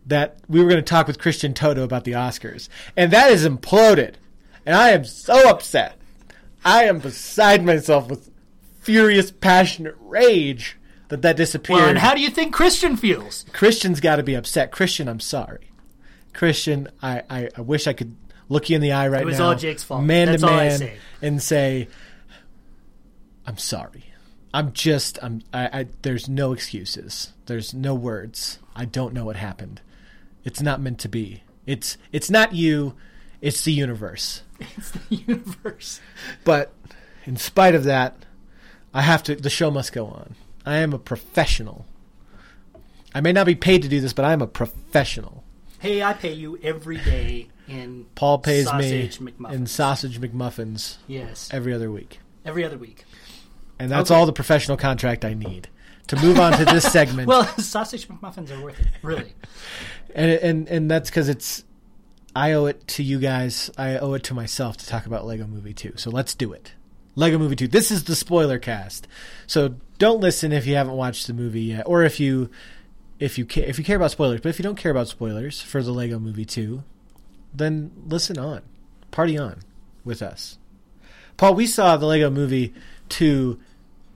that 0.09 0.37
we 0.47 0.59
were 0.61 0.69
going 0.69 0.83
to 0.83 0.87
talk 0.87 1.07
with 1.07 1.19
Christian 1.19 1.53
Toto 1.53 1.83
about 1.83 2.03
the 2.03 2.11
Oscars, 2.11 2.67
and 2.97 3.11
that 3.11 3.31
has 3.31 3.47
imploded, 3.47 4.15
and 4.65 4.75
I 4.75 4.89
am 4.89 5.05
so 5.05 5.49
upset. 5.49 5.95
I 6.65 6.83
am 6.83 6.99
beside 6.99 7.63
myself 7.63 8.09
with 8.09 8.29
furious, 8.81 9.31
passionate 9.31 9.95
rage 10.01 10.77
that 11.07 11.21
that 11.21 11.37
disappeared. 11.37 11.79
Well, 11.79 11.89
and 11.89 11.97
how 11.97 12.13
do 12.13 12.21
you 12.21 12.29
think 12.29 12.53
Christian 12.53 12.97
feels? 12.97 13.45
Christian's 13.53 13.99
got 13.99 14.17
to 14.17 14.23
be 14.23 14.35
upset. 14.35 14.71
Christian, 14.71 15.07
I'm 15.07 15.19
sorry. 15.19 15.71
Christian, 16.33 16.89
I, 17.01 17.23
I, 17.29 17.49
I 17.55 17.61
wish 17.61 17.87
I 17.87 17.93
could 17.93 18.15
look 18.49 18.69
you 18.69 18.75
in 18.75 18.81
the 18.81 18.91
eye 18.91 19.07
right 19.07 19.21
now. 19.21 19.23
It 19.23 19.25
was 19.25 19.39
all 19.39 19.55
Jake's 19.55 19.83
fault. 19.83 20.03
Man 20.03 20.27
That's 20.27 20.41
to 20.41 20.47
man, 20.47 20.77
say. 20.77 20.97
and 21.21 21.41
say, 21.41 21.87
I'm 23.45 23.57
sorry. 23.57 24.05
I'm 24.53 24.73
just, 24.73 25.19
I'm, 25.21 25.41
I, 25.53 25.79
I, 25.79 25.87
there's 26.01 26.27
no 26.27 26.53
excuses. 26.53 27.33
There's 27.45 27.73
no 27.73 27.93
words. 27.93 28.59
I 28.75 28.85
don't 28.85 29.13
know 29.13 29.25
what 29.25 29.35
happened. 29.35 29.81
It's 30.49 30.63
not 30.63 30.81
meant 30.81 30.97
to 31.01 31.07
be. 31.09 31.43
It's, 31.67 31.95
it's 32.11 32.31
not 32.31 32.55
you. 32.55 32.95
It's 33.39 33.63
the 33.63 33.71
universe. 33.71 34.41
It's 34.77 34.89
the 34.91 35.15
universe. 35.15 36.01
But 36.43 36.73
in 37.25 37.37
spite 37.37 37.75
of 37.75 37.83
that, 37.83 38.15
I 38.95 39.03
have 39.03 39.21
to. 39.23 39.35
The 39.35 39.49
show 39.51 39.69
must 39.69 39.93
go 39.93 40.07
on. 40.07 40.35
I 40.65 40.77
am 40.77 40.91
a 40.91 40.97
professional. 40.97 41.85
I 43.13 43.21
may 43.21 43.31
not 43.31 43.45
be 43.45 43.53
paid 43.53 43.83
to 43.83 43.87
do 43.87 44.01
this, 44.01 44.11
but 44.11 44.25
I 44.25 44.33
am 44.33 44.41
a 44.41 44.47
professional. 44.47 45.43
Hey, 45.77 46.01
I 46.01 46.13
pay 46.13 46.33
you 46.33 46.57
every 46.63 46.97
day 46.97 47.49
in 47.67 48.07
Paul 48.15 48.39
pays 48.39 48.65
sausage 48.65 49.19
me 49.21 49.31
McMuffins. 49.31 49.53
in 49.53 49.67
sausage 49.67 50.19
McMuffins 50.19 50.97
Yes, 51.07 51.47
every 51.53 51.71
other 51.73 51.91
week, 51.91 52.19
every 52.43 52.65
other 52.65 52.77
week. 52.79 53.05
and 53.77 53.91
that's 53.91 54.09
Okay. 54.09 54.19
all 54.19 54.25
the 54.25 54.33
professional 54.33 54.75
contract 54.77 55.23
I 55.23 55.35
need 55.35 55.69
to 56.09 56.15
move 56.21 56.39
on 56.39 56.53
to 56.57 56.65
this 56.65 56.83
segment. 56.91 57.27
Well, 57.27 57.45
sausage 57.57 58.07
McMuffins 58.07 58.51
are 58.55 58.61
worth 58.63 58.79
it, 58.79 58.87
really. 59.01 59.33
and 60.13 60.31
and 60.31 60.67
and 60.67 60.91
that's 60.91 61.09
because 61.09 61.29
it's. 61.29 61.63
I 62.35 62.51
owe 62.53 62.67
it 62.67 62.87
to 62.89 63.03
you 63.03 63.17
guys. 63.19 63.71
I 63.77 63.97
owe 63.97 64.13
it 64.13 64.23
to 64.25 64.35
myself 64.35 64.77
to 64.77 64.85
talk 64.87 65.07
about 65.07 65.25
Lego 65.25 65.47
Movie 65.47 65.73
2. 65.73 65.93
So 65.95 66.11
let's 66.11 66.35
do 66.35 66.53
it. 66.53 66.73
Lego 67.15 67.39
Movie 67.39 67.55
2. 67.55 67.67
This 67.67 67.89
is 67.89 68.03
the 68.03 68.15
spoiler 68.15 68.59
cast. 68.59 69.07
So 69.47 69.75
don't 69.97 70.21
listen 70.21 70.51
if 70.51 70.67
you 70.67 70.75
haven't 70.75 70.93
watched 70.93 71.25
the 71.25 71.33
movie 71.33 71.61
yet 71.63 71.83
or 71.87 72.03
if 72.03 72.19
you 72.19 72.49
if 73.19 73.37
you 73.39 73.45
ca- 73.45 73.65
if 73.67 73.79
you 73.79 73.83
care 73.83 73.95
about 73.97 74.11
spoilers, 74.11 74.41
but 74.41 74.49
if 74.49 74.59
you 74.59 74.63
don't 74.63 74.77
care 74.77 74.91
about 74.91 75.07
spoilers 75.07 75.59
for 75.61 75.81
the 75.81 75.91
Lego 75.91 76.19
Movie 76.19 76.45
2, 76.45 76.83
then 77.53 77.91
listen 78.05 78.37
on. 78.37 78.61
Party 79.11 79.37
on 79.37 79.59
with 80.05 80.21
us. 80.21 80.57
Paul, 81.35 81.55
we 81.55 81.65
saw 81.65 81.97
the 81.97 82.05
Lego 82.05 82.29
Movie 82.29 82.73
2 83.09 83.59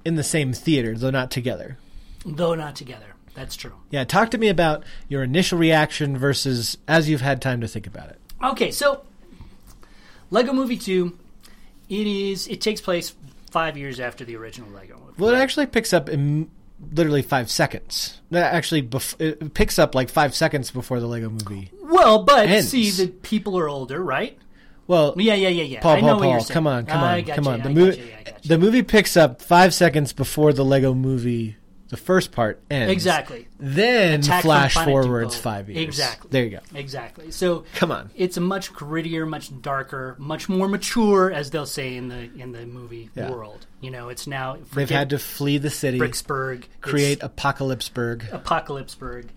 in 0.06 0.16
the 0.16 0.24
same 0.24 0.54
theater, 0.54 0.96
though 0.96 1.10
not 1.10 1.32
together. 1.32 1.78
Though 2.26 2.56
not 2.56 2.76
together. 2.76 3.08
That's 3.36 3.56
true. 3.56 3.74
Yeah, 3.90 4.04
talk 4.04 4.32
to 4.32 4.38
me 4.38 4.48
about 4.50 4.84
your 5.10 5.24
initial 5.24 5.58
reaction 5.58 6.18
versus 6.18 6.78
as 6.88 7.10
you've 7.10 7.22
had 7.22 7.42
time 7.42 7.62
to 7.62 7.68
think 7.68 7.88
about 7.88 8.10
it. 8.10 8.20
Okay, 8.44 8.72
so 8.72 9.04
Lego 10.32 10.54
Movie 10.54 10.78
Two. 10.78 11.18
It 11.90 12.08
is. 12.08 12.48
It 12.48 12.62
takes 12.62 12.80
place 12.82 13.14
five 13.52 13.78
years 13.78 14.00
after 14.00 14.24
the 14.26 14.36
original 14.36 14.70
Lego 14.72 14.98
movie. 14.98 15.14
Well, 15.22 15.34
it 15.34 15.38
actually 15.38 15.66
picks 15.68 15.94
up 15.94 16.10
in 16.10 16.50
literally 16.94 17.22
five 17.22 17.52
seconds. 17.52 18.20
That 18.32 18.54
actually, 18.54 18.84
bef- 18.84 19.20
it 19.20 19.54
picks 19.54 19.78
up 19.78 19.94
like 19.96 20.10
five 20.10 20.34
seconds 20.36 20.72
before 20.72 21.00
the 21.00 21.08
Lego 21.08 21.30
movie. 21.30 21.72
well, 21.82 22.24
but 22.24 22.48
ends. 22.50 22.70
see, 22.70 22.90
the 22.92 23.08
people 23.08 23.58
are 23.60 23.68
older, 23.70 24.02
right? 24.04 24.38
Well, 24.88 25.14
Yeah, 25.18 25.34
yeah, 25.36 25.50
yeah, 25.50 25.64
yeah. 25.64 25.80
Paul, 25.82 25.92
I 25.98 26.02
know 26.02 26.08
Paul, 26.08 26.20
what 26.20 26.30
you're 26.30 26.38
Paul, 26.40 26.46
come 26.50 26.68
on, 26.68 26.86
come 26.86 27.02
on, 27.04 27.24
come 27.24 27.46
you, 27.46 27.52
on. 27.52 27.60
The 27.62 27.70
I 27.70 27.74
movie, 27.74 27.98
got 27.98 28.06
you, 28.06 28.14
I 28.20 28.24
got 28.32 28.44
you. 28.46 28.50
the 28.50 28.58
movie 28.58 28.82
picks 28.84 29.16
up 29.16 29.42
five 29.42 29.74
seconds 29.74 30.12
before 30.14 30.52
the 30.52 30.66
Lego 30.66 30.94
movie, 30.94 31.56
the 31.94 31.98
first 31.98 32.32
part 32.32 32.62
ends. 32.70 32.92
Exactly. 32.92 33.48
Then 33.60 34.20
Attack 34.20 34.42
flash 34.44 34.74
forwards 34.74 35.36
five 35.38 35.70
years. 35.70 35.84
Exactly. 35.84 36.30
There 36.32 36.44
you 36.44 36.50
go. 36.50 36.60
Exactly. 36.76 37.32
So 37.32 37.64
Come 37.76 37.92
on. 37.92 38.10
it's 38.16 38.36
a 38.38 38.42
much 38.42 38.74
grittier, 38.74 39.28
much 39.28 39.62
darker, 39.62 40.16
much 40.20 40.50
more 40.50 40.68
mature, 40.68 41.32
as 41.32 41.50
they'll 41.52 41.66
say 41.66 41.96
in 41.96 42.10
the 42.10 42.30
in 42.38 42.52
the 42.52 42.66
movie 42.66 43.10
Yeah. 43.16 43.30
world. 43.32 43.66
You 43.82 43.92
know, 43.92 44.10
it's 44.10 44.28
now 44.28 44.58
They've 44.74 44.90
had 44.90 45.12
to 45.12 45.20
flee 45.20 45.58
the 45.58 45.70
city, 45.70 46.00
Bricksburg, 46.00 46.64
create 46.82 47.20
Apocalypseburg. 47.20 48.30
Apocalypseburg. 48.32 49.28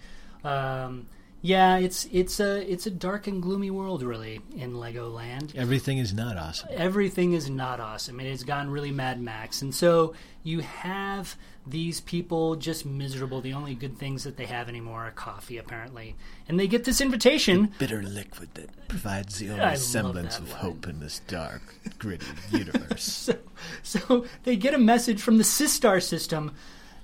Um, 0.44 1.06
yeah, 1.46 1.76
it's 1.76 2.08
it's 2.10 2.40
a 2.40 2.70
it's 2.70 2.86
a 2.86 2.90
dark 2.90 3.28
and 3.28 3.40
gloomy 3.40 3.70
world, 3.70 4.02
really, 4.02 4.40
in 4.56 4.72
Legoland. 4.74 5.54
Everything 5.54 5.98
is 5.98 6.12
not 6.12 6.36
awesome. 6.36 6.68
everything 6.72 7.34
is 7.34 7.48
not 7.48 7.78
awesome. 7.78 8.18
It 8.18 8.28
has 8.28 8.42
gone 8.42 8.68
really 8.68 8.90
Mad 8.90 9.20
Max. 9.20 9.62
And 9.62 9.72
so 9.72 10.14
you 10.42 10.60
have 10.60 11.36
these 11.64 12.00
people 12.00 12.56
just 12.56 12.84
miserable. 12.84 13.40
The 13.40 13.52
only 13.52 13.76
good 13.76 13.96
things 13.96 14.24
that 14.24 14.36
they 14.36 14.46
have 14.46 14.68
anymore 14.68 15.04
are 15.04 15.12
coffee, 15.12 15.58
apparently. 15.58 16.16
And 16.48 16.58
they 16.58 16.66
get 16.66 16.82
this 16.82 17.00
invitation. 17.00 17.72
Bitter 17.78 18.02
liquid 18.02 18.48
that 18.54 18.88
provides 18.88 19.38
the 19.38 19.50
only 19.50 19.60
love 19.60 19.78
semblance 19.78 20.38
of 20.38 20.50
line. 20.50 20.58
hope 20.58 20.88
in 20.88 20.98
this 20.98 21.20
dark, 21.28 21.62
gritty 21.98 22.26
universe. 22.50 23.30
So, 23.82 23.98
so 24.08 24.26
they 24.44 24.54
get 24.54 24.74
a 24.74 24.78
message 24.78 25.22
from 25.22 25.38
the 25.38 25.42
Systar 25.42 26.02
system 26.02 26.54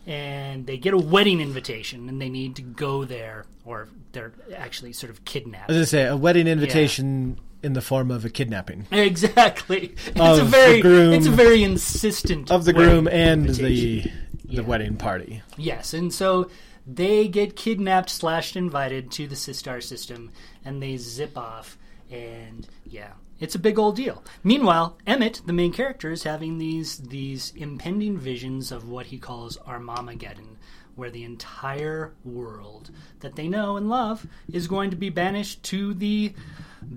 and 0.07 0.66
they 0.66 0.76
get 0.76 0.94
a 0.94 0.98
wedding 0.98 1.40
invitation 1.40 2.09
and 2.09 2.20
they 2.20 2.28
need 2.28 2.57
to 2.57 2.62
go 2.62 3.05
there 3.05 3.44
or 3.64 3.88
they're 4.12 4.32
actually 4.57 4.92
sort 4.92 5.11
of 5.11 5.24
kidnapped. 5.24 5.70
As 5.70 5.76
I 5.76 5.80
was 5.80 5.90
say 5.90 6.07
a 6.07 6.16
wedding 6.16 6.46
invitation 6.48 7.38
in 7.62 7.74
the 7.74 7.80
form 7.80 8.11
of 8.11 8.24
a 8.24 8.30
kidnapping 8.30 8.86
Exactly. 8.90 9.94
It's 10.07 10.18
Of 10.20 10.38
a 10.38 10.42
the 10.42 10.44
very 10.44 10.80
groom- 10.80 11.12
it's 11.12 11.26
a 11.26 11.30
very 11.30 11.62
insistent 11.62 12.50
of 12.50 12.64
the 12.64 12.72
groom 12.72 13.07
and 13.09 13.46
invitation. 13.46 14.11
the 14.11 14.11
the 14.46 14.55
Yeah. 14.57 14.61
wedding 14.62 14.96
party. 14.96 15.40
Yes, 15.57 15.94
and 15.94 16.12
so 16.12 16.50
they 16.86 17.28
get 17.28 17.55
kidnapped 17.57 18.11
slash 18.11 18.55
invited 18.57 19.11
to 19.12 19.26
the 19.28 19.36
Systar 19.36 19.80
system, 19.82 20.30
and 20.64 20.82
they 20.82 20.96
zip 20.98 21.38
off, 21.38 21.78
and 22.11 22.66
yeah, 22.84 23.12
it's 23.43 23.55
a 23.55 23.59
big 23.59 23.78
old 23.78 23.97
deal. 23.97 24.22
Meanwhile, 24.45 24.97
Emmett, 25.07 25.43
the 25.45 25.53
main 25.53 25.72
character, 25.72 26.11
is 26.11 26.22
having 26.22 26.59
these 26.59 26.97
these 26.99 27.53
impending 27.57 28.16
visions 28.16 28.72
of 28.72 28.88
what 28.88 29.07
he 29.07 29.18
calls 29.18 29.59
Armageddon, 29.66 30.57
where 30.95 31.11
the 31.11 31.24
entire 31.24 32.12
world 32.24 32.90
that 33.20 33.36
they 33.36 33.49
know 33.49 33.76
and 33.76 33.88
love 33.88 34.26
is 34.53 34.66
going 34.68 34.90
to 34.90 34.97
be 34.97 35.11
banished 35.11 35.62
to 35.64 35.93
the 35.95 36.32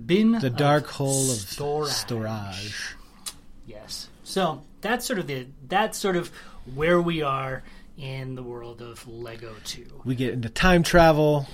bin, 0.06 0.32
The 0.32 0.50
dark 0.50 0.86
hole 0.86 1.30
of 1.30 1.36
storage. 1.38 1.92
storage. 1.92 2.94
Yes. 3.66 4.08
So 4.24 4.62
that's 4.80 5.04
sort 5.06 5.18
of 5.18 5.26
the 5.26 5.46
that's 5.66 5.98
sort 5.98 6.16
of 6.16 6.30
where 6.74 7.00
we 7.00 7.22
are 7.22 7.62
in 7.98 8.34
the 8.34 8.42
world 8.42 8.82
of 8.82 9.06
Lego 9.08 9.54
2. 9.64 10.02
We 10.04 10.14
get 10.14 10.34
into 10.34 10.48
time 10.50 10.82
travel. 10.82 11.46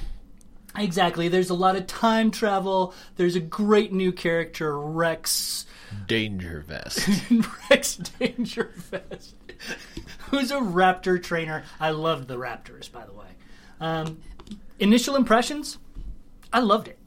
Exactly. 0.76 1.28
There's 1.28 1.50
a 1.50 1.54
lot 1.54 1.76
of 1.76 1.86
time 1.86 2.30
travel. 2.30 2.94
There's 3.16 3.36
a 3.36 3.40
great 3.40 3.92
new 3.92 4.12
character, 4.12 4.78
Rex. 4.78 5.66
Dangervest. 6.06 7.60
Rex 7.70 7.96
Dangervest, 8.18 9.34
who's 10.30 10.50
a 10.50 10.56
raptor 10.56 11.22
trainer. 11.22 11.64
I 11.78 11.90
loved 11.90 12.28
the 12.28 12.36
Raptors, 12.36 12.90
by 12.90 13.04
the 13.04 13.12
way. 13.12 13.26
Um, 13.80 14.22
initial 14.78 15.16
impressions, 15.16 15.78
I 16.52 16.60
loved 16.60 16.88
it. 16.88 16.98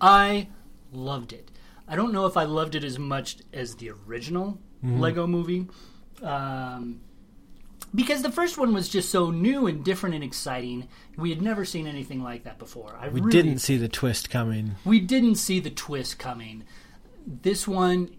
I 0.00 0.48
loved 0.92 1.32
it. 1.32 1.50
I 1.88 1.96
don't 1.96 2.12
know 2.12 2.26
if 2.26 2.36
I 2.36 2.44
loved 2.44 2.74
it 2.74 2.84
as 2.84 2.98
much 2.98 3.38
as 3.52 3.76
the 3.76 3.90
original 3.90 4.58
Lego 4.82 5.26
movie. 5.26 5.66
Um, 6.22 7.00
because 7.96 8.22
the 8.22 8.30
first 8.30 8.58
one 8.58 8.72
was 8.72 8.88
just 8.88 9.10
so 9.10 9.30
new 9.30 9.66
and 9.66 9.84
different 9.84 10.14
and 10.14 10.22
exciting. 10.22 10.86
We 11.16 11.30
had 11.30 11.42
never 11.42 11.64
seen 11.64 11.86
anything 11.88 12.22
like 12.22 12.44
that 12.44 12.58
before. 12.58 12.96
I 13.00 13.08
We 13.08 13.20
really 13.20 13.30
didn't 13.32 13.58
see 13.58 13.76
the 13.76 13.88
twist 13.88 14.30
coming. 14.30 14.76
we 14.84 15.00
didn't 15.00 15.36
see 15.36 15.58
the 15.58 15.70
twist 15.70 16.18
coming. 16.18 16.64
This 17.26 17.66
one 17.66 18.10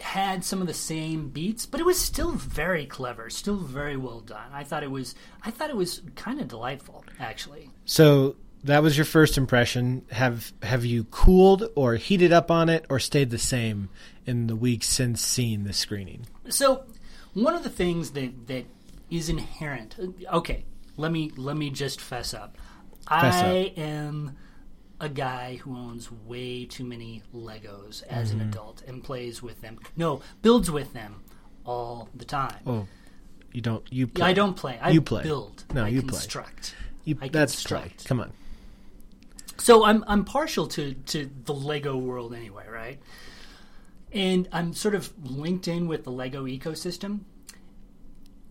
had 0.00 0.44
some 0.44 0.60
of 0.60 0.66
the 0.66 0.74
same 0.74 1.28
beats, 1.28 1.66
but 1.66 1.80
it 1.80 1.86
was 1.86 1.98
still 1.98 2.32
very 2.32 2.86
clever, 2.86 3.30
still 3.30 3.56
very 3.56 3.96
well 3.96 4.20
done. 4.20 4.50
I 4.52 4.64
thought 4.64 4.82
it 4.82 4.90
was 4.90 5.14
I 5.44 5.50
thought 5.50 5.70
it 5.70 5.76
was 5.76 6.02
kind 6.16 6.40
of 6.40 6.48
delightful 6.48 7.04
actually. 7.20 7.70
So 7.84 8.36
that 8.64 8.82
was 8.82 8.96
your 8.98 9.04
first 9.04 9.38
impression. 9.38 10.04
Have 10.10 10.52
have 10.62 10.84
you 10.84 11.04
cooled 11.04 11.70
or 11.76 11.94
heated 11.96 12.32
up 12.32 12.50
on 12.50 12.68
it 12.68 12.84
or 12.88 12.98
stayed 12.98 13.30
the 13.30 13.38
same 13.38 13.88
in 14.24 14.48
the 14.48 14.56
weeks 14.56 14.88
since 14.88 15.20
seeing 15.20 15.64
the 15.64 15.72
screening? 15.72 16.26
So, 16.48 16.84
one 17.32 17.54
of 17.54 17.62
the 17.62 17.70
things 17.70 18.10
that 18.12 18.48
that 18.48 18.64
is 19.10 19.28
inherent. 19.28 19.96
Okay, 20.32 20.64
let 20.96 21.12
me 21.12 21.30
let 21.36 21.56
me 21.56 21.70
just 21.70 22.00
fess 22.00 22.34
up. 22.34 22.56
Fess 23.08 23.34
I 23.42 23.72
am 23.76 24.36
a 25.00 25.08
guy 25.08 25.56
who 25.56 25.76
owns 25.76 26.10
way 26.10 26.64
too 26.64 26.84
many 26.84 27.22
Legos 27.34 28.02
as 28.08 28.30
Mm-hmm. 28.30 28.40
an 28.40 28.48
adult 28.48 28.82
and 28.86 29.04
plays 29.04 29.42
with 29.42 29.60
them. 29.60 29.78
No, 29.96 30.20
builds 30.42 30.70
with 30.70 30.92
them 30.92 31.22
all 31.64 32.08
the 32.14 32.24
time. 32.24 32.60
Oh, 32.66 32.86
you 33.52 33.60
don't. 33.60 33.84
You 33.92 34.06
play. 34.06 34.26
I 34.28 34.32
don't 34.32 34.54
play. 34.56 34.78
I 34.80 34.90
You 34.90 35.00
play. 35.02 35.22
build. 35.22 35.64
No, 35.74 35.84
I 35.84 35.88
you 35.88 36.00
play. 36.02 36.10
construct. 36.10 36.74
You, 37.04 37.16
I 37.20 37.28
that's 37.28 37.62
play. 37.64 37.80
construct. 37.80 38.06
Come 38.08 38.20
on. 38.20 38.32
So 39.58 39.84
I'm 39.84 40.04
I'm 40.06 40.24
partial 40.24 40.66
to 40.68 40.94
to 40.94 41.30
the 41.44 41.54
Lego 41.54 41.96
world 41.96 42.34
anyway, 42.34 42.66
right? 42.68 42.98
And 44.12 44.48
I'm 44.52 44.72
sort 44.72 44.94
of 44.94 45.12
linked 45.28 45.68
in 45.68 45.88
with 45.88 46.04
the 46.04 46.10
Lego 46.12 46.46
ecosystem. 46.46 47.20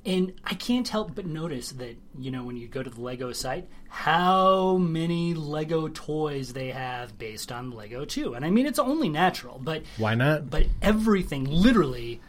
And 0.06 0.34
I 0.44 0.54
can't 0.54 0.88
help 0.88 1.16
but 1.16 1.26
notice 1.26 1.72
that, 1.72 1.98
you 2.20 2.30
know, 2.30 2.44
when 2.44 2.58
you 2.58 2.68
go 2.68 2.84
to 2.84 2.90
the 2.92 3.02
Lego 3.02 3.32
site, 3.32 3.68
how 3.90 4.78
many 4.78 5.34
Lego 5.34 5.88
toys 5.88 6.54
they 6.54 6.70
have 6.70 7.18
based 7.18 7.52
on 7.52 7.72
Lego 7.72 8.06
2. 8.06 8.36
And 8.36 8.46
I 8.46 8.52
mean, 8.52 8.68
it's 8.68 8.78
only 8.78 9.10
natural, 9.10 9.60
but 9.64 9.82
Why 9.98 10.14
not? 10.14 10.50
but 10.52 10.68
everything 10.82 11.46
literally 11.46 12.22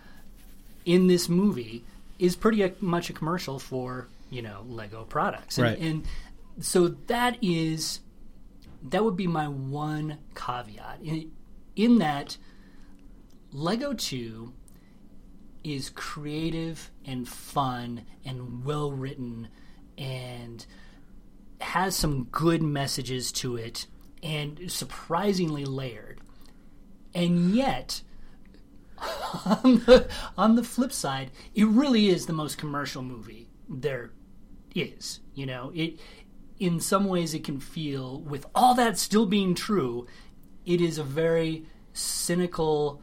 in 0.86 1.06
this 1.06 1.28
movie 1.28 1.84
is 2.18 2.34
pretty 2.34 2.64
uh, 2.64 2.70
much 2.80 3.10
a 3.10 3.12
commercial 3.12 3.58
for 3.58 4.08
you 4.30 4.40
know 4.40 4.64
Lego 4.68 5.04
products, 5.04 5.58
and, 5.58 5.66
Right. 5.66 5.78
and 5.78 6.04
so 6.60 6.88
that 7.08 7.36
is 7.42 8.00
that 8.88 9.04
would 9.04 9.16
be 9.16 9.26
my 9.26 9.48
one 9.48 10.18
caveat 10.34 11.00
in, 11.02 11.30
in 11.76 11.98
that 11.98 12.36
Lego 13.52 13.92
Two 13.92 14.52
is 15.74 15.90
creative 15.90 16.90
and 17.04 17.28
fun 17.28 18.06
and 18.24 18.64
well 18.64 18.92
written 18.92 19.48
and 19.98 20.64
has 21.60 21.96
some 21.96 22.24
good 22.24 22.62
messages 22.62 23.32
to 23.32 23.56
it 23.56 23.86
and 24.22 24.70
surprisingly 24.70 25.64
layered. 25.64 26.20
And 27.14 27.54
yet, 27.54 28.02
on 29.44 29.80
the, 29.86 30.08
on 30.36 30.54
the 30.54 30.64
flip 30.64 30.92
side, 30.92 31.30
it 31.54 31.66
really 31.66 32.08
is 32.08 32.26
the 32.26 32.32
most 32.32 32.58
commercial 32.58 33.02
movie 33.02 33.48
there 33.68 34.12
is. 34.74 35.20
You 35.34 35.46
know, 35.46 35.72
it 35.74 35.98
in 36.58 36.80
some 36.80 37.06
ways 37.06 37.34
it 37.34 37.44
can 37.44 37.60
feel, 37.60 38.20
with 38.20 38.46
all 38.54 38.74
that 38.74 38.98
still 38.98 39.26
being 39.26 39.54
true, 39.54 40.06
it 40.64 40.80
is 40.80 40.98
a 40.98 41.04
very 41.04 41.66
cynical, 41.92 43.02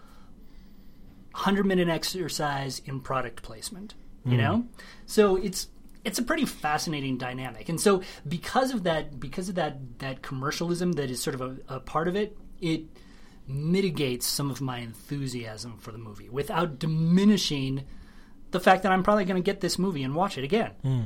hundred 1.33 1.65
minute 1.65 1.89
exercise 1.89 2.81
in 2.85 3.01
product 3.01 3.41
placement. 3.43 3.95
You 4.25 4.31
hmm. 4.31 4.37
know, 4.37 4.65
so 5.05 5.35
it's 5.35 5.67
it's 6.05 6.19
a 6.19 6.23
pretty 6.23 6.45
fascinating 6.45 7.17
dynamic, 7.17 7.69
and 7.69 7.79
so 7.79 8.01
because 8.27 8.71
of 8.71 8.83
that, 8.83 9.19
because 9.19 9.49
of 9.49 9.55
that 9.55 9.99
that 9.99 10.21
commercialism 10.21 10.93
that 10.93 11.09
is 11.09 11.21
sort 11.21 11.35
of 11.35 11.41
a, 11.41 11.75
a 11.75 11.79
part 11.79 12.07
of 12.07 12.15
it, 12.15 12.37
it 12.61 12.83
mitigates 13.47 14.25
some 14.25 14.49
of 14.49 14.61
my 14.61 14.79
enthusiasm 14.79 15.77
for 15.77 15.91
the 15.91 15.97
movie 15.97 16.29
without 16.29 16.79
diminishing 16.79 17.83
the 18.51 18.59
fact 18.59 18.83
that 18.83 18.91
I'm 18.91 19.03
probably 19.03 19.25
going 19.25 19.41
to 19.41 19.45
get 19.45 19.59
this 19.59 19.77
movie 19.77 20.03
and 20.03 20.15
watch 20.15 20.37
it 20.37 20.43
again. 20.43 20.71
Hmm. 20.81 21.01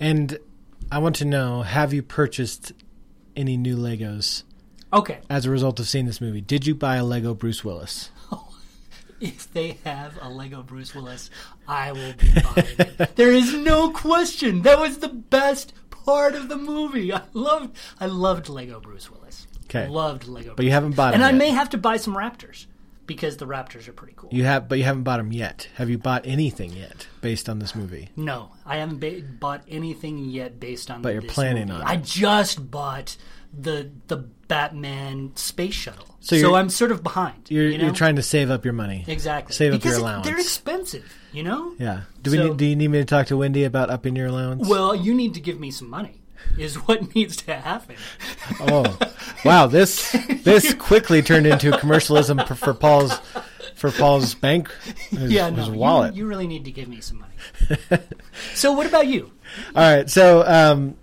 And 0.00 0.38
I 0.90 0.98
want 0.98 1.16
to 1.16 1.24
know: 1.24 1.62
Have 1.62 1.92
you 1.92 2.02
purchased 2.02 2.72
any 3.36 3.56
new 3.56 3.76
Legos 3.76 4.42
Okay, 4.92 5.18
as 5.28 5.46
a 5.46 5.50
result 5.50 5.78
of 5.78 5.88
seeing 5.88 6.06
this 6.06 6.20
movie? 6.20 6.40
Did 6.40 6.66
you 6.66 6.74
buy 6.74 6.96
a 6.96 7.04
Lego 7.04 7.34
Bruce 7.34 7.64
Willis? 7.64 8.10
If 9.20 9.52
they 9.52 9.78
have 9.84 10.18
a 10.20 10.28
Lego 10.28 10.62
Bruce 10.62 10.94
Willis, 10.94 11.30
I 11.68 11.92
will 11.92 12.12
be 12.14 12.28
buying 12.42 12.66
it. 12.78 13.10
There 13.16 13.32
is 13.32 13.54
no 13.54 13.90
question. 13.90 14.62
That 14.62 14.78
was 14.80 14.98
the 14.98 15.08
best 15.08 15.72
part 15.90 16.34
of 16.34 16.48
the 16.48 16.56
movie. 16.56 17.12
I 17.12 17.22
loved 17.34 17.76
I 18.00 18.06
loved 18.06 18.48
Lego 18.48 18.80
Bruce 18.80 19.10
Willis. 19.10 19.46
Okay. 19.66 19.86
Loved 19.88 20.26
Lego. 20.26 20.54
But 20.56 20.64
you 20.64 20.72
haven't 20.72 20.96
bought 20.96 21.12
it, 21.12 21.16
And 21.16 21.24
I 21.24 21.30
yet. 21.30 21.38
may 21.38 21.50
have 21.50 21.70
to 21.70 21.78
buy 21.78 21.96
some 21.96 22.16
Raptors 22.16 22.66
because 23.06 23.36
the 23.36 23.46
Raptors 23.46 23.86
are 23.88 23.92
pretty 23.92 24.14
cool. 24.16 24.30
You 24.32 24.44
have, 24.44 24.68
but 24.68 24.78
you 24.78 24.84
haven't 24.84 25.02
bought 25.04 25.18
them 25.18 25.32
yet. 25.32 25.68
Have 25.76 25.90
you 25.90 25.98
bought 25.98 26.26
anything 26.26 26.72
yet 26.72 27.06
based 27.20 27.48
on 27.48 27.58
this 27.60 27.74
movie? 27.74 28.08
No, 28.16 28.50
I 28.66 28.78
haven't 28.78 28.98
ba- 29.00 29.22
bought 29.22 29.62
anything 29.68 30.18
yet 30.18 30.58
based 30.58 30.90
on. 30.90 31.02
But 31.02 31.12
you're 31.12 31.22
planning 31.22 31.68
movie. 31.68 31.82
on 31.82 31.86
I 31.86 31.96
just 31.96 32.70
bought 32.70 33.16
the 33.52 33.90
the 34.08 34.24
Batman 34.50 35.30
space 35.36 35.74
shuttle, 35.74 36.16
So 36.20 36.36
so, 36.36 36.54
I'm 36.56 36.68
sort 36.70 36.90
of 36.90 37.02
behind. 37.04 37.48
You're 37.48 37.68
you 37.68 37.78
know? 37.78 37.84
you're 37.84 37.94
trying 37.94 38.16
to 38.16 38.22
save 38.22 38.50
up 38.50 38.64
your 38.64 38.74
money. 38.74 39.04
exactly 39.06 39.54
save 39.54 39.72
up 39.72 39.78
because 39.80 39.92
your 39.92 40.00
it- 40.00 40.02
allowance. 40.02 40.26
They're 40.26 40.38
expensive, 40.40 41.14
you 41.32 41.44
know. 41.44 41.72
Yeah. 41.78 42.00
Do 42.22 42.32
we? 42.32 42.36
So- 42.36 42.48
need, 42.48 42.56
do 42.56 42.66
you 42.66 42.74
need 42.76 42.88
me 42.88 42.98
to 42.98 43.04
talk 43.04 43.28
to 43.28 43.36
Wendy 43.36 43.62
about 43.64 43.90
upping 43.90 44.16
your 44.16 44.26
allowance? 44.26 44.68
Well, 44.68 44.94
you 44.94 45.14
need 45.14 45.34
to 45.34 45.40
give 45.40 45.58
me 45.60 45.70
some 45.70 45.88
money. 45.88 46.16
Is 46.58 46.74
what 46.86 47.14
needs 47.14 47.36
to 47.36 47.54
happen. 47.54 47.94
Oh, 48.60 48.98
wow! 49.44 49.66
This 49.68 50.10
this 50.42 50.74
quickly 50.74 51.22
turned 51.22 51.46
into 51.46 51.70
commercialism 51.78 52.38
for, 52.46 52.54
for 52.56 52.74
Paul's 52.74 53.14
for 53.76 53.92
Paul's 53.92 54.34
bank 54.34 54.68
his, 55.10 55.30
Yeah, 55.30 55.48
his 55.50 55.70
wallet. 55.70 56.14
You, 56.14 56.24
you 56.24 56.28
really 56.28 56.48
need 56.48 56.64
to 56.64 56.72
give 56.72 56.88
me 56.88 57.00
some 57.00 57.20
money. 57.20 58.02
so, 58.54 58.72
what 58.72 58.86
about 58.86 59.06
you? 59.06 59.30
All 59.76 59.82
right, 59.96 60.08
so 60.10 60.44
um, 60.46 60.96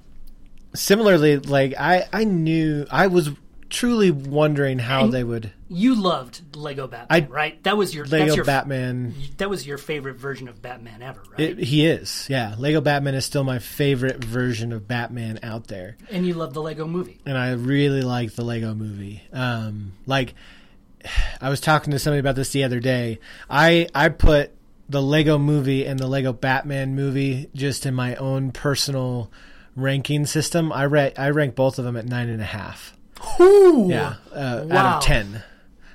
similarly, 0.77 1.37
like 1.37 1.73
I 1.79 2.05
I 2.13 2.23
knew 2.23 2.85
I 2.91 3.07
was 3.07 3.29
truly 3.69 4.11
wondering 4.11 4.79
how 4.79 5.03
And- 5.05 5.13
they 5.13 5.23
would 5.25 5.51
You 5.67 5.95
loved 5.95 6.55
Lego 6.55 6.87
Batman, 6.87 7.23
I- 7.23 7.27
right? 7.27 7.63
That 7.63 7.75
was 7.75 7.93
your 7.93 8.05
Lego 8.05 8.23
that's 8.27 8.35
your, 8.37 8.45
Batman. 8.45 9.13
That 9.37 9.49
was 9.49 9.67
your 9.67 9.77
favorite 9.77 10.15
version 10.15 10.47
of 10.47 10.61
Batman 10.61 11.01
ever, 11.01 11.21
right? 11.31 11.39
It, 11.41 11.59
he 11.59 11.85
is, 11.85 12.25
yeah. 12.29 12.55
Lego 12.57 12.79
Batman 12.79 13.15
is 13.15 13.25
still 13.25 13.43
my 13.43 13.59
favorite 13.59 14.23
version 14.23 14.71
of 14.71 14.87
Batman 14.87 15.39
out 15.43 15.67
there. 15.67 15.97
and 16.09 16.25
you 16.25 16.33
love 16.35 16.53
the 16.53 16.61
Lego 16.61 16.87
Movie. 16.87 17.19
and 17.25 17.37
I 17.37 17.51
really 17.51 18.01
like 18.03 18.33
the 18.35 18.45
Lego 18.45 18.73
movie. 18.73 19.21
Um, 19.33 19.91
like 20.05 20.33
I 21.41 21.49
was 21.49 21.59
talking 21.59 21.91
to 21.91 21.99
somebody 21.99 22.19
about 22.21 22.35
this 22.35 22.51
the 22.51 22.63
other 22.63 22.79
day. 22.79 23.19
I 23.49 23.87
I 23.93 24.07
put 24.09 24.51
the 24.89 25.01
Lego 25.01 25.37
movie 25.37 25.85
and 25.85 25.99
the 25.99 26.07
Lego 26.07 26.31
Batman 26.31 26.95
movie 26.95 27.49
just 27.53 27.85
in 27.85 27.93
my 27.93 28.15
own 28.15 28.51
personal 28.53 29.29
ranking 29.77 30.25
system. 30.25 30.73
I 30.73 30.85
ra- 30.87 31.11
I 31.17 31.29
rank 31.29 31.55
both 31.55 31.79
of 31.79 31.85
them 31.85 31.95
at 31.95 32.05
nine 32.05 32.27
and 32.27 32.41
a 32.41 32.45
half. 32.45 32.93
Ooh. 33.39 33.87
Yeah, 33.89 34.15
uh, 34.33 34.65
out 34.69 34.97
of 34.97 35.03
ten. 35.03 35.43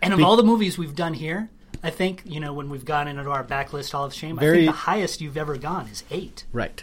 And 0.00 0.14
of 0.14 0.22
all 0.22 0.36
the 0.36 0.42
movies 0.42 0.78
we've 0.78 0.96
done 0.96 1.12
here, 1.14 1.50
I 1.82 1.90
think 1.90 2.22
you 2.24 2.40
know 2.40 2.52
when 2.54 2.70
we've 2.70 2.84
gone 2.84 3.06
into 3.08 3.28
our 3.30 3.44
backlist 3.44 3.92
Hall 3.92 4.04
of 4.04 4.14
Shame, 4.14 4.38
I 4.38 4.42
think 4.42 4.66
the 4.66 4.72
highest 4.72 5.20
you've 5.20 5.36
ever 5.36 5.56
gone 5.58 5.88
is 5.88 6.04
eight. 6.10 6.44
Right. 6.52 6.82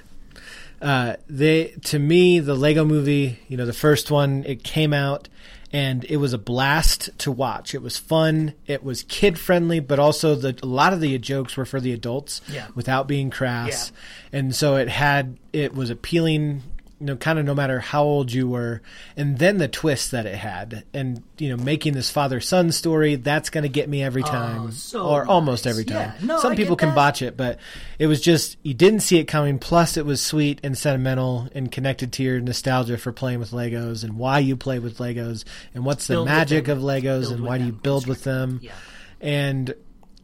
Uh, 0.82 1.16
they 1.28 1.74
to 1.86 2.00
me 2.00 2.40
the 2.40 2.56
Lego 2.56 2.86
Movie, 2.86 3.40
you 3.50 3.58
know, 3.58 3.66
the 3.66 3.74
first 3.74 4.12
one, 4.12 4.44
it 4.46 4.64
came 4.64 4.94
out 4.94 5.28
and 5.74 6.06
it 6.06 6.18
was 6.18 6.32
a 6.32 6.38
blast 6.38 7.10
to 7.20 7.32
watch. 7.32 7.76
It 7.76 7.82
was 7.82 7.98
fun. 7.98 8.54
It 8.66 8.82
was 8.84 9.04
kid 9.04 9.38
friendly, 9.38 9.82
but 9.82 10.00
also 10.00 10.36
the 10.36 10.58
a 10.64 10.66
lot 10.66 10.94
of 10.94 11.02
the 11.02 11.18
jokes 11.20 11.58
were 11.58 11.66
for 11.66 11.82
the 11.82 11.92
adults 11.92 12.40
Yeah. 12.50 12.68
without 12.76 13.08
being 13.10 13.30
crass, 13.30 13.92
and 14.32 14.56
so 14.56 14.78
it 14.78 14.88
had 14.88 15.38
it 15.52 15.76
was 15.76 15.90
appealing. 15.90 16.64
You 17.00 17.06
know, 17.06 17.16
kind 17.16 17.40
of 17.40 17.46
no 17.46 17.56
matter 17.56 17.80
how 17.80 18.04
old 18.04 18.32
you 18.32 18.48
were, 18.48 18.82
and 19.16 19.38
then 19.38 19.58
the 19.58 19.68
twist 19.68 20.12
that 20.12 20.26
it 20.26 20.36
had, 20.36 20.84
and 20.94 21.24
you 21.38 21.50
know, 21.50 21.64
making 21.64 21.94
this 21.94 22.10
father 22.10 22.42
son 22.42 22.72
story 22.72 23.16
that's 23.16 23.50
going 23.50 23.64
to 23.64 23.70
get 23.70 23.88
me 23.88 24.04
every 24.04 24.24
oh, 24.24 24.28
time, 24.28 24.62
Oh, 24.62 24.70
so 24.72 25.06
or 25.06 25.26
almost 25.26 25.66
every 25.66 25.86
time. 25.86 26.14
Yeah. 26.20 26.26
No, 26.26 26.40
Some 26.40 26.54
I 26.54 26.56
people 26.56 26.76
can 26.76 26.94
botch 26.94 27.22
it, 27.22 27.38
but 27.38 27.60
it 27.98 28.08
was 28.08 28.22
just 28.22 28.58
you 28.64 28.74
didn't 28.74 29.00
see 29.00 29.18
it 29.18 29.26
coming. 29.26 29.60
Plus, 29.60 29.98
it 29.98 30.06
was 30.06 30.22
sweet 30.22 30.60
and 30.64 30.78
sentimental 30.78 31.48
and 31.56 31.72
connected 31.72 32.12
to 32.14 32.24
your 32.24 32.40
nostalgia 32.42 32.98
for 32.98 33.12
playing 33.12 33.40
with 33.40 33.52
Legos 33.52 34.04
and 34.04 34.18
why 34.18 34.40
you 34.40 34.56
play 34.56 34.80
with 34.80 34.98
Legos 34.98 35.46
and 35.74 35.86
what's 35.86 36.08
the 36.08 36.16
Build 36.16 36.28
with 36.28 36.34
magic 36.34 36.68
of 36.68 36.80
Legos 36.80 37.22
Build 37.22 37.34
and 37.34 37.44
why 37.44 37.58
do 37.58 37.66
you 37.66 37.72
build 37.72 38.08
with 38.08 38.24
them. 38.24 38.60
Yeah. 38.62 38.74
And 39.22 39.74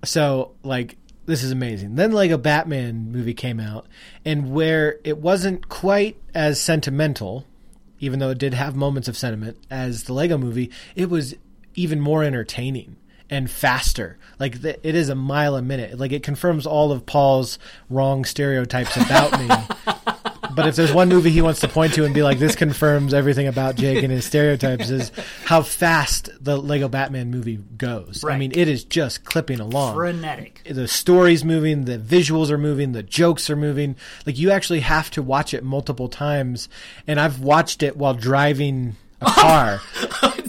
so, 0.03 0.51
like, 0.63 0.97
this 1.25 1.43
is 1.43 1.51
amazing. 1.51 1.95
Then 1.95 2.11
Lego 2.11 2.37
Batman 2.37 3.11
movie 3.11 3.33
came 3.33 3.59
out, 3.59 3.87
and 4.23 4.51
where 4.51 4.99
it 5.03 5.17
wasn't 5.17 5.69
quite 5.69 6.17
as 6.33 6.59
sentimental, 6.59 7.45
even 7.99 8.19
though 8.19 8.29
it 8.29 8.37
did 8.37 8.53
have 8.53 8.75
moments 8.75 9.07
of 9.07 9.17
sentiment 9.17 9.57
as 9.69 10.03
the 10.03 10.13
Lego 10.13 10.37
movie, 10.37 10.71
it 10.95 11.09
was 11.09 11.35
even 11.75 11.99
more 11.99 12.23
entertaining 12.23 12.95
and 13.29 13.49
faster. 13.49 14.17
Like 14.39 14.61
the, 14.61 14.87
it 14.87 14.95
is 14.95 15.09
a 15.09 15.15
mile 15.15 15.55
a 15.55 15.61
minute. 15.61 15.99
Like 15.99 16.11
it 16.11 16.23
confirms 16.23 16.65
all 16.65 16.91
of 16.91 17.05
Paul's 17.05 17.57
wrong 17.89 18.25
stereotypes 18.25 18.95
about 18.95 19.39
me. 19.39 19.49
But 20.55 20.67
if 20.67 20.75
there's 20.75 20.93
one 20.93 21.09
movie 21.09 21.29
he 21.31 21.41
wants 21.41 21.59
to 21.61 21.67
point 21.67 21.93
to 21.95 22.05
and 22.05 22.13
be 22.13 22.23
like, 22.23 22.39
this 22.39 22.55
confirms 22.55 23.13
everything 23.13 23.47
about 23.47 23.75
Jake 23.75 24.03
and 24.03 24.11
his 24.11 24.25
stereotypes, 24.25 24.89
is 24.89 25.11
how 25.45 25.61
fast 25.61 26.29
the 26.39 26.57
Lego 26.57 26.87
Batman 26.87 27.29
movie 27.31 27.57
goes. 27.77 28.23
I 28.23 28.37
mean, 28.37 28.51
it 28.55 28.67
is 28.67 28.83
just 28.83 29.25
clipping 29.25 29.59
along. 29.59 29.95
Frenetic. 29.95 30.61
The 30.69 30.87
story's 30.87 31.43
moving, 31.43 31.85
the 31.85 31.97
visuals 31.97 32.49
are 32.49 32.57
moving, 32.57 32.93
the 32.93 33.03
jokes 33.03 33.49
are 33.49 33.55
moving. 33.55 33.95
Like, 34.25 34.37
you 34.37 34.51
actually 34.51 34.79
have 34.81 35.11
to 35.11 35.21
watch 35.21 35.53
it 35.53 35.63
multiple 35.63 36.09
times. 36.09 36.69
And 37.07 37.19
I've 37.19 37.39
watched 37.39 37.83
it 37.83 37.97
while 37.97 38.13
driving 38.13 38.95
a 39.21 39.25
car. 39.31 39.81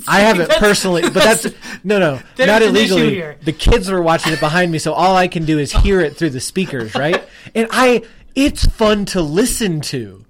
I 0.09 0.21
haven't 0.21 0.49
That's- 0.49 0.59
personally, 0.59 1.03
but 1.03 1.15
that's, 1.15 1.47
no, 1.83 1.99
no, 1.99 2.21
not 2.39 2.63
illegally. 2.63 3.21
The 3.43 3.53
kids 3.53 3.91
were 3.91 4.03
watching 4.03 4.33
it 4.33 4.41
behind 4.41 4.71
me, 4.71 4.79
so 4.79 4.93
all 4.93 5.17
I 5.17 5.27
can 5.29 5.45
do 5.45 5.59
is 5.59 5.73
hear 5.73 6.01
it 6.01 6.17
through 6.17 6.31
the 6.31 6.41
speakers, 6.41 6.95
right? 6.95 7.23
And 7.55 7.69
I, 7.71 8.03
it's 8.37 8.65
fun 8.67 9.05
to 9.07 9.21
listen 9.21 9.81
to 9.81 10.25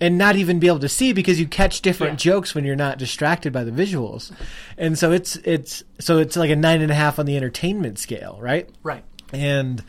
and 0.00 0.18
not 0.18 0.36
even 0.36 0.58
be 0.58 0.66
able 0.66 0.80
to 0.80 0.88
see 0.88 1.12
because 1.12 1.38
you 1.40 1.46
catch 1.46 1.80
different 1.80 2.24
Yeah. 2.24 2.32
jokes 2.32 2.54
when 2.54 2.64
you're 2.64 2.76
not 2.76 2.98
distracted 2.98 3.52
by 3.52 3.64
the 3.64 3.70
visuals. 3.70 4.32
And 4.76 4.98
so 4.98 5.12
it's, 5.12 5.36
it's, 5.44 5.82
so 6.00 6.18
it's 6.18 6.36
like 6.36 6.50
a 6.50 6.56
nine 6.56 6.82
and 6.82 6.90
a 6.90 6.94
half 6.94 7.18
on 7.18 7.26
the 7.26 7.36
entertainment 7.36 7.98
scale, 7.98 8.36
right? 8.40 8.68
Right. 8.82 9.04
And 9.32 9.82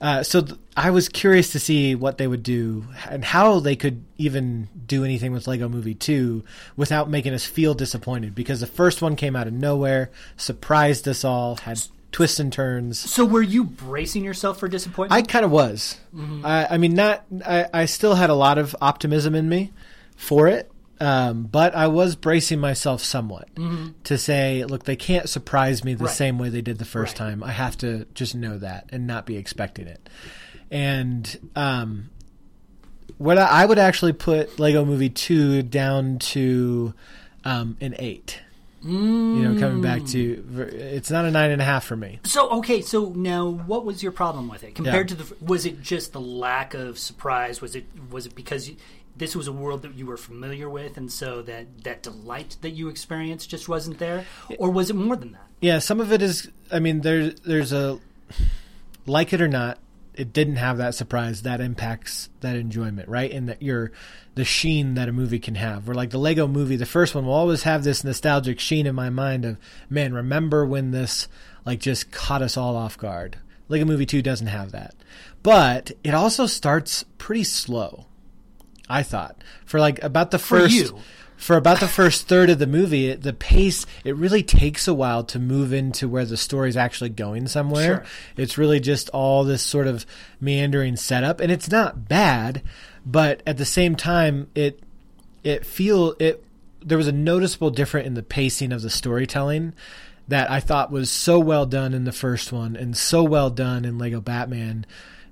uh, 0.00 0.22
so 0.24 0.42
th- 0.42 0.58
I 0.76 0.90
was 0.90 1.08
curious 1.08 1.52
to 1.52 1.60
see 1.60 1.94
what 1.94 2.18
they 2.18 2.26
would 2.26 2.42
do 2.42 2.84
and 3.08 3.24
how 3.24 3.60
they 3.60 3.76
could 3.76 4.04
even 4.18 4.68
do 4.86 5.04
anything 5.04 5.32
with 5.32 5.46
Lego 5.46 5.68
Movie 5.68 5.94
2 5.94 6.42
without 6.76 7.08
making 7.08 7.32
us 7.32 7.44
feel 7.46 7.72
disappointed 7.74 8.34
because 8.34 8.60
the 8.60 8.66
first 8.66 9.00
one 9.00 9.14
came 9.16 9.36
out 9.36 9.46
of 9.46 9.52
nowhere, 9.54 10.10
surprised 10.36 11.06
us 11.08 11.24
all, 11.24 11.56
had 11.56 11.80
twists 12.12 12.40
and 12.40 12.52
turns. 12.52 12.98
So 12.98 13.24
were 13.24 13.42
you 13.42 13.64
bracing 13.64 14.24
yourself 14.24 14.58
for 14.58 14.68
disappointment? 14.68 15.12
I 15.12 15.22
kind 15.26 15.44
of 15.44 15.50
was. 15.50 15.98
I, 16.44 16.66
I 16.70 16.78
mean, 16.78 16.94
not. 16.94 17.24
I, 17.46 17.66
I 17.72 17.84
still 17.86 18.14
had 18.14 18.30
a 18.30 18.34
lot 18.34 18.58
of 18.58 18.74
optimism 18.80 19.34
in 19.34 19.48
me 19.48 19.72
for 20.16 20.48
it, 20.48 20.70
um, 21.00 21.44
but 21.44 21.74
I 21.74 21.86
was 21.86 22.16
bracing 22.16 22.58
myself 22.60 23.02
somewhat 23.02 23.48
to 24.04 24.18
say, 24.18 24.64
look, 24.64 24.84
they 24.84 24.96
can't 24.96 25.28
surprise 25.28 25.84
me 25.84 25.94
the 25.94 26.04
Right. 26.04 26.14
same 26.14 26.38
way 26.38 26.48
they 26.48 26.60
did 26.62 26.78
the 26.78 26.84
first 26.84 27.18
Right. 27.18 27.28
time. 27.30 27.42
I 27.44 27.52
have 27.52 27.78
to 27.78 28.06
just 28.14 28.34
know 28.34 28.58
that 28.58 28.88
and 28.90 29.06
not 29.06 29.24
be 29.26 29.36
expecting 29.36 29.86
it. 29.86 30.08
and 30.70 31.38
um, 31.56 32.10
what 33.18 33.38
I, 33.38 33.62
I 33.62 33.64
would 33.66 33.78
actually 33.78 34.12
put 34.12 34.58
Lego 34.58 34.84
Movie 34.84 35.10
Two 35.10 35.62
down 35.62 36.18
to 36.18 36.94
um, 37.44 37.76
an 37.80 37.94
eight. 37.98 38.40
You 38.82 39.48
know, 39.48 39.60
coming 39.60 39.82
back 39.82 40.02
mm. 40.02 40.10
to 40.12 40.62
it's 40.74 41.10
not 41.10 41.26
a 41.26 41.30
nine 41.30 41.50
and 41.50 41.60
a 41.60 41.64
half 41.64 41.84
for 41.84 41.96
me. 41.96 42.18
So 42.24 42.48
okay, 42.58 42.80
so 42.80 43.10
now 43.10 43.48
what 43.48 43.84
was 43.84 44.02
your 44.02 44.12
problem 44.12 44.48
with 44.48 44.64
it 44.64 44.74
compared 44.74 45.08
to 45.08 45.14
the? 45.14 45.44
Was 45.44 45.66
it 45.66 45.82
just 45.82 46.12
the 46.12 46.20
lack 46.20 46.72
of 46.72 46.98
surprise? 46.98 47.60
Was 47.60 47.74
it 47.74 47.84
was 48.10 48.24
it 48.24 48.34
because 48.34 48.70
you, 48.70 48.76
this 49.16 49.36
was 49.36 49.48
a 49.48 49.52
world 49.52 49.82
that 49.82 49.94
you 49.94 50.06
were 50.06 50.16
familiar 50.16 50.68
with, 50.68 50.96
and 50.96 51.12
so 51.12 51.42
that 51.42 51.84
that 51.84 52.02
delight 52.02 52.56
that 52.62 52.70
you 52.70 52.88
experienced 52.88 53.50
just 53.50 53.68
wasn't 53.68 53.98
there, 53.98 54.24
or 54.58 54.70
was 54.70 54.88
it 54.88 54.96
more 54.96 55.16
than 55.16 55.32
that? 55.32 55.46
Yeah, 55.60 55.78
some 55.78 56.00
of 56.00 56.10
it 56.10 56.22
is. 56.22 56.50
I 56.72 56.78
mean, 56.78 57.02
there's 57.02 57.34
there's 57.40 57.72
a 57.72 58.00
like 59.06 59.34
it 59.34 59.42
or 59.42 59.48
not, 59.48 59.78
it 60.14 60.32
didn't 60.32 60.56
have 60.56 60.78
that 60.78 60.94
surprise 60.94 61.42
that 61.42 61.60
impacts 61.60 62.28
that 62.40 62.56
enjoyment, 62.56 63.08
right? 63.08 63.30
And 63.30 63.48
that 63.48 63.62
you're 63.62 63.92
the 64.34 64.44
sheen 64.44 64.94
that 64.94 65.08
a 65.08 65.12
movie 65.12 65.38
can 65.38 65.54
have. 65.54 65.86
Where 65.86 65.94
like 65.94 66.10
the 66.10 66.18
Lego 66.18 66.46
movie, 66.46 66.76
the 66.76 66.86
first 66.86 67.14
one 67.14 67.26
will 67.26 67.32
always 67.32 67.62
have 67.62 67.84
this 67.84 68.04
nostalgic 68.04 68.60
sheen 68.60 68.86
in 68.86 68.94
my 68.94 69.10
mind 69.10 69.44
of, 69.44 69.58
man, 69.88 70.12
remember 70.12 70.66
when 70.66 70.90
this 70.90 71.28
like 71.64 71.80
just 71.80 72.10
caught 72.10 72.42
us 72.42 72.56
all 72.56 72.76
off 72.76 72.98
guard. 72.98 73.38
Lego 73.68 73.84
Movie 73.84 74.06
2 74.06 74.20
doesn't 74.20 74.48
have 74.48 74.72
that. 74.72 74.94
But 75.42 75.92
it 76.02 76.12
also 76.12 76.46
starts 76.46 77.04
pretty 77.18 77.44
slow. 77.44 78.06
I 78.88 79.04
thought. 79.04 79.42
For 79.64 79.78
like 79.78 80.02
about 80.02 80.32
the 80.32 80.38
first 80.38 80.74
you. 80.74 80.98
For 81.40 81.56
about 81.56 81.80
the 81.80 81.88
first 81.88 82.28
third 82.28 82.50
of 82.50 82.58
the 82.58 82.66
movie, 82.66 83.14
the 83.14 83.32
pace 83.32 83.86
it 84.04 84.14
really 84.14 84.42
takes 84.42 84.86
a 84.86 84.92
while 84.92 85.24
to 85.24 85.38
move 85.38 85.72
into 85.72 86.06
where 86.06 86.26
the 86.26 86.36
story's 86.36 86.76
actually 86.76 87.08
going 87.08 87.48
somewhere. 87.48 87.84
Sure. 87.84 88.04
It's 88.36 88.58
really 88.58 88.78
just 88.78 89.08
all 89.08 89.42
this 89.42 89.62
sort 89.62 89.86
of 89.86 90.04
meandering 90.38 90.96
setup, 90.96 91.40
and 91.40 91.50
it's 91.50 91.70
not 91.70 92.06
bad, 92.06 92.62
but 93.06 93.42
at 93.46 93.56
the 93.56 93.64
same 93.64 93.96
time, 93.96 94.50
it 94.54 94.80
it 95.42 95.64
feel 95.64 96.14
it 96.18 96.44
there 96.84 96.98
was 96.98 97.08
a 97.08 97.12
noticeable 97.12 97.70
difference 97.70 98.06
in 98.06 98.14
the 98.14 98.22
pacing 98.22 98.70
of 98.70 98.82
the 98.82 98.90
storytelling 98.90 99.72
that 100.28 100.50
I 100.50 100.60
thought 100.60 100.92
was 100.92 101.10
so 101.10 101.40
well 101.40 101.64
done 101.64 101.94
in 101.94 102.04
the 102.04 102.12
first 102.12 102.52
one 102.52 102.76
and 102.76 102.94
so 102.94 103.22
well 103.22 103.48
done 103.48 103.86
in 103.86 103.96
Lego 103.96 104.20
Batman. 104.20 104.84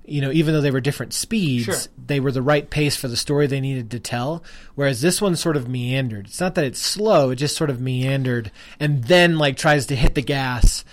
You 0.09 0.21
know, 0.21 0.31
even 0.31 0.53
though 0.53 0.61
they 0.61 0.71
were 0.71 0.81
different 0.81 1.13
speeds, 1.13 1.65
Sure. 1.65 1.75
they 2.07 2.19
were 2.19 2.31
the 2.31 2.41
right 2.41 2.69
pace 2.69 2.95
for 2.95 3.07
the 3.07 3.17
story 3.17 3.47
they 3.47 3.61
needed 3.61 3.91
to 3.91 3.99
tell. 3.99 4.43
Whereas 4.75 5.01
this 5.01 5.21
one 5.21 5.35
sort 5.35 5.55
of 5.57 5.67
meandered. 5.67 6.27
It's 6.27 6.39
not 6.41 6.55
that 6.55 6.63
it's 6.65 6.79
slow; 6.79 7.29
it 7.31 7.35
just 7.35 7.55
sort 7.55 7.69
of 7.69 7.79
meandered, 7.79 8.51
and 8.79 9.03
then 9.03 9.37
like 9.37 9.57
tries 9.57 9.85
to 9.87 9.95
hit 9.95 10.15
the 10.15 10.21
gas. 10.21 10.83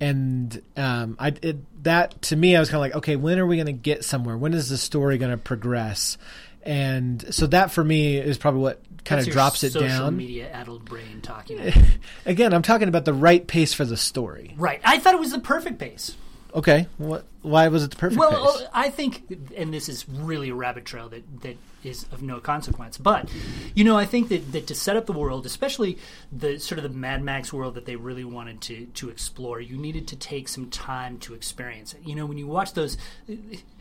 And 0.00 0.60
um, 0.76 1.16
I 1.18 1.28
it, 1.42 1.56
that 1.84 2.20
to 2.22 2.36
me, 2.36 2.54
I 2.54 2.60
was 2.60 2.68
kind 2.68 2.76
of 2.76 2.80
like, 2.82 2.96
okay, 2.96 3.16
when 3.16 3.38
are 3.38 3.46
we 3.46 3.56
going 3.56 3.66
to 3.66 3.72
get 3.72 4.04
somewhere? 4.04 4.36
When 4.36 4.52
is 4.52 4.68
the 4.68 4.76
story 4.76 5.16
going 5.18 5.30
to 5.30 5.38
progress? 5.38 6.18
And 6.62 7.32
so 7.34 7.46
that 7.46 7.70
for 7.70 7.82
me 7.84 8.16
is 8.18 8.38
probably 8.38 8.60
what 8.60 8.82
kind 9.04 9.20
That's 9.20 9.28
of 9.28 9.32
drops 9.32 9.62
it 9.62 9.72
down. 9.72 9.88
social 9.90 10.10
media 10.10 10.50
addled 10.50 10.84
brain 10.84 11.20
talking. 11.22 11.60
Again, 12.26 12.52
I'm 12.52 12.62
talking 12.62 12.88
about 12.88 13.04
the 13.04 13.14
right 13.14 13.46
pace 13.46 13.72
for 13.72 13.84
the 13.84 13.96
story. 13.96 14.54
right. 14.58 14.80
I 14.84 14.98
thought 14.98 15.14
it 15.14 15.20
was 15.20 15.30
the 15.30 15.38
perfect 15.38 15.78
pace. 15.78 16.16
Okay, 16.56 16.86
what? 16.96 17.26
Why 17.42 17.68
was 17.68 17.84
it 17.84 17.90
the 17.90 17.96
perfect 17.96 18.18
Well, 18.18 18.30
pace? 18.30 18.62
uh, 18.62 18.70
I 18.72 18.88
think, 18.88 19.52
and 19.56 19.72
this 19.72 19.88
is 19.90 20.08
really 20.08 20.48
a 20.48 20.54
rabbit 20.54 20.86
trail 20.86 21.08
that, 21.10 21.42
that 21.42 21.58
is 21.84 22.04
of 22.10 22.22
no 22.22 22.40
consequence. 22.40 22.96
But 22.96 23.28
you 23.74 23.84
know, 23.84 23.96
I 23.96 24.06
think 24.06 24.30
that, 24.30 24.52
that 24.52 24.66
to 24.68 24.74
set 24.74 24.96
up 24.96 25.04
the 25.04 25.12
world, 25.12 25.44
especially 25.44 25.98
the 26.32 26.58
sort 26.58 26.78
of 26.78 26.82
the 26.82 26.98
Mad 26.98 27.22
Max 27.22 27.52
world 27.52 27.74
that 27.74 27.84
they 27.84 27.94
really 27.96 28.24
wanted 28.24 28.62
to 28.62 28.86
to 28.86 29.10
explore, 29.10 29.60
you 29.60 29.76
needed 29.76 30.08
to 30.08 30.16
take 30.16 30.48
some 30.48 30.70
time 30.70 31.18
to 31.20 31.34
experience 31.34 31.92
it. 31.92 32.00
You 32.04 32.14
know, 32.14 32.26
when 32.26 32.38
you 32.38 32.46
watch 32.46 32.72
those. 32.72 32.96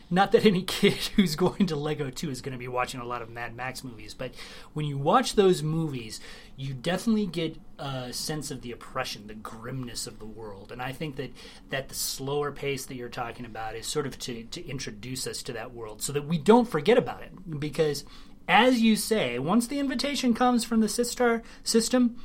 Not 0.10 0.32
that 0.32 0.46
any 0.46 0.62
kid 0.64 0.94
who's 1.16 1.36
going 1.36 1.68
to 1.68 1.76
Lego 1.76 2.10
2 2.10 2.30
is 2.30 2.42
going 2.42 2.54
to 2.54 2.60
be 2.60 2.68
watching 2.68 3.00
a 3.00 3.06
lot 3.06 3.22
of 3.22 3.30
Mad 3.30 3.56
Max 3.56 3.84
movies, 3.84 4.14
but 4.14 4.34
when 4.74 4.86
you 4.86 4.98
watch 4.98 5.36
those 5.36 5.64
movies, 5.64 6.20
you 6.56 6.74
definitely 6.74 7.26
get 7.26 7.58
a 7.80 8.14
sense 8.14 8.52
of 8.52 8.62
the 8.62 8.72
oppression, 8.72 9.28
the 9.28 9.34
grimness 9.34 10.08
of 10.08 10.20
the 10.20 10.26
world. 10.26 10.72
And 10.72 10.82
I 10.82 10.92
think 10.92 11.16
that, 11.18 11.32
that 11.70 11.90
the 11.90 11.96
slower 11.96 12.52
pace 12.52 12.86
that 12.86 12.96
you're 12.96 13.10
talking 13.10 13.46
about 13.46 13.76
is 13.76 13.88
sort 13.88 14.08
of 14.08 14.18
to, 14.20 14.44
to 14.44 14.68
introduce 14.68 15.28
us 15.28 15.44
to 15.44 15.54
that 15.54 15.74
world 15.74 16.02
so 16.02 16.14
that 16.14 16.26
we 16.26 16.38
don't 16.38 16.70
forget 16.70 16.98
about 16.98 17.22
it. 17.24 17.60
Because, 17.60 18.06
as 18.48 18.80
you 18.82 18.96
say, 18.96 19.40
once 19.40 19.68
the 19.68 19.80
invitation 19.80 20.34
comes 20.34 20.64
from 20.64 20.80
the 20.80 20.88
Systar 20.88 21.42
system, 21.64 22.18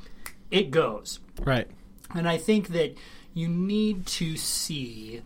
it 0.51 0.71
goes. 0.71 1.21
right. 1.41 1.69
And 2.13 2.29
I 2.29 2.39
think 2.39 2.69
that 2.69 2.97
you 3.35 3.49
need 3.49 4.07
to 4.07 4.37
see, 4.37 5.23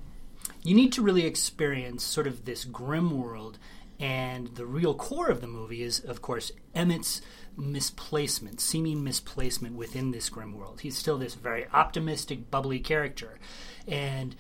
you 0.64 0.74
need 0.74 0.92
to 0.94 1.02
really 1.02 1.24
experience 1.24 2.02
sort 2.02 2.26
of 2.26 2.44
this 2.44 2.64
grim 2.64 3.16
world. 3.22 3.58
And 4.00 4.48
the 4.56 4.66
real 4.66 4.94
core 4.94 5.28
of 5.28 5.40
the 5.40 5.46
movie 5.46 5.82
is, 5.82 6.00
of 6.00 6.20
course, 6.20 6.50
Emmett's 6.74 7.20
misplacement, 7.56 8.60
seeming 8.60 9.04
misplacement 9.04 9.76
within 9.76 10.10
this 10.10 10.28
grim 10.28 10.52
world. 10.52 10.80
He's 10.80 10.98
still 10.98 11.16
this 11.16 11.34
very 11.34 11.66
optimistic, 11.72 12.50
bubbly 12.50 12.80
character. 12.80 13.38
And 13.86 14.34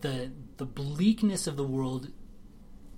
the 0.00 0.30
the 0.56 0.64
bleakness 0.66 1.46
of 1.48 1.56
the 1.56 1.64
world 1.64 2.12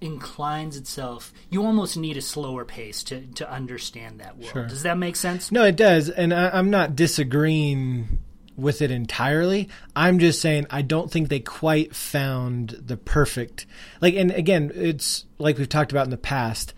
inclines 0.00 0.76
itself 0.76 1.32
you 1.50 1.64
almost 1.64 1.96
need 1.96 2.16
a 2.16 2.20
slower 2.22 2.64
pace 2.64 3.02
to, 3.02 3.26
to 3.34 3.50
understand 3.50 4.20
that 4.20 4.36
world 4.38 4.52
Sure. 4.52 4.66
does 4.68 4.84
that 4.84 4.96
make 4.96 5.16
sense 5.16 5.50
No, 5.50 5.64
it 5.64 5.74
does, 5.74 6.08
and 6.08 6.32
I, 6.32 6.50
I'm 6.50 6.70
not 6.70 6.94
disagreeing 6.94 8.20
with 8.58 8.82
it 8.82 8.90
entirely. 8.90 9.68
I'm 9.96 10.18
just 10.18 10.40
saying 10.42 10.66
I 10.70 10.82
don't 10.82 11.10
think 11.10 11.28
they 11.28 11.40
quite 11.40 11.94
found 11.94 12.70
the 12.70 12.96
perfect 12.96 13.66
like. 14.00 14.14
And 14.14 14.30
again, 14.30 14.72
it's 14.74 15.24
like 15.38 15.56
we've 15.56 15.68
talked 15.68 15.92
about 15.92 16.06
in 16.06 16.10
the 16.10 16.16
past 16.18 16.74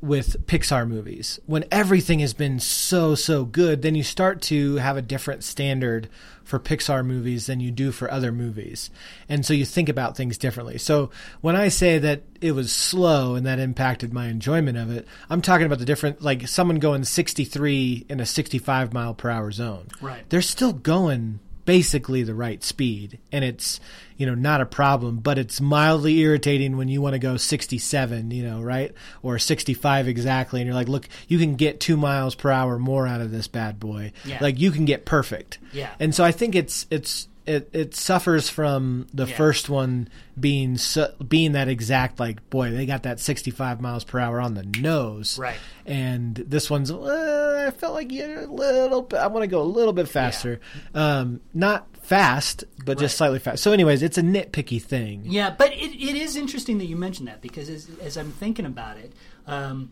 with 0.00 0.46
Pixar 0.46 0.88
movies. 0.88 1.40
When 1.46 1.64
everything 1.70 2.20
has 2.20 2.34
been 2.34 2.60
so 2.60 3.14
so 3.14 3.44
good, 3.44 3.82
then 3.82 3.94
you 3.94 4.02
start 4.02 4.40
to 4.42 4.76
have 4.76 4.96
a 4.96 5.02
different 5.02 5.44
standard 5.44 6.08
for 6.44 6.58
Pixar 6.58 7.04
movies 7.04 7.46
than 7.46 7.60
you 7.60 7.70
do 7.70 7.92
for 7.92 8.10
other 8.10 8.32
movies, 8.32 8.90
and 9.28 9.44
so 9.44 9.52
you 9.52 9.64
think 9.64 9.88
about 9.88 10.16
things 10.16 10.38
differently. 10.38 10.78
So 10.78 11.10
when 11.40 11.56
I 11.56 11.68
say 11.68 11.98
that 11.98 12.22
it 12.40 12.52
was 12.52 12.72
slow 12.72 13.34
and 13.34 13.44
that 13.44 13.58
impacted 13.58 14.14
my 14.14 14.28
enjoyment 14.28 14.78
of 14.78 14.90
it, 14.90 15.06
I'm 15.28 15.42
talking 15.42 15.66
about 15.66 15.78
the 15.78 15.84
different 15.84 16.22
like 16.22 16.48
someone 16.48 16.78
going 16.78 17.04
63 17.04 18.06
in 18.08 18.20
a 18.20 18.26
65 18.26 18.92
mile 18.94 19.14
per 19.14 19.28
hour 19.28 19.50
zone. 19.50 19.88
Right. 20.00 20.28
They're 20.30 20.40
still 20.40 20.72
going 20.72 21.40
basically 21.68 22.22
the 22.22 22.34
right 22.34 22.64
speed 22.64 23.18
and 23.30 23.44
it's 23.44 23.78
you 24.16 24.24
know 24.24 24.34
not 24.34 24.62
a 24.62 24.64
problem 24.64 25.18
but 25.18 25.36
it's 25.36 25.60
mildly 25.60 26.18
irritating 26.20 26.78
when 26.78 26.88
you 26.88 27.02
want 27.02 27.12
to 27.12 27.18
go 27.18 27.36
67 27.36 28.30
you 28.30 28.42
know 28.42 28.62
right 28.62 28.94
or 29.22 29.38
65 29.38 30.08
exactly 30.08 30.62
and 30.62 30.66
you're 30.66 30.74
like 30.74 30.88
look 30.88 31.06
you 31.26 31.36
can 31.38 31.56
get 31.56 31.78
2 31.78 31.98
miles 31.98 32.34
per 32.34 32.50
hour 32.50 32.78
more 32.78 33.06
out 33.06 33.20
of 33.20 33.30
this 33.30 33.48
bad 33.48 33.78
boy 33.78 34.12
Yeah. 34.24 34.38
like 34.40 34.58
you 34.58 34.70
can 34.70 34.86
get 34.86 35.04
perfect 35.04 35.58
Yeah. 35.74 35.90
and 36.00 36.14
so 36.14 36.24
i 36.24 36.32
think 36.32 36.54
it's 36.54 36.86
it's 36.90 37.27
it, 37.48 37.70
it 37.72 37.94
suffers 37.94 38.48
from 38.50 39.06
the 39.12 39.26
Yeah. 39.26 39.34
first 39.36 39.68
one 39.70 40.08
being 40.38 40.76
so, 40.78 41.12
being 41.26 41.52
that 41.52 41.68
exact 41.68 42.20
like 42.20 42.48
boy 42.50 42.70
they 42.70 42.86
got 42.86 43.02
that 43.04 43.18
65 43.20 43.80
miles 43.80 44.04
per 44.04 44.18
hour 44.20 44.40
on 44.40 44.54
the 44.54 44.62
nose 44.62 45.38
Right. 45.38 45.56
and 45.86 46.34
this 46.36 46.68
one's 46.70 46.90
uh, 46.90 47.64
I 47.66 47.70
felt 47.76 47.94
like 47.94 48.12
you're 48.12 48.42
a 48.42 48.46
little 48.46 49.02
bit 49.02 49.18
I 49.18 49.26
want 49.28 49.42
to 49.42 49.48
go 49.48 49.60
a 49.62 49.64
little 49.64 49.92
bit 49.92 50.08
faster 50.08 50.60
um 50.94 51.40
not 51.54 51.86
fast 52.02 52.64
but 52.84 52.96
Right. 52.96 52.98
just 52.98 53.16
slightly 53.16 53.38
fast 53.38 53.62
so 53.62 53.72
anyways 53.72 54.02
it's 54.02 54.18
a 54.18 54.22
nitpicky 54.22 54.80
thing 54.80 55.22
Yeah, 55.24 55.50
but 55.56 55.72
it, 55.72 55.94
it 55.94 56.16
is 56.16 56.36
interesting 56.36 56.78
that 56.78 56.86
you 56.86 56.96
mentioned 56.96 57.28
that 57.28 57.40
because 57.42 57.68
as, 57.68 57.88
as 58.00 58.16
I'm 58.16 58.30
thinking 58.32 58.64
about 58.66 58.96
it, 58.98 59.12
um, 59.46 59.90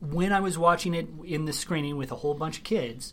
when 0.00 0.32
I 0.32 0.40
was 0.40 0.56
watching 0.56 0.94
it 0.94 1.08
in 1.24 1.44
the 1.44 1.52
screening 1.52 1.96
with 1.96 2.12
a 2.12 2.14
whole 2.16 2.34
bunch 2.34 2.58
of 2.58 2.64
kids, 2.64 3.12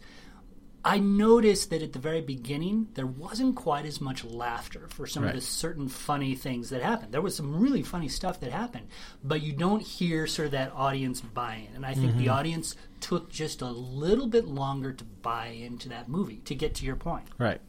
I 0.87 0.99
noticed 0.99 1.71
that 1.71 1.81
at 1.81 1.93
the 1.93 1.99
very 1.99 2.21
beginning 2.21 2.89
there 2.93 3.07
wasn't 3.07 3.55
quite 3.55 3.85
as 3.85 3.99
much 3.99 4.23
laughter 4.23 4.87
for 4.89 5.07
some 5.07 5.23
Right. 5.23 5.33
of 5.33 5.41
the 5.41 5.45
certain 5.45 5.89
funny 5.89 6.35
things 6.35 6.69
that 6.69 6.83
happened. 6.83 7.11
There 7.11 7.21
was 7.23 7.35
some 7.35 7.59
really 7.59 7.81
funny 7.81 8.07
stuff 8.07 8.39
that 8.41 8.51
happened, 8.51 8.85
but 9.23 9.41
you 9.41 9.51
don't 9.53 9.81
hear 9.81 10.27
sort 10.27 10.45
of 10.45 10.51
that 10.51 10.71
audience 10.75 11.21
buy-in. 11.21 11.69
And 11.75 11.85
I 11.85 11.95
think 11.95 12.11
Mm-hmm. 12.11 12.19
the 12.19 12.29
audience 12.29 12.75
took 13.01 13.31
just 13.31 13.61
a 13.63 13.69
little 13.69 14.27
bit 14.27 14.45
longer 14.45 14.93
to 14.93 15.03
buy 15.23 15.47
into 15.47 15.89
that 15.89 16.07
movie. 16.07 16.41
To 16.45 16.53
get 16.55 16.75
to 16.75 16.85
your 16.85 16.95
point, 16.95 17.25
Right. 17.39 17.59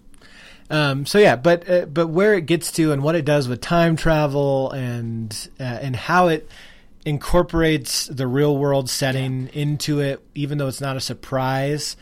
Um, 0.69 1.07
so 1.07 1.19
yeah, 1.19 1.37
but 1.37 1.69
uh, 1.71 1.87
but 1.87 2.09
where 2.09 2.35
it 2.35 2.45
gets 2.47 2.73
to 2.73 2.91
and 2.93 3.03
what 3.03 3.15
it 3.15 3.25
does 3.25 3.49
with 3.49 3.61
time 3.61 3.97
travel 3.97 4.71
and 4.73 5.49
uh, 5.61 5.63
and 5.63 5.95
how 5.97 6.29
it 6.29 6.49
incorporates 7.05 8.07
the 8.07 8.27
real 8.27 8.57
world 8.59 8.91
setting 8.91 9.49
into 9.55 10.01
it, 10.01 10.21
even 10.35 10.59
though 10.59 10.67
it's 10.67 10.81
not 10.81 10.97
a 10.97 11.01
surprise 11.01 11.97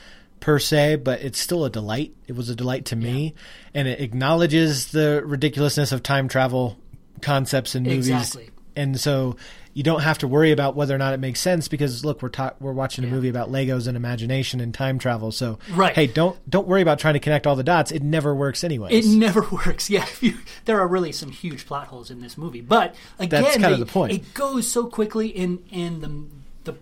per 0.44 0.58
se, 0.58 0.96
but 0.96 1.22
it's 1.22 1.38
still 1.40 1.64
a 1.64 1.70
delight. 1.70 2.14
It 2.26 2.36
was 2.36 2.50
a 2.50 2.54
delight 2.54 2.84
to 2.86 2.96
me, 2.96 3.34
and 3.72 3.88
it 3.88 3.98
acknowledges 4.00 4.88
the 4.92 5.22
ridiculousness 5.24 5.90
of 5.90 6.02
time 6.02 6.28
travel 6.28 6.76
concepts 7.22 7.74
in 7.74 7.84
movies 7.84 8.08
Exactly. 8.10 8.50
and 8.76 9.00
so 9.00 9.36
you 9.72 9.82
don't 9.82 10.02
have 10.02 10.18
to 10.18 10.28
worry 10.28 10.52
about 10.52 10.76
whether 10.76 10.94
or 10.94 10.98
not 10.98 11.14
it 11.14 11.16
makes 11.20 11.40
sense 11.40 11.66
because 11.68 12.04
look, 12.04 12.20
we're 12.22 12.28
ta- 12.28 12.52
we're 12.60 12.72
watching 12.74 13.04
a 13.04 13.06
Yeah. 13.06 13.12
movie 13.14 13.28
about 13.30 13.50
Legos 13.50 13.86
and 13.88 13.96
imagination 13.96 14.60
and 14.60 14.74
time 14.74 14.98
travel. 14.98 15.32
So 15.32 15.58
Right. 15.72 15.94
hey, 15.94 16.06
don't 16.06 16.36
don't 16.50 16.68
worry 16.68 16.82
about 16.82 16.98
trying 16.98 17.14
to 17.14 17.20
connect 17.20 17.46
all 17.46 17.56
the 17.56 17.64
dots. 17.64 17.90
It 17.90 18.02
never 18.02 18.34
works 18.34 18.62
anyway. 18.62 18.90
It 18.92 19.06
never 19.06 19.40
works. 19.66 19.88
Yeah, 19.88 20.02
if 20.02 20.22
you, 20.22 20.34
there 20.66 20.78
are 20.78 20.86
really 20.86 21.10
some 21.12 21.30
huge 21.30 21.64
plot 21.66 21.86
holes 21.86 22.10
in 22.10 22.20
this 22.20 22.36
movie, 22.36 22.60
but 22.60 22.94
again, 23.18 23.42
That's 23.44 23.56
kind 23.56 23.72
of 23.72 23.80
the 23.80 23.86
point. 23.86 24.12
It 24.12 24.34
goes 24.34 24.68
so 24.70 24.86
quickly 24.86 25.28
in 25.28 25.60
in 25.70 26.00
the 26.02 26.72
the 26.72 26.78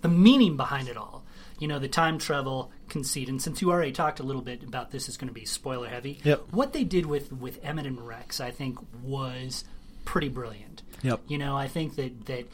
the 0.00 0.08
meaning 0.08 0.56
behind 0.56 0.88
it 0.88 0.96
all. 0.96 1.17
You 1.58 1.68
know, 1.68 1.78
the 1.78 1.88
time 1.88 2.18
travel 2.18 2.70
conceit, 2.88 3.28
and 3.28 3.40
since 3.42 3.60
you 3.60 3.70
already 3.70 3.92
talked 3.92 4.20
a 4.20 4.22
little 4.22 4.42
bit 4.42 4.62
about 4.62 4.90
this, 4.90 5.08
is 5.08 5.16
going 5.16 5.28
to 5.28 5.34
be 5.34 5.44
spoiler 5.44 5.88
heavy. 5.88 6.20
Yep. 6.24 6.44
What 6.50 6.72
they 6.72 6.84
did 6.84 7.06
with 7.06 7.32
with 7.32 7.58
Emmett 7.64 7.86
and 7.86 8.06
Rex, 8.06 8.40
I 8.40 8.50
think, 8.50 8.78
was 9.02 9.64
pretty 10.04 10.28
brilliant. 10.28 10.82
Yep. 11.02 11.20
You 11.28 11.38
know, 11.38 11.56
I 11.56 11.68
think 11.68 11.96
that 11.96 12.26
that 12.26 12.46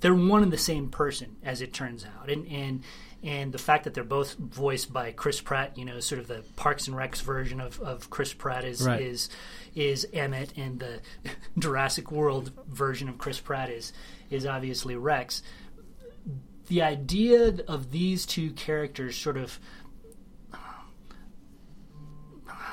they're 0.00 0.14
one 0.14 0.42
and 0.42 0.52
the 0.52 0.58
same 0.58 0.88
person, 0.90 1.36
as 1.44 1.60
it 1.60 1.72
turns 1.72 2.04
out, 2.04 2.28
and 2.28 2.46
and 2.48 2.82
and 3.24 3.52
the 3.52 3.58
fact 3.58 3.84
that 3.84 3.94
they're 3.94 4.02
both 4.02 4.34
voiced 4.34 4.92
by 4.92 5.12
Chris 5.12 5.40
Pratt, 5.40 5.78
you 5.78 5.84
know, 5.84 6.00
sort 6.00 6.20
of 6.20 6.26
the 6.26 6.42
Parks 6.56 6.88
and 6.88 6.96
Recs 6.96 7.22
version 7.22 7.60
of, 7.60 7.80
of 7.80 8.10
Chris 8.10 8.32
Pratt 8.34 8.64
is 8.64 8.82
Right. 8.84 9.00
is 9.00 9.28
is 9.76 10.06
Emmett, 10.12 10.52
and 10.56 10.80
the 10.80 11.00
Jurassic 11.58 12.10
World 12.10 12.50
version 12.68 13.08
of 13.08 13.18
Chris 13.18 13.38
Pratt 13.38 13.70
is 13.70 13.92
is 14.30 14.44
obviously 14.44 14.96
Rex. 14.96 15.42
The 16.72 16.80
idea 16.80 17.54
of 17.68 17.90
these 17.90 18.24
two 18.24 18.50
characters 18.52 19.14
sort 19.14 19.36
of 19.36 19.60
uh, 20.54 20.56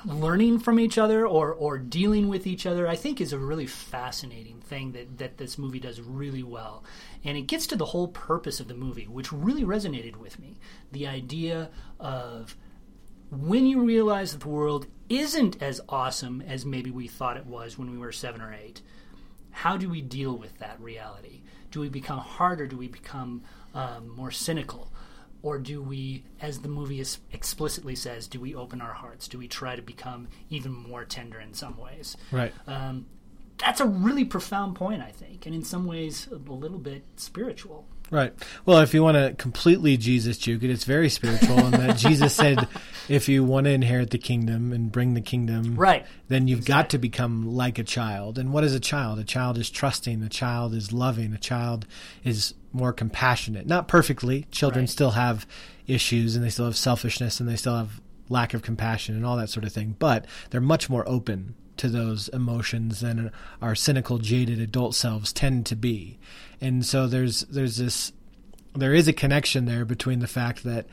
learning 0.06 0.60
from 0.60 0.80
each 0.80 0.98
other 0.98 1.28
or, 1.28 1.52
or 1.52 1.78
dealing 1.78 2.30
with 2.30 2.48
each 2.48 2.66
other, 2.66 2.88
I 2.88 2.96
think 2.96 3.20
is 3.20 3.34
a 3.34 3.38
really 3.38 3.68
fascinating 3.68 4.62
thing 4.62 4.94
that, 4.94 5.18
that 5.18 5.38
this 5.38 5.58
movie 5.58 5.82
does 5.82 6.00
really 6.00 6.44
well. 6.44 6.86
And 7.26 7.38
it 7.38 7.48
gets 7.48 7.68
to 7.68 7.76
the 7.76 7.88
whole 7.88 8.08
purpose 8.08 8.62
of 8.62 8.70
the 8.70 8.74
movie, 8.74 9.06
which 9.06 9.34
really 9.34 9.66
resonated 9.66 10.16
with 10.16 10.40
me. 10.40 10.56
The 10.94 11.06
idea 11.06 11.70
of 12.00 12.56
when 13.30 13.66
you 13.66 13.84
realize 13.84 14.32
that 14.32 14.40
the 14.40 14.48
world 14.48 14.88
isn't 15.10 15.62
as 15.62 15.82
awesome 15.90 16.42
as 16.48 16.66
maybe 16.66 16.90
we 16.90 17.10
thought 17.10 17.36
it 17.36 17.46
was 17.46 17.78
when 17.78 17.92
we 17.92 17.98
were 17.98 18.14
seven 18.14 18.40
or 18.40 18.54
eight, 18.54 18.82
how 19.52 19.76
do 19.76 19.90
we 19.90 20.00
deal 20.02 20.38
with 20.38 20.58
that 20.60 20.80
reality? 20.80 21.42
Do 21.72 21.82
we 21.82 21.90
become 21.90 22.20
harder? 22.20 22.66
Do 22.66 22.78
we 22.78 22.88
become 22.88 23.44
um, 23.74 24.10
more 24.16 24.32
cynical? 24.32 24.92
Or 25.42 25.58
do 25.58 25.82
we, 25.82 26.26
as 26.42 26.60
the 26.60 26.68
movie 26.68 27.00
is 27.00 27.20
explicitly 27.32 27.96
says, 27.96 28.28
do 28.28 28.40
we 28.42 28.56
open 28.56 28.82
our 28.82 28.94
hearts? 28.94 29.28
Do 29.30 29.38
we 29.38 29.48
try 29.48 29.76
to 29.78 29.82
become 29.82 30.28
even 30.50 30.74
more 30.74 31.06
tender 31.06 31.40
in 31.40 31.54
some 31.54 31.78
ways? 31.78 32.18
right. 32.32 32.54
Um, 32.68 33.06
that's 33.58 33.82
a 33.82 33.86
really 33.86 34.24
profound 34.24 34.76
point, 34.76 35.02
I 35.02 35.12
think, 35.12 35.46
and 35.46 35.54
in 35.54 35.66
some 35.66 35.86
ways 35.86 36.28
a 36.32 36.36
little 36.36 36.78
bit 36.78 37.04
spiritual. 37.18 37.86
Right. 38.10 38.34
Well, 38.66 38.80
if 38.80 38.94
you 38.94 39.04
want 39.04 39.18
to 39.18 39.34
completely 39.36 39.98
Jesus 39.98 40.38
juke 40.38 40.64
it, 40.64 40.70
it's 40.72 40.86
very 40.86 41.10
spiritual, 41.10 41.60
in 41.66 41.72
that 41.72 41.98
Jesus 41.98 42.34
said, 42.34 42.68
if 43.10 43.28
you 43.28 43.44
want 43.44 43.66
to 43.66 43.72
inherit 43.72 44.12
the 44.12 44.18
kingdom 44.18 44.72
and 44.72 44.90
bring 44.92 45.14
the 45.14 45.20
kingdom, 45.22 45.76
Right. 45.76 46.06
then 46.30 46.48
you've 46.48 46.64
got 46.66 46.90
to 46.92 46.98
become 46.98 47.54
like 47.54 47.78
a 47.78 47.84
child. 47.84 48.38
And 48.40 48.54
what 48.54 48.64
is 48.64 48.74
a 48.74 48.80
child? 48.80 49.20
A 49.20 49.26
child 49.26 49.58
is 49.58 49.70
trusting. 49.70 50.24
A 50.24 50.30
child 50.30 50.74
is 50.74 50.94
loving. 50.94 51.34
A 51.34 51.38
child 51.38 51.86
is 52.24 52.54
more 52.72 52.94
compassionate. 52.94 53.66
Not 53.66 53.88
perfectly. 53.88 54.46
Children 54.52 54.84
Right. 54.84 54.90
still 54.90 55.12
have 55.12 55.48
issues, 55.88 56.36
and 56.36 56.44
they 56.46 56.50
still 56.50 56.66
have 56.66 56.78
selfishness, 56.78 57.40
and 57.40 57.50
they 57.50 57.56
still 57.56 57.76
have 57.78 58.02
lack 58.30 58.54
of 58.54 58.62
compassion 58.62 59.16
and 59.16 59.26
all 59.26 59.38
that 59.38 59.50
sort 59.50 59.66
of 59.66 59.74
thing. 59.74 59.96
But 59.98 60.26
they're 60.50 60.62
much 60.62 60.90
more 60.90 61.08
open 61.08 61.56
to 61.78 61.90
those 61.90 62.28
emotions 62.30 63.00
than 63.00 63.32
our 63.62 63.74
cynical, 63.74 64.18
jaded 64.18 64.60
adult 64.60 64.94
selves 64.96 65.34
tend 65.34 65.66
to 65.68 65.76
be. 65.76 66.20
And 66.62 66.86
so 66.86 67.08
there's 67.08 67.42
there's 67.42 67.78
this 67.78 68.12
there 68.76 68.94
is 68.94 69.08
a 69.08 69.14
connection 69.14 69.66
there 69.66 69.86
between 69.86 70.20
the 70.20 70.28
fact 70.28 70.64
that 70.64 70.86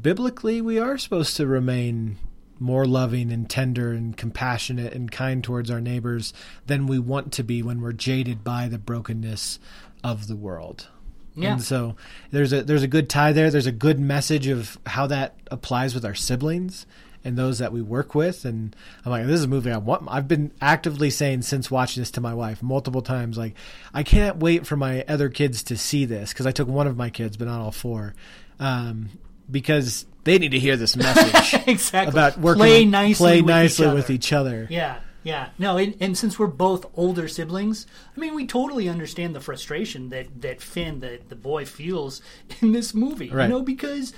biblically 0.00 0.60
we 0.60 0.78
are 0.78 0.96
supposed 0.96 1.36
to 1.36 1.46
remain 1.46 2.16
more 2.58 2.86
loving 2.86 3.32
and 3.32 3.50
tender 3.50 3.90
and 3.92 4.16
compassionate 4.16 4.94
and 4.94 5.10
kind 5.10 5.42
towards 5.42 5.70
our 5.70 5.80
neighbors 5.80 6.32
than 6.66 6.86
we 6.86 6.98
want 6.98 7.32
to 7.32 7.42
be 7.42 7.60
when 7.62 7.80
we're 7.80 7.92
jaded 7.92 8.44
by 8.44 8.68
the 8.68 8.78
brokenness 8.78 9.58
of 10.04 10.28
the 10.28 10.36
world. 10.36 10.88
Yeah. 11.34 11.54
And 11.54 11.62
so 11.62 11.96
there's 12.30 12.52
a 12.52 12.62
there's 12.62 12.82
a 12.82 12.88
good 12.88 13.08
tie 13.08 13.32
there. 13.32 13.50
There's 13.50 13.66
a 13.66 13.72
good 13.72 13.98
message 13.98 14.46
of 14.48 14.78
how 14.86 15.06
that 15.06 15.36
applies 15.50 15.94
with 15.94 16.04
our 16.04 16.14
siblings 16.14 16.86
and 17.24 17.36
those 17.36 17.58
that 17.58 17.72
we 17.72 17.80
work 17.80 18.14
with. 18.14 18.44
And 18.44 18.74
I'm 19.04 19.10
like, 19.10 19.26
this 19.26 19.38
is 19.38 19.44
a 19.44 19.48
movie 19.48 19.70
I 19.70 19.76
want. 19.78 20.04
I've 20.08 20.28
been 20.28 20.52
actively 20.60 21.10
saying 21.10 21.42
since 21.42 21.70
watching 21.70 22.00
this 22.00 22.10
to 22.12 22.20
my 22.20 22.34
wife 22.34 22.62
multiple 22.62 23.02
times, 23.02 23.38
like, 23.38 23.54
I 23.94 24.02
can't 24.02 24.38
wait 24.38 24.66
for 24.66 24.76
my 24.76 25.04
other 25.08 25.28
kids 25.28 25.62
to 25.64 25.76
see 25.76 26.04
this 26.04 26.32
because 26.32 26.46
I 26.46 26.52
took 26.52 26.68
one 26.68 26.86
of 26.86 26.96
my 26.96 27.10
kids, 27.10 27.36
but 27.36 27.46
not 27.46 27.60
all 27.60 27.72
four, 27.72 28.14
um, 28.58 29.10
because 29.50 30.06
they 30.24 30.38
need 30.38 30.52
to 30.52 30.58
hear 30.58 30.76
this 30.76 30.96
message 30.96 31.60
exactly. 31.66 32.12
about 32.12 32.38
working 32.38 32.60
play 32.60 32.84
nicely, 32.84 33.14
play 33.16 33.42
with, 33.42 33.48
nicely 33.48 33.86
each 33.86 33.94
with 33.94 34.10
each 34.10 34.32
other. 34.32 34.66
Yeah, 34.70 34.98
yeah. 35.22 35.50
No, 35.58 35.76
and, 35.76 35.96
and 36.00 36.16
since 36.18 36.38
we're 36.38 36.46
both 36.46 36.86
older 36.94 37.28
siblings, 37.28 37.86
I 38.16 38.20
mean, 38.20 38.34
we 38.34 38.46
totally 38.46 38.88
understand 38.88 39.34
the 39.34 39.40
frustration 39.40 40.08
that 40.08 40.42
that 40.42 40.60
Finn, 40.60 41.00
the 41.00 41.20
the 41.28 41.36
boy, 41.36 41.64
feels 41.64 42.20
in 42.60 42.72
this 42.72 42.94
movie. 42.94 43.30
Right. 43.30 43.44
You 43.44 43.50
know, 43.50 43.62
because 43.62 44.12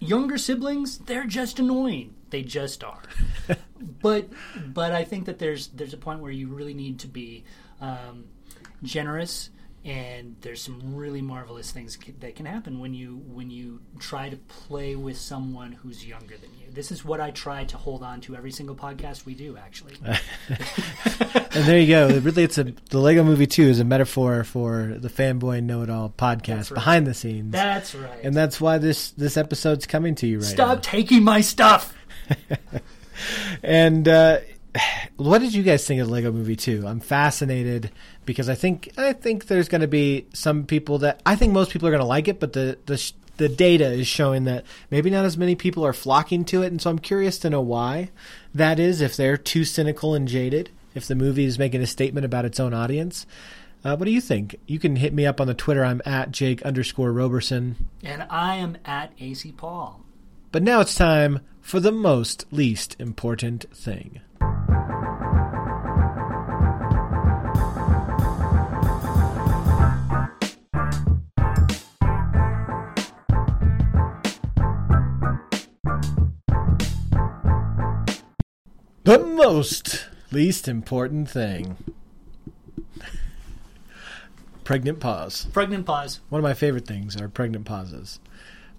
younger 0.00 0.38
siblings, 0.38 0.98
they're 0.98 1.26
just 1.26 1.58
annoying. 1.58 2.14
They 2.30 2.42
just 2.42 2.82
are. 2.82 3.02
but 3.80 4.28
but 4.66 4.92
I 4.92 5.04
think 5.04 5.26
that 5.26 5.38
there's 5.38 5.68
there's 5.68 5.94
a 5.94 5.98
point 5.98 6.20
where 6.20 6.32
you 6.32 6.48
really 6.48 6.74
need 6.74 6.98
to 7.00 7.08
be 7.08 7.44
um, 7.80 8.24
generous. 8.82 9.50
And 9.84 10.36
there's 10.42 10.62
some 10.62 10.94
really 10.94 11.22
marvelous 11.22 11.72
things 11.72 11.98
c- 12.00 12.14
that 12.20 12.36
can 12.36 12.46
happen 12.46 12.78
when 12.78 12.94
you 12.94 13.20
when 13.26 13.50
you 13.50 13.80
try 13.98 14.28
to 14.28 14.36
play 14.36 14.94
with 14.94 15.18
someone 15.18 15.72
who's 15.72 16.06
younger 16.06 16.36
than 16.36 16.50
you. 16.54 16.61
This 16.74 16.90
is 16.90 17.04
what 17.04 17.20
I 17.20 17.30
try 17.30 17.64
to 17.64 17.76
hold 17.76 18.02
on 18.02 18.20
to 18.22 18.34
every 18.34 18.50
single 18.50 18.74
podcast 18.74 19.24
we 19.24 19.34
do. 19.34 19.56
Actually, 19.56 19.94
And 21.54 21.64
there 21.64 21.78
you 21.78 21.86
go. 21.88 22.18
Really, 22.20 22.44
it's 22.44 22.58
a 22.58 22.64
the 22.64 22.98
Lego 22.98 23.22
Movie 23.22 23.46
Two 23.46 23.64
is 23.64 23.78
a 23.80 23.84
metaphor 23.84 24.44
for 24.44 24.96
the 24.98 25.08
fanboy 25.08 25.62
know 25.62 25.82
it 25.82 25.90
all 25.90 26.08
podcast 26.10 26.70
right. 26.70 26.74
behind 26.74 27.06
the 27.06 27.14
scenes, 27.14 27.52
that's 27.52 27.94
right. 27.94 28.20
and 28.22 28.34
that's 28.34 28.60
why 28.60 28.78
this 28.78 29.10
this 29.12 29.36
episode's 29.36 29.86
coming 29.86 30.14
to 30.16 30.26
you 30.26 30.38
right 30.38 30.44
now. 30.44 30.50
Stop 30.50 30.76
now. 30.76 30.80
taking 30.82 31.22
my 31.22 31.40
stuff. 31.40 31.94
And 33.62 34.08
uh, 34.08 34.40
what 35.16 35.40
did 35.40 35.54
you 35.54 35.62
guys 35.62 35.86
think 35.86 36.00
of 36.00 36.08
Lego 36.08 36.32
Movie 36.32 36.56
Two? 36.56 36.86
I'm 36.86 37.00
fascinated 37.00 37.90
because 38.24 38.48
I 38.48 38.54
think 38.54 38.90
I 38.96 39.12
think 39.12 39.46
there's 39.46 39.68
going 39.68 39.82
to 39.82 39.88
be 39.88 40.26
some 40.32 40.64
people 40.64 40.98
that 40.98 41.20
I 41.26 41.36
think 41.36 41.52
most 41.52 41.70
people 41.70 41.88
are 41.88 41.90
going 41.90 42.00
to 42.00 42.06
like 42.06 42.28
it, 42.28 42.40
but 42.40 42.52
the 42.52 42.78
the 42.86 43.12
the 43.36 43.48
data 43.48 43.86
is 43.86 44.06
showing 44.06 44.44
that 44.44 44.64
maybe 44.90 45.10
not 45.10 45.24
as 45.24 45.36
many 45.36 45.54
people 45.54 45.84
are 45.84 45.92
flocking 45.92 46.44
to 46.46 46.62
it, 46.62 46.72
and 46.72 46.80
so 46.80 46.90
I'm 46.90 46.98
curious 46.98 47.38
to 47.38 47.50
know 47.50 47.60
why 47.60 48.10
that 48.54 48.78
is. 48.78 49.00
If 49.00 49.16
they're 49.16 49.36
too 49.36 49.64
cynical 49.64 50.14
and 50.14 50.28
jaded, 50.28 50.70
if 50.94 51.06
the 51.06 51.14
movie 51.14 51.44
is 51.44 51.58
making 51.58 51.80
a 51.80 51.86
statement 51.86 52.24
about 52.24 52.44
its 52.44 52.60
own 52.60 52.74
audience. 52.74 53.26
Uh, 53.84 53.96
what 53.96 54.04
do 54.04 54.12
you 54.12 54.20
think? 54.20 54.56
You 54.66 54.78
can 54.78 54.96
hit 54.96 55.12
me 55.12 55.26
up 55.26 55.40
on 55.40 55.48
the 55.48 55.54
Twitter. 55.54 55.84
I'm 55.84 56.02
at 56.04 56.30
Jake 56.30 56.62
underscore 56.62 57.12
Roberson. 57.12 57.88
And 58.02 58.24
I 58.30 58.56
am 58.56 58.78
at 58.84 59.12
AC 59.18 59.52
Paul. 59.52 60.04
But 60.52 60.62
now 60.62 60.80
it's 60.80 60.94
time 60.94 61.40
for 61.60 61.80
the 61.80 61.92
most 61.92 62.44
least 62.52 62.94
important 63.00 63.64
thing. 63.74 64.20
The 79.04 79.18
most 79.18 80.06
least 80.30 80.68
important 80.68 81.28
thing. 81.28 81.76
Pregnant 84.64 85.00
pause. 85.00 85.46
Pregnant 85.52 85.86
pause. 85.86 86.20
One 86.28 86.38
of 86.38 86.44
my 86.44 86.54
favorite 86.54 86.86
things 86.86 87.20
are 87.20 87.28
pregnant 87.28 87.64
pauses. 87.64 88.20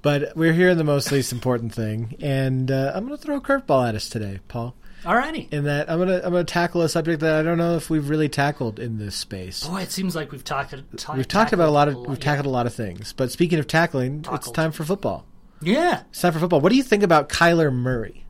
But 0.02 0.36
we're 0.36 0.54
here 0.54 0.70
in 0.70 0.78
the 0.78 0.84
most 0.84 1.12
least 1.12 1.32
important 1.32 1.74
thing, 1.74 2.16
and 2.22 2.70
uh, 2.70 2.92
I'm 2.94 3.06
going 3.08 3.18
to 3.18 3.24
throw 3.24 3.38
a 3.38 3.42
curveball 3.42 3.88
at 3.88 3.96
us 3.96 4.10
today, 4.10 4.40
Paul. 4.50 4.76
Alrighty. 5.04 5.52
In 5.52 5.66
that 5.66 5.90
I'm 5.90 5.98
going 5.98 6.08
to 6.10 6.26
I'm 6.26 6.32
going 6.32 6.46
to 6.46 6.52
tackle 6.54 6.82
a 6.82 6.88
subject 6.90 7.20
that 7.22 7.36
I 7.36 7.44
don't 7.44 7.58
know 7.58 7.76
if 7.76 7.90
we've 7.90 8.08
really 8.08 8.30
tackled 8.30 8.80
in 8.80 8.98
this 8.98 9.16
space. 9.16 9.66
Boy, 9.68 9.82
it 9.82 9.92
seems 9.92 10.16
like 10.16 10.32
we've 10.32 10.44
talked. 10.44 10.74
ta- 10.98 11.14
We've 11.16 11.28
talked 11.28 11.52
about 11.52 11.68
a 11.68 11.72
lot 11.72 11.90
of 11.90 11.96
tackled 11.96 12.08
we've 12.10 12.20
tackled 12.22 12.46
a 12.46 12.50
lot 12.50 12.66
of 12.68 12.74
things, 12.74 13.12
but 13.12 13.30
speaking 13.32 13.60
of 13.60 13.68
tackling, 13.68 14.26
it's 14.32 14.50
time 14.52 14.72
for 14.72 14.86
football. 14.86 15.26
Yeah. 15.62 16.04
It's 16.10 16.22
time 16.22 16.32
for 16.32 16.40
football. 16.40 16.62
What 16.62 16.70
do 16.70 16.78
you 16.78 16.84
think 16.84 17.04
about 17.04 17.28
Kyler 17.28 17.72
Murray? 17.74 18.26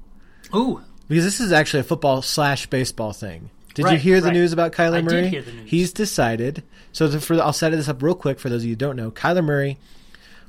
Ooh. 0.56 0.82
Because 1.08 1.26
this 1.26 1.40
is 1.40 1.52
actually 1.52 1.82
a 1.82 1.84
football 1.84 2.22
slash 2.22 2.68
baseball 2.68 3.14
thing. 3.14 3.50
Did 3.74 3.90
you 3.90 3.98
hear 3.98 4.22
the 4.22 4.28
right. 4.28 4.34
news 4.34 4.54
about 4.54 4.72
Kyler 4.72 4.98
I 4.98 5.02
did 5.02 5.06
Murray? 5.06 5.28
hear 5.30 5.42
the 5.42 5.52
news. 5.52 5.70
He's 5.70 5.92
decided. 5.92 6.64
So 6.92 7.08
the, 7.08 7.20
for 7.20 7.36
the, 7.36 7.44
I'll 7.44 7.54
set 7.54 7.72
this 7.72 7.90
up 7.90 8.04
real 8.04 8.16
quick 8.16 8.40
for 8.40 8.50
those 8.50 8.62
of 8.62 8.66
you 8.66 8.74
who 8.74 8.78
don't 8.78 8.96
know. 8.96 9.10
Kyler 9.12 9.44
Murray 9.44 9.80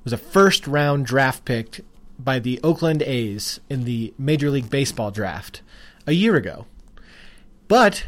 was 0.05 0.13
a 0.13 0.19
first 0.19 0.67
round 0.67 1.07
draft 1.07 1.45
pick 1.45 1.81
by 2.19 2.39
the 2.39 2.61
Oakland 2.63 3.03
A's 3.03 3.61
in 3.71 3.85
the 3.85 4.13
Major 4.19 4.51
League 4.51 4.71
Baseball 4.71 5.11
draft 5.11 5.63
a 6.07 6.13
year 6.13 6.37
ago. 6.37 6.67
But 7.67 8.07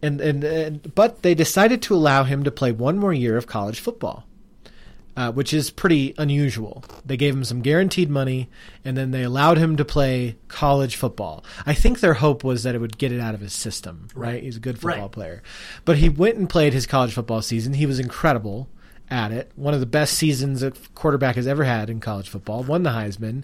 and, 0.00 0.20
and 0.20 0.44
and 0.44 0.94
but 0.94 1.22
they 1.22 1.34
decided 1.34 1.82
to 1.82 1.94
allow 1.94 2.24
him 2.24 2.44
to 2.44 2.50
play 2.50 2.72
one 2.72 2.98
more 2.98 3.12
year 3.12 3.36
of 3.36 3.46
college 3.46 3.80
football. 3.80 4.24
Uh, 5.14 5.30
which 5.30 5.52
is 5.52 5.68
pretty 5.70 6.14
unusual. 6.16 6.82
They 7.04 7.18
gave 7.18 7.34
him 7.34 7.44
some 7.44 7.60
guaranteed 7.60 8.08
money, 8.08 8.48
and 8.82 8.96
then 8.96 9.10
they 9.10 9.22
allowed 9.24 9.58
him 9.58 9.76
to 9.76 9.84
play 9.84 10.36
college 10.48 10.96
football. 10.96 11.44
I 11.66 11.74
think 11.74 12.00
their 12.00 12.14
hope 12.14 12.42
was 12.42 12.62
that 12.62 12.74
it 12.74 12.78
would 12.80 12.96
get 12.96 13.12
it 13.12 13.20
out 13.20 13.34
of 13.34 13.42
his 13.42 13.52
system. 13.52 14.08
Right? 14.14 14.32
Right. 14.36 14.42
He's 14.42 14.56
a 14.56 14.60
good 14.60 14.78
football 14.78 15.02
Right. 15.02 15.12
player, 15.12 15.42
but 15.84 15.98
he 15.98 16.08
went 16.08 16.38
and 16.38 16.48
played 16.48 16.72
his 16.72 16.86
college 16.86 17.12
football 17.12 17.42
season. 17.42 17.74
He 17.74 17.84
was 17.84 18.00
incredible 18.00 18.70
at 19.10 19.32
it. 19.32 19.52
One 19.54 19.74
of 19.74 19.80
the 19.80 19.84
best 19.86 20.14
seasons 20.14 20.62
a 20.62 20.70
quarterback 20.94 21.36
has 21.36 21.46
ever 21.46 21.64
had 21.64 21.90
in 21.90 22.00
college 22.00 22.30
football. 22.30 22.62
Won 22.62 22.82
the 22.82 22.90
Heisman, 22.90 23.42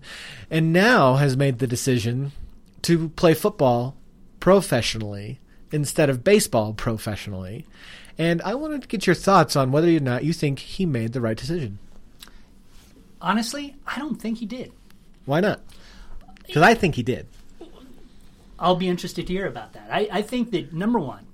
and 0.50 0.72
now 0.72 1.16
has 1.16 1.36
made 1.36 1.58
the 1.58 1.66
decision 1.66 2.32
to 2.80 3.10
play 3.10 3.34
football 3.34 3.94
professionally 4.40 5.38
instead 5.70 6.08
of 6.08 6.24
baseball 6.24 6.72
professionally. 6.72 7.66
And 8.18 8.42
I 8.42 8.54
wanted 8.54 8.82
to 8.82 8.88
get 8.88 9.06
your 9.06 9.14
thoughts 9.14 9.54
on 9.54 9.70
whether 9.70 9.88
or 9.88 10.00
not 10.00 10.24
you 10.24 10.32
think 10.32 10.58
he 10.58 10.84
made 10.84 11.12
the 11.12 11.20
right 11.20 11.36
decision. 11.36 11.78
Honestly, 13.20 13.76
I 13.86 13.98
don't 13.98 14.20
think 14.20 14.38
he 14.38 14.46
did. 14.46 14.72
Why 15.24 15.40
not? 15.40 15.60
Because 16.46 16.62
I 16.62 16.74
think 16.74 16.96
he 16.96 17.02
did. 17.02 17.26
I'll 18.58 18.76
be 18.76 18.88
interested 18.88 19.26
to 19.26 19.32
hear 19.32 19.46
about 19.46 19.74
that. 19.74 19.88
I, 19.90 20.08
I 20.10 20.22
think 20.22 20.50
that 20.50 20.72
number 20.72 20.98
one, 20.98 21.26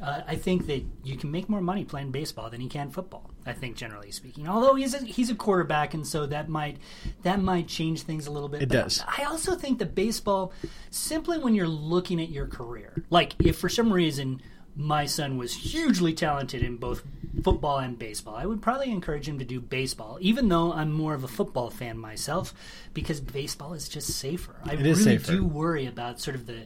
uh, 0.00 0.22
I 0.28 0.36
think 0.36 0.66
that 0.68 0.84
you 1.02 1.16
can 1.16 1.30
make 1.32 1.48
more 1.48 1.60
money 1.60 1.84
playing 1.84 2.12
baseball 2.12 2.50
than 2.50 2.60
you 2.60 2.68
can 2.68 2.90
football. 2.90 3.30
I 3.44 3.52
think, 3.52 3.76
generally 3.76 4.10
speaking, 4.10 4.46
although 4.46 4.74
he's 4.74 4.94
a, 4.94 4.98
he's 4.98 5.30
a 5.30 5.34
quarterback, 5.34 5.94
and 5.94 6.06
so 6.06 6.26
that 6.26 6.48
might 6.50 6.76
that 7.22 7.40
might 7.40 7.66
change 7.66 8.02
things 8.02 8.26
a 8.26 8.30
little 8.30 8.48
bit. 8.48 8.62
It 8.62 8.68
But 8.68 8.84
does. 8.84 9.02
I 9.06 9.24
also 9.24 9.56
think 9.56 9.78
that 9.78 9.94
baseball, 9.94 10.52
simply 10.90 11.38
when 11.38 11.54
you're 11.54 11.66
looking 11.66 12.20
at 12.20 12.28
your 12.28 12.46
career, 12.46 13.02
like 13.08 13.34
if 13.40 13.56
for 13.56 13.70
some 13.70 13.90
reason 13.90 14.42
my 14.78 15.04
son 15.06 15.36
was 15.36 15.52
hugely 15.54 16.14
talented 16.14 16.62
in 16.62 16.76
both 16.76 17.02
football 17.42 17.78
and 17.78 17.98
baseball, 17.98 18.36
I 18.36 18.46
would 18.46 18.62
probably 18.62 18.90
encourage 18.90 19.28
him 19.28 19.38
to 19.40 19.44
do 19.44 19.60
baseball, 19.60 20.18
even 20.20 20.48
though 20.48 20.72
I'm 20.72 20.92
more 20.92 21.14
of 21.14 21.24
a 21.24 21.28
football 21.28 21.68
fan 21.68 21.98
myself, 21.98 22.54
because 22.94 23.20
baseball 23.20 23.74
is 23.74 23.88
just 23.88 24.08
safer. 24.08 24.54
I 24.64 24.74
It 24.74 24.80
really 24.80 24.94
safer. 24.94 25.32
do 25.32 25.44
worry 25.44 25.86
about 25.86 26.20
sort 26.20 26.36
of 26.36 26.46
the 26.46 26.62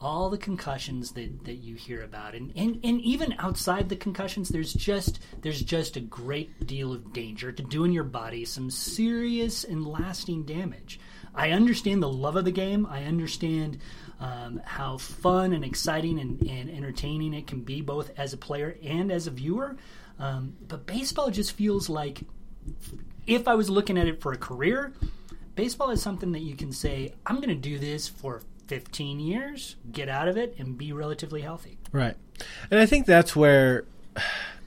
all 0.00 0.30
the 0.30 0.38
concussions 0.38 1.10
that, 1.12 1.44
that 1.44 1.56
you 1.56 1.74
hear 1.74 2.04
about 2.04 2.32
and, 2.36 2.52
and 2.54 2.78
and 2.84 3.00
even 3.00 3.34
outside 3.40 3.88
the 3.88 3.96
concussions 3.96 4.48
there's 4.48 4.72
just 4.72 5.18
there's 5.42 5.60
just 5.60 5.96
a 5.96 6.00
great 6.00 6.64
deal 6.68 6.92
of 6.92 7.12
danger 7.12 7.50
to 7.50 7.64
doing 7.64 7.90
your 7.90 8.04
body 8.04 8.44
some 8.44 8.70
serious 8.70 9.64
and 9.64 9.84
lasting 9.84 10.44
damage 10.44 11.00
i 11.34 11.50
understand 11.50 12.00
the 12.00 12.08
love 12.08 12.36
of 12.36 12.44
the 12.44 12.52
game 12.52 12.86
i 12.86 13.02
understand 13.02 13.76
um, 14.20 14.60
how 14.64 14.98
fun 14.98 15.52
and 15.52 15.64
exciting 15.64 16.18
and, 16.18 16.40
and 16.42 16.70
entertaining 16.70 17.34
it 17.34 17.46
can 17.46 17.60
be 17.60 17.80
both 17.80 18.10
as 18.16 18.32
a 18.32 18.36
player 18.36 18.76
and 18.82 19.12
as 19.12 19.26
a 19.26 19.30
viewer 19.30 19.76
um, 20.18 20.56
but 20.66 20.86
baseball 20.86 21.30
just 21.30 21.52
feels 21.52 21.88
like 21.88 22.22
if 23.26 23.46
I 23.46 23.54
was 23.54 23.70
looking 23.70 23.98
at 23.98 24.08
it 24.08 24.20
for 24.20 24.32
a 24.32 24.36
career, 24.36 24.92
baseball 25.54 25.90
is 25.90 26.02
something 26.02 26.32
that 26.32 26.40
you 26.40 26.56
can 26.56 26.72
say, 26.72 27.14
I'm 27.26 27.36
going 27.36 27.48
to 27.48 27.54
do 27.54 27.78
this 27.78 28.08
for 28.08 28.42
15 28.66 29.20
years, 29.20 29.76
get 29.92 30.08
out 30.08 30.28
of 30.28 30.36
it, 30.36 30.56
and 30.58 30.76
be 30.76 30.92
relatively 30.92 31.42
healthy. 31.42 31.78
Right. 31.92 32.16
And 32.70 32.80
I 32.80 32.86
think 32.86 33.06
that's 33.06 33.36
where, 33.36 33.84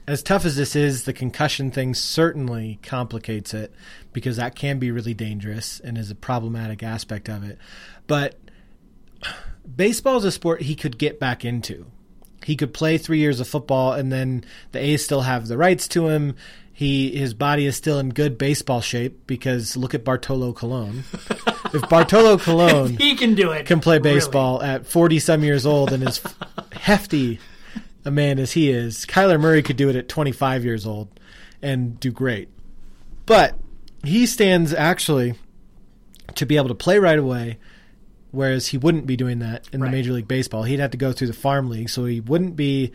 as 0.06 0.22
tough 0.22 0.44
as 0.44 0.56
this 0.56 0.74
is, 0.74 1.04
the 1.04 1.12
concussion 1.12 1.70
thing 1.70 1.94
certainly 1.94 2.78
complicates 2.82 3.52
it 3.52 3.72
because 4.12 4.36
that 4.36 4.54
can 4.54 4.78
be 4.78 4.90
really 4.90 5.14
dangerous 5.14 5.80
and 5.80 5.98
is 5.98 6.10
a 6.10 6.14
problematic 6.14 6.82
aspect 6.82 7.28
of 7.28 7.44
it. 7.44 7.58
But 8.06 8.36
baseball 9.76 10.16
is 10.16 10.24
a 10.24 10.32
sport 10.32 10.62
he 10.62 10.74
could 10.74 10.98
get 10.98 11.18
back 11.20 11.44
into. 11.44 11.86
He 12.44 12.56
could 12.56 12.74
play 12.74 12.98
three 12.98 13.18
years 13.18 13.40
of 13.40 13.48
football, 13.48 13.92
and 13.92 14.10
then 14.10 14.44
the 14.72 14.80
A's 14.80 15.04
still 15.04 15.22
have 15.22 15.46
the 15.46 15.56
rights 15.56 15.86
to 15.88 16.08
him. 16.08 16.34
He 16.72 17.16
his 17.16 17.34
body 17.34 17.66
is 17.66 17.76
still 17.76 17.98
in 17.98 18.10
good 18.10 18.38
baseball 18.38 18.80
shape 18.80 19.26
because 19.26 19.76
look 19.76 19.94
at 19.94 20.04
Bartolo 20.04 20.52
Colon. 20.52 21.04
if 21.72 21.88
Bartolo 21.88 22.38
Colon 22.38 22.96
He 22.96 23.14
can 23.14 23.34
do 23.34 23.52
it. 23.52 23.66
can 23.66 23.80
play 23.80 23.98
really. 23.98 24.14
baseball 24.14 24.62
at 24.62 24.86
40 24.86 25.18
some 25.18 25.44
years 25.44 25.66
old 25.66 25.92
and 25.92 26.02
as 26.02 26.20
hefty 26.72 27.38
a 28.04 28.10
man 28.10 28.38
as 28.38 28.52
he 28.52 28.70
is. 28.70 29.06
Kyler 29.06 29.40
Murray 29.40 29.62
could 29.62 29.76
do 29.76 29.88
it 29.88 29.96
at 29.96 30.08
25 30.08 30.64
years 30.64 30.86
old 30.86 31.08
and 31.60 32.00
do 32.00 32.10
great. 32.10 32.48
But 33.26 33.56
he 34.02 34.26
stands 34.26 34.72
actually 34.74 35.34
to 36.34 36.46
be 36.46 36.56
able 36.56 36.68
to 36.68 36.74
play 36.74 36.98
right 36.98 37.18
away, 37.18 37.58
whereas 38.32 38.68
he 38.68 38.78
wouldn't 38.78 39.06
be 39.06 39.16
doing 39.16 39.38
that 39.38 39.68
in 39.72 39.80
Right. 39.80 39.90
the 39.90 39.96
Major 39.96 40.12
League 40.12 40.26
Baseball. 40.28 40.64
He'd 40.64 40.80
have 40.80 40.90
to 40.90 40.96
go 40.96 41.12
through 41.12 41.28
the 41.28 41.32
farm 41.32 41.70
league, 41.70 41.88
so 41.88 42.04
he 42.06 42.20
wouldn't 42.20 42.56
be 42.56 42.92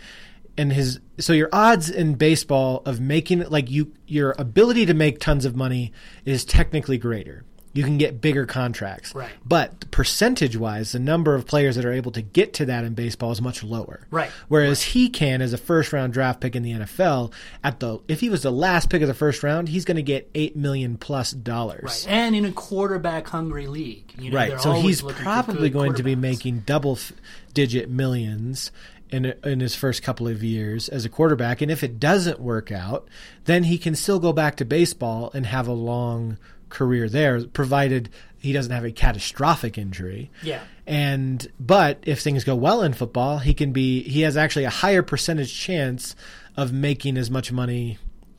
in 0.58 0.72
his 0.72 1.00
so 1.20 1.34
your 1.34 1.50
odds 1.54 1.90
in 1.90 2.16
baseball 2.16 2.82
of 2.86 3.00
making 3.00 3.40
it 3.40 3.52
like 3.52 3.70
you 3.70 3.94
your 4.08 4.36
ability 4.38 4.86
to 4.88 4.94
make 4.94 5.20
tons 5.20 5.46
of 5.46 5.56
money 5.56 5.94
is 6.26 6.44
technically 6.44 6.98
greater. 6.98 7.46
You 7.78 7.84
can 7.84 8.00
get 8.00 8.20
bigger 8.20 8.48
contracts. 8.48 9.14
Right. 9.14 9.30
But 9.46 9.92
percentage 9.92 10.58
wise, 10.58 10.94
the 10.94 11.00
number 11.00 11.36
of 11.36 11.46
players 11.46 11.76
that 11.76 11.86
are 11.86 11.94
able 11.94 12.12
to 12.14 12.24
get 12.24 12.54
to 12.56 12.66
that 12.66 12.84
in 12.84 12.96
baseball 12.96 13.32
is 13.32 13.40
much 13.40 13.64
lower. 13.64 14.08
Right. 14.10 14.32
Whereas 14.48 14.82
he 14.82 15.10
can, 15.10 15.44
as 15.44 15.54
a 15.54 15.60
first 15.60 15.94
round 15.94 16.12
draft 16.14 16.42
pick 16.42 16.56
in 16.56 16.64
the 16.64 16.72
NFL, 16.72 17.32
at 17.64 17.80
the 17.80 18.00
if 18.08 18.20
he 18.20 18.32
was 18.32 18.42
the 18.42 18.52
last 18.52 18.90
pick 18.90 19.04
of 19.04 19.08
the 19.08 19.14
first 19.14 19.44
round, 19.44 19.70
he's 19.70 19.86
going 19.86 19.98
to 19.98 20.02
get 20.04 20.28
eight 20.34 20.56
million 20.56 20.98
plus 20.98 21.32
dollars. 21.32 21.84
Right. 21.84 22.08
And 22.08 22.36
in 22.36 22.46
a 22.46 22.52
quarterback 22.52 23.28
hungry 23.28 23.68
league. 23.68 24.12
You 24.18 24.32
know, 24.32 24.38
Right. 24.38 24.60
So 24.60 24.74
he's 24.74 25.04
probably 25.04 25.70
going 25.70 25.94
to 25.96 26.04
be 26.04 26.16
making 26.16 26.62
double 26.62 26.94
f- 26.94 27.12
digit 27.54 27.92
millions 27.92 28.72
in 29.12 29.26
in 29.44 29.60
his 29.60 29.76
first 29.76 30.04
couple 30.04 30.28
of 30.28 30.44
years 30.44 30.90
as 30.90 31.06
a 31.06 31.10
quarterback. 31.10 31.62
And 31.62 31.72
if 31.72 31.84
it 31.84 32.00
doesn't 32.00 32.40
work 32.40 32.72
out, 32.72 33.08
then 33.46 33.66
he 33.66 33.78
can 33.78 33.96
still 33.96 34.20
go 34.20 34.34
back 34.34 34.56
to 34.58 34.66
baseball 34.66 35.32
and 35.34 35.46
have 35.46 35.68
a 35.68 35.74
long 35.74 36.38
career 36.70 37.10
there, 37.10 37.46
provided 37.46 38.10
he 38.40 38.54
doesn't 38.54 38.72
have 38.72 38.86
a 38.86 38.92
catastrophic 38.92 39.78
injury. 39.78 40.30
Yeah. 40.44 40.62
And 40.86 41.46
but 41.60 42.00
if 42.06 42.22
things 42.22 42.44
go 42.44 42.56
well 42.56 42.82
in 42.84 42.94
football, 42.94 43.40
he 43.40 43.54
can 43.54 43.72
be 43.74 44.04
he 44.04 44.22
has 44.22 44.38
actually 44.38 44.66
a 44.66 44.70
higher 44.70 45.04
percentage 45.04 45.54
chance 45.58 46.16
of 46.56 46.72
making 46.72 47.18
as 47.18 47.30
much 47.30 47.52
money 47.52 47.98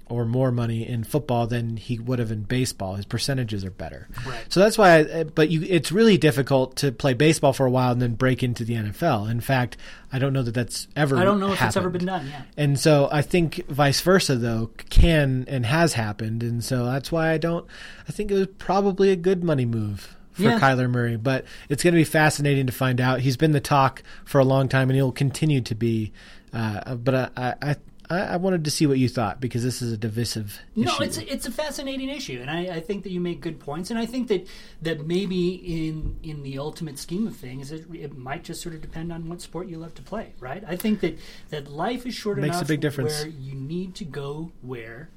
or 0.08 0.24
more 0.24 0.50
money 0.50 0.88
in 0.88 1.04
football 1.04 1.46
than 1.46 1.76
he 1.76 1.98
would 1.98 2.18
have 2.18 2.30
in 2.30 2.42
baseball. 2.42 2.94
His 2.94 3.04
percentages 3.04 3.64
are 3.64 3.70
better. 3.70 4.08
Right. 4.26 4.44
So 4.48 4.60
that's 4.60 4.78
why 4.78 4.98
I, 4.98 5.24
but 5.24 5.50
you 5.50 5.64
it's 5.68 5.92
really 5.92 6.18
difficult 6.18 6.76
to 6.76 6.92
play 6.92 7.14
baseball 7.14 7.52
for 7.52 7.66
a 7.66 7.70
while 7.70 7.92
and 7.92 8.00
then 8.00 8.14
break 8.14 8.42
into 8.42 8.64
the 8.64 8.74
NFL. 8.74 9.30
In 9.30 9.40
fact, 9.40 9.76
I 10.12 10.18
don't 10.18 10.32
know 10.32 10.42
that 10.42 10.54
that's 10.54 10.88
ever 10.96 11.16
I 11.16 11.24
don't 11.24 11.40
know 11.40 11.52
if 11.52 11.62
it's 11.62 11.76
ever 11.76 11.90
been 11.90 12.06
done. 12.06 12.26
Yeah. 12.28 12.42
And 12.56 12.78
so 12.78 13.08
I 13.12 13.22
think 13.22 13.66
vice 13.68 14.00
versa 14.00 14.36
though 14.36 14.70
can 14.90 15.44
and 15.48 15.66
has 15.66 15.92
happened, 15.94 16.42
and 16.42 16.62
so 16.64 16.84
that's 16.86 17.12
why 17.12 17.30
I 17.30 17.38
don't. 17.38 17.66
I 18.08 18.12
think 18.12 18.30
it 18.30 18.34
was 18.34 18.46
probably 18.58 19.10
a 19.10 19.16
good 19.16 19.44
money 19.44 19.66
move 19.66 20.16
for 20.32 20.42
Yeah. 20.42 20.58
Kyler 20.58 20.88
Murray, 20.88 21.16
but 21.16 21.44
it's 21.68 21.82
going 21.82 21.92
to 21.92 21.98
be 21.98 22.04
fascinating 22.04 22.66
to 22.66 22.72
find 22.72 23.00
out. 23.00 23.20
He's 23.20 23.36
been 23.36 23.52
the 23.52 23.60
talk 23.60 24.02
for 24.24 24.38
a 24.38 24.44
long 24.44 24.68
time, 24.68 24.88
and 24.88 24.96
he'll 24.96 25.12
continue 25.12 25.60
to 25.62 25.74
be. 25.74 26.12
Uh, 26.52 26.94
but 26.94 27.32
I, 27.36 27.54
I, 27.60 27.76
I, 28.10 28.20
I 28.20 28.36
wanted 28.36 28.64
to 28.64 28.70
see 28.70 28.86
what 28.86 28.98
you 28.98 29.08
thought 29.08 29.40
because 29.40 29.62
this 29.62 29.82
is 29.82 29.92
a 29.92 29.96
divisive 29.96 30.58
No, 30.74 30.92
issue. 30.92 31.02
it's 31.02 31.18
a, 31.18 31.32
it's 31.32 31.46
a 31.46 31.50
fascinating 31.50 32.08
issue, 32.08 32.38
and 32.40 32.50
I, 32.50 32.76
I 32.76 32.80
think 32.80 33.02
that 33.04 33.10
you 33.12 33.20
make 33.20 33.40
good 33.40 33.60
points, 33.60 33.90
and 33.90 33.98
I 33.98 34.06
think 34.06 34.28
that 34.28 34.46
that 34.82 35.06
maybe 35.06 35.54
in 35.88 36.18
in 36.22 36.42
the 36.42 36.58
ultimate 36.58 36.98
scheme 36.98 37.26
of 37.26 37.36
things, 37.36 37.70
it, 37.72 37.86
it 37.92 38.16
might 38.16 38.44
just 38.44 38.62
sort 38.62 38.74
of 38.74 38.80
depend 38.80 39.12
on 39.12 39.28
what 39.28 39.40
sport 39.40 39.68
you 39.68 39.76
love 39.78 39.94
to 39.96 40.02
play, 40.02 40.32
right? 40.40 40.64
I 40.66 40.76
think 40.76 41.00
that 41.00 41.18
that 41.50 41.68
life 41.70 42.06
is 42.06 42.14
short 42.14 42.38
Makes 42.38 42.60
a 42.60 42.64
big 42.64 42.80
difference. 42.80 43.20
where 43.20 43.28
you 43.28 43.54
need 43.54 43.94
to 43.96 44.04
go 44.04 44.52
where 44.62 45.10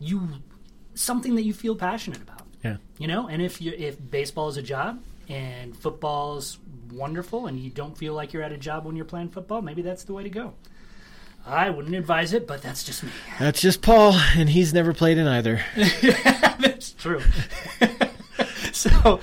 you 0.00 0.28
something 0.94 1.34
that 1.36 1.42
you 1.42 1.52
feel 1.54 1.74
passionate 1.76 2.20
about, 2.22 2.42
yeah. 2.62 2.76
you 2.98 3.06
know. 3.06 3.26
And 3.28 3.40
if 3.42 3.60
you 3.60 3.72
if 3.76 3.96
baseball 4.10 4.48
is 4.48 4.56
a 4.56 4.62
job 4.62 5.02
and 5.28 5.76
football's 5.76 6.58
wonderful, 6.92 7.46
and 7.46 7.58
you 7.58 7.70
don't 7.70 7.96
feel 7.96 8.12
like 8.14 8.32
you're 8.32 8.42
at 8.42 8.52
a 8.52 8.58
job 8.58 8.84
when 8.84 8.96
you're 8.96 9.04
playing 9.04 9.30
football, 9.30 9.62
maybe 9.62 9.82
that's 9.82 10.04
the 10.04 10.12
way 10.12 10.22
to 10.22 10.30
go. 10.30 10.52
I 11.46 11.68
wouldn't 11.70 11.94
advise 11.94 12.32
it, 12.32 12.46
but 12.46 12.62
that's 12.62 12.82
just 12.84 13.02
me. 13.02 13.10
That's 13.38 13.60
just 13.60 13.82
Paul, 13.82 14.14
and 14.36 14.48
he's 14.48 14.72
never 14.72 14.92
played 14.94 15.18
in 15.18 15.26
either. 15.26 15.62
That's 15.76 16.92
true. 16.92 17.20
so, 18.72 19.20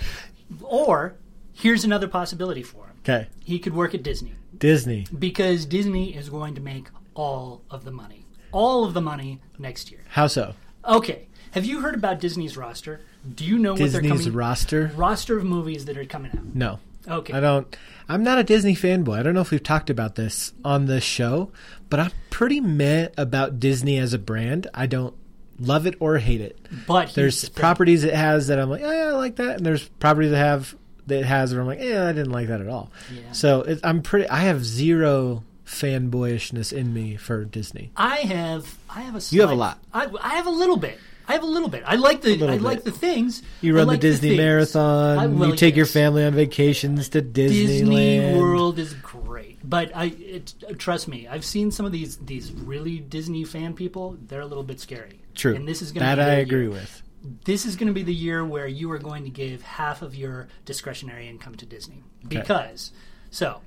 or 0.62 1.16
here's 1.54 1.84
another 1.84 2.08
possibility 2.08 2.64
for 2.64 2.86
him. 2.86 2.96
Okay, 3.04 3.28
He 3.44 3.58
could 3.60 3.74
work 3.74 3.96
at 3.96 4.04
Disney 4.04 4.34
Disney. 4.58 5.08
because 5.18 5.66
Disney 5.66 6.16
is 6.16 6.30
going 6.30 6.54
to 6.56 6.62
make 6.62 6.88
all 7.16 7.64
of 7.72 7.84
the 7.84 7.92
money. 7.92 8.26
All 8.52 8.84
of 8.84 8.94
the 8.94 9.02
money 9.02 9.40
next 9.58 9.90
year. 9.92 10.02
How 10.10 10.28
so? 10.28 10.54
Okay. 10.86 11.28
Have 11.52 11.66
you 11.66 11.82
heard 11.82 11.96
about 11.96 12.20
Disney's 12.20 12.56
roster? 12.56 13.02
Do 13.36 13.44
you 13.44 13.58
know 13.58 13.72
what 13.74 13.80
they're 13.80 14.02
Disney's 14.02 14.22
coming 14.26 14.34
roster? 14.34 14.92
roster 14.96 15.38
of 15.38 15.44
movies 15.46 15.86
that 15.86 15.98
are 15.98 16.06
coming 16.06 16.32
out? 16.32 16.54
No. 16.56 16.80
Okay. 17.08 17.34
I 17.34 17.40
don't. 17.40 17.76
I'm 18.08 18.24
not 18.24 18.38
a 18.40 18.44
Disney 18.44 18.76
fanboy. 18.76 19.18
I 19.20 19.24
don't 19.24 19.34
know 19.34 19.42
if 19.42 19.52
we've 19.52 19.64
talked 19.64 19.90
about 19.90 20.16
this 20.16 20.54
on 20.64 20.86
this 20.86 21.04
show, 21.04 21.52
but 21.92 22.00
I'm 22.00 22.12
pretty 22.32 22.60
meh 22.60 23.10
about 23.18 23.60
Disney 23.60 24.00
as 24.00 24.14
a 24.14 24.18
brand. 24.20 24.66
I 24.74 24.88
don't 24.88 25.14
love 25.60 25.86
it 25.86 25.94
or 26.00 26.18
hate 26.18 26.42
it. 26.42 26.58
But 26.88 27.14
There's 27.14 27.40
the 27.44 27.52
properties 27.52 28.04
it 28.04 28.16
has 28.16 28.48
that 28.48 28.58
I'm 28.60 28.70
like, 28.72 28.82
oh, 28.84 28.92
yeah, 28.92 29.10
I 29.10 29.12
like 29.12 29.36
that, 29.36 29.58
and 29.58 29.66
there's 29.66 29.88
properties 29.88 30.32
that 30.32 30.38
have 30.38 30.76
that 31.06 31.20
it 31.20 31.26
has 31.26 31.52
where 31.54 31.62
I'm 31.62 31.68
like, 31.68 31.80
yeah, 31.82 32.08
I 32.08 32.12
didn't 32.14 32.32
like 32.32 32.48
that 32.48 32.62
at 32.62 32.68
all. 32.68 32.92
Yeah. 33.14 33.32
So 33.34 33.62
it, 33.62 33.80
I'm 33.84 34.02
pretty. 34.02 34.28
I 34.30 34.40
have 34.40 34.66
zero 34.66 35.44
fanboyishness 35.66 36.74
in 36.74 36.94
me 36.94 37.16
for 37.18 37.46
Disney. 37.46 37.92
I 37.96 38.18
have 38.18 38.78
I 38.90 39.02
have 39.02 39.16
a 39.16 39.22
You 39.34 39.42
have 39.42 39.52
a 39.52 39.56
lot. 39.56 39.80
I, 39.94 40.08
I 40.22 40.36
have 40.36 40.48
a 40.48 40.52
little 40.52 40.78
bit. 40.78 41.00
I 41.28 41.34
have 41.34 41.44
a 41.44 41.48
little 41.48 41.70
bit. 41.70 41.84
I 41.86 41.96
like 41.96 42.22
the 42.22 42.34
I 42.34 42.38
bit. 42.38 42.62
like 42.62 42.84
the 42.84 42.92
things. 42.92 43.42
You 43.62 43.76
run 43.76 43.88
like 43.88 44.02
the 44.02 44.08
Disney 44.08 44.30
things. 44.30 44.38
marathon. 44.38 45.18
I- 45.18 45.28
well, 45.28 45.50
you 45.50 45.56
take 45.56 45.76
your 45.76 45.86
family 45.86 46.26
on 46.26 46.34
vacations 46.34 47.10
to 47.10 47.22
Disneyland. 47.22 47.50
Disney 47.50 48.38
World 48.40 48.80
is 48.80 48.94
great, 48.96 49.51
but 49.72 49.96
I 49.96 50.06
it, 50.36 50.54
trust 50.78 51.08
me. 51.08 51.28
I've 51.28 51.46
seen 51.46 51.72
some 51.72 51.86
of 51.88 51.92
these 51.92 52.18
these 52.18 52.52
really 52.52 53.00
Disney 53.00 53.44
fan 53.46 53.74
people. 53.74 54.18
They're 54.28 54.42
a 54.42 54.46
little 54.46 54.64
bit 54.72 54.80
scary. 54.80 55.18
True. 55.34 55.56
and 55.56 55.66
this 55.68 55.82
is 55.82 55.92
going 55.94 56.06
that 56.06 56.16
be 56.18 56.22
I 56.22 56.36
agree 56.46 56.62
year. 56.68 56.70
with. 56.70 57.02
This 57.46 57.66
is 57.66 57.76
going 57.76 57.88
to 57.88 57.94
be 57.94 58.04
the 58.04 58.14
year 58.14 58.44
where 58.44 58.68
you 58.68 58.92
are 58.92 58.98
going 59.00 59.24
to 59.26 59.30
give 59.30 59.62
half 59.62 60.02
of 60.02 60.16
your 60.16 60.48
discretionary 60.66 61.28
income 61.30 61.56
to 61.56 61.66
Disney 61.66 62.04
because 62.28 62.92
so 63.30 63.62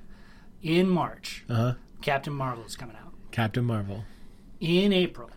in 0.61 0.87
March, 0.89 1.43
Uh 1.49 1.55
huh. 1.55 1.73
Captain 2.01 2.33
Marvel 2.33 2.63
is 2.65 2.75
coming 2.75 2.95
out. 2.97 3.13
Captain 3.31 3.63
Marvel. 3.65 4.03
In 4.59 4.93
April, 4.93 5.29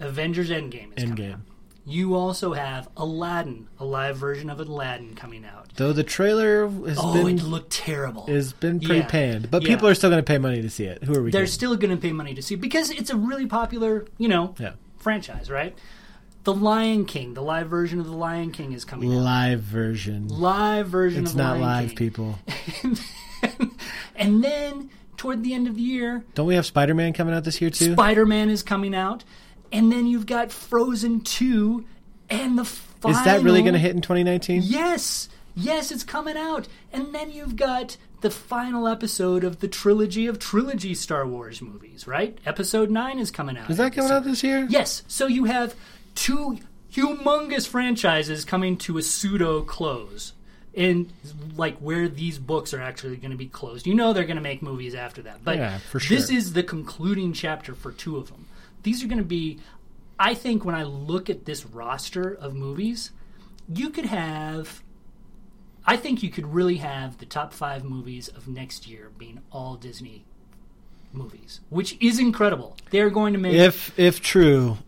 Avengers 0.00 0.50
Endgame 0.50 0.96
is 0.96 1.04
coming 1.04 1.16
Endgame. 1.18 1.34
out. 1.34 1.40
You 1.88 2.16
also 2.16 2.52
have 2.52 2.88
Aladdin, 2.96 3.68
a 3.78 3.84
live 3.84 4.16
version 4.16 4.50
of 4.50 4.58
Aladdin 4.58 5.14
coming 5.14 5.44
out. 5.44 5.68
Though 5.76 5.92
the 5.92 6.02
trailer 6.02 6.66
has 6.68 6.74
been. 6.82 6.94
Oh, 6.98 7.24
been 7.24 7.38
it 7.38 7.44
looked 7.44 7.70
terrible. 7.70 8.26
has 8.26 8.52
been 8.52 8.80
pretty 8.80 9.00
Yeah. 9.02 9.06
panned, 9.06 9.50
but 9.52 9.62
Yeah. 9.62 9.68
people 9.68 9.86
are 9.88 9.94
still 9.94 10.10
going 10.10 10.18
to 10.22 10.26
pay 10.26 10.38
money 10.38 10.60
to 10.62 10.68
see 10.68 10.84
it. 10.84 11.04
Who 11.04 11.14
are 11.14 11.22
we? 11.22 11.30
They're 11.30 11.42
kidding? 11.42 11.52
still 11.52 11.76
going 11.76 11.92
to 11.94 12.00
pay 12.00 12.12
money 12.12 12.34
to 12.34 12.42
see 12.42 12.54
it 12.54 12.60
because 12.60 12.90
it's 12.90 13.10
a 13.10 13.16
really 13.16 13.46
popular, 13.46 14.04
you 14.18 14.26
know, 14.28 14.54
Yeah. 14.58 14.72
franchise, 14.98 15.48
right? 15.48 15.78
The 16.42 16.54
Lion 16.54 17.04
King, 17.04 17.34
the 17.34 17.42
live 17.42 17.68
version 17.68 18.00
of 18.00 18.06
the 18.06 18.12
Lion 18.16 18.50
King 18.50 18.72
is 18.72 18.84
coming 18.84 19.12
out. 19.12 19.18
live 19.22 19.60
version. 19.60 20.26
Live 20.28 20.88
version 20.88 21.22
It's 21.22 21.32
of 21.32 21.36
not 21.38 21.60
Lion 21.60 21.62
live, 21.62 21.88
King. 21.90 21.96
people. 21.96 22.38
and 24.16 24.42
then 24.42 24.90
toward 25.16 25.42
the 25.42 25.54
end 25.54 25.66
of 25.68 25.76
the 25.76 25.82
year, 25.82 26.24
Don't 26.34 26.46
we 26.46 26.54
have 26.56 26.66
Spider 26.66 26.94
Man 26.94 27.12
coming 27.12 27.34
out 27.34 27.44
this 27.44 27.60
year 27.60 27.70
too? 27.70 27.92
Spider 27.92 28.26
Man 28.26 28.50
is 28.50 28.62
coming 28.62 28.94
out, 28.94 29.24
and 29.72 29.90
then 29.90 30.06
you've 30.06 30.26
got 30.26 30.52
Frozen 30.52 31.20
Two, 31.22 31.84
and 32.28 32.58
the 32.58 32.64
final. 32.64 33.18
Is 33.18 33.24
that 33.24 33.42
really 33.42 33.62
going 33.62 33.74
to 33.74 33.78
hit 33.78 33.94
in 33.94 34.00
2019? 34.00 34.62
Yes, 34.64 35.28
yes, 35.54 35.90
it's 35.90 36.04
coming 36.04 36.36
out, 36.36 36.68
and 36.92 37.14
then 37.14 37.30
you've 37.30 37.56
got 37.56 37.96
the 38.20 38.30
final 38.30 38.88
episode 38.88 39.44
of 39.44 39.60
the 39.60 39.68
trilogy 39.68 40.26
of 40.26 40.38
trilogy 40.38 40.94
Star 40.94 41.26
Wars 41.26 41.60
movies. 41.60 42.06
Right, 42.06 42.38
Episode 42.46 42.90
Nine 42.90 43.18
is 43.18 43.30
coming 43.30 43.56
out. 43.56 43.70
Is 43.70 43.76
that 43.76 43.92
coming 43.92 44.10
out 44.10 44.24
this 44.24 44.42
year? 44.42 44.66
Yes. 44.68 45.02
So 45.08 45.26
you 45.26 45.44
have 45.44 45.74
two 46.14 46.58
humongous 46.92 47.68
franchises 47.68 48.44
coming 48.44 48.76
to 48.78 48.98
a 48.98 49.02
pseudo 49.02 49.62
close. 49.62 50.32
And 50.74 51.10
like 51.56 51.78
where 51.78 52.06
these 52.06 52.38
books 52.38 52.74
are 52.74 52.82
actually 52.82 53.16
going 53.16 53.30
to 53.30 53.36
be 53.36 53.46
closed. 53.46 53.86
You 53.86 53.94
know 53.94 54.12
they're 54.12 54.24
going 54.24 54.36
to 54.36 54.42
make 54.42 54.60
movies 54.60 54.94
after 54.94 55.22
that. 55.22 55.42
But 55.42 55.56
Yeah, 55.56 55.78
for 55.78 55.98
this 55.98 56.28
is 56.28 56.52
the 56.52 56.62
concluding 56.62 57.32
chapter 57.32 57.74
for 57.74 57.92
two 57.92 58.18
of 58.18 58.28
them. 58.28 58.45
These 58.86 59.02
are 59.02 59.08
going 59.08 59.18
to 59.18 59.24
be 59.24 59.58
I 60.16 60.34
think 60.34 60.64
when 60.64 60.76
I 60.76 60.84
look 60.84 61.28
at 61.28 61.44
this 61.44 61.66
roster 61.66 62.32
of 62.32 62.54
movies, 62.54 63.10
you 63.68 63.90
could 63.90 64.06
have 64.06 64.80
I 65.84 65.96
think 65.96 66.22
you 66.22 66.30
could 66.30 66.54
really 66.54 66.76
have 66.76 67.18
the 67.18 67.26
top 67.26 67.52
5 67.52 67.82
movies 67.82 68.28
of 68.28 68.46
next 68.46 68.86
year 68.86 69.10
being 69.18 69.40
all 69.50 69.74
Disney 69.74 70.24
movies, 71.12 71.60
which 71.68 71.96
is 72.00 72.20
incredible. 72.20 72.76
They're 72.90 73.10
going 73.10 73.32
to 73.32 73.40
make 73.40 73.54
If 73.54 73.98
if 73.98 74.20
true, 74.20 74.78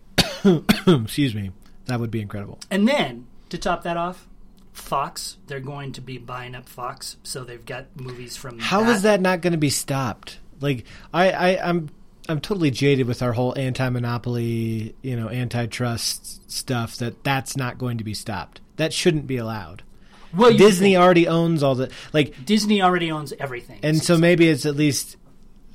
excuse 0.86 1.34
me, 1.34 1.50
that 1.86 1.98
would 1.98 2.12
be 2.12 2.20
incredible. 2.20 2.60
And 2.70 2.86
then 2.86 3.26
to 3.48 3.58
top 3.58 3.82
that 3.82 3.96
off, 3.96 4.28
Fox, 4.72 5.38
they're 5.48 5.58
going 5.58 5.90
to 5.94 6.00
be 6.00 6.18
buying 6.18 6.54
up 6.54 6.68
Fox, 6.68 7.16
so 7.24 7.42
they've 7.42 7.66
got 7.66 7.86
movies 8.00 8.36
from 8.36 8.60
How 8.60 8.84
is 8.90 9.02
that 9.02 9.20
not 9.20 9.40
going 9.40 9.54
to 9.54 9.58
be 9.58 9.70
stopped? 9.70 10.38
Like 10.60 10.84
I, 11.12 11.32
I 11.32 11.68
I'm 11.68 11.88
I'm 12.28 12.40
totally 12.40 12.70
jaded 12.70 13.06
with 13.06 13.22
our 13.22 13.32
whole 13.32 13.56
anti-monopoly, 13.58 14.94
you 15.02 15.16
know, 15.16 15.30
antitrust 15.30 16.50
stuff. 16.50 16.96
That 16.96 17.24
that's 17.24 17.56
not 17.56 17.78
going 17.78 17.98
to 17.98 18.04
be 18.04 18.14
stopped. 18.14 18.60
That 18.76 18.92
shouldn't 18.92 19.26
be 19.26 19.38
allowed. 19.38 19.82
Well, 20.34 20.54
Disney 20.54 20.96
already 20.96 21.26
owns 21.26 21.62
all 21.62 21.74
the 21.74 21.90
like, 22.12 22.44
Disney 22.44 22.82
already 22.82 23.10
owns 23.10 23.32
everything. 23.38 23.80
and 23.82 24.02
so 24.02 24.18
maybe 24.18 24.48
it's 24.48 24.66
at 24.66 24.76
least. 24.76 25.16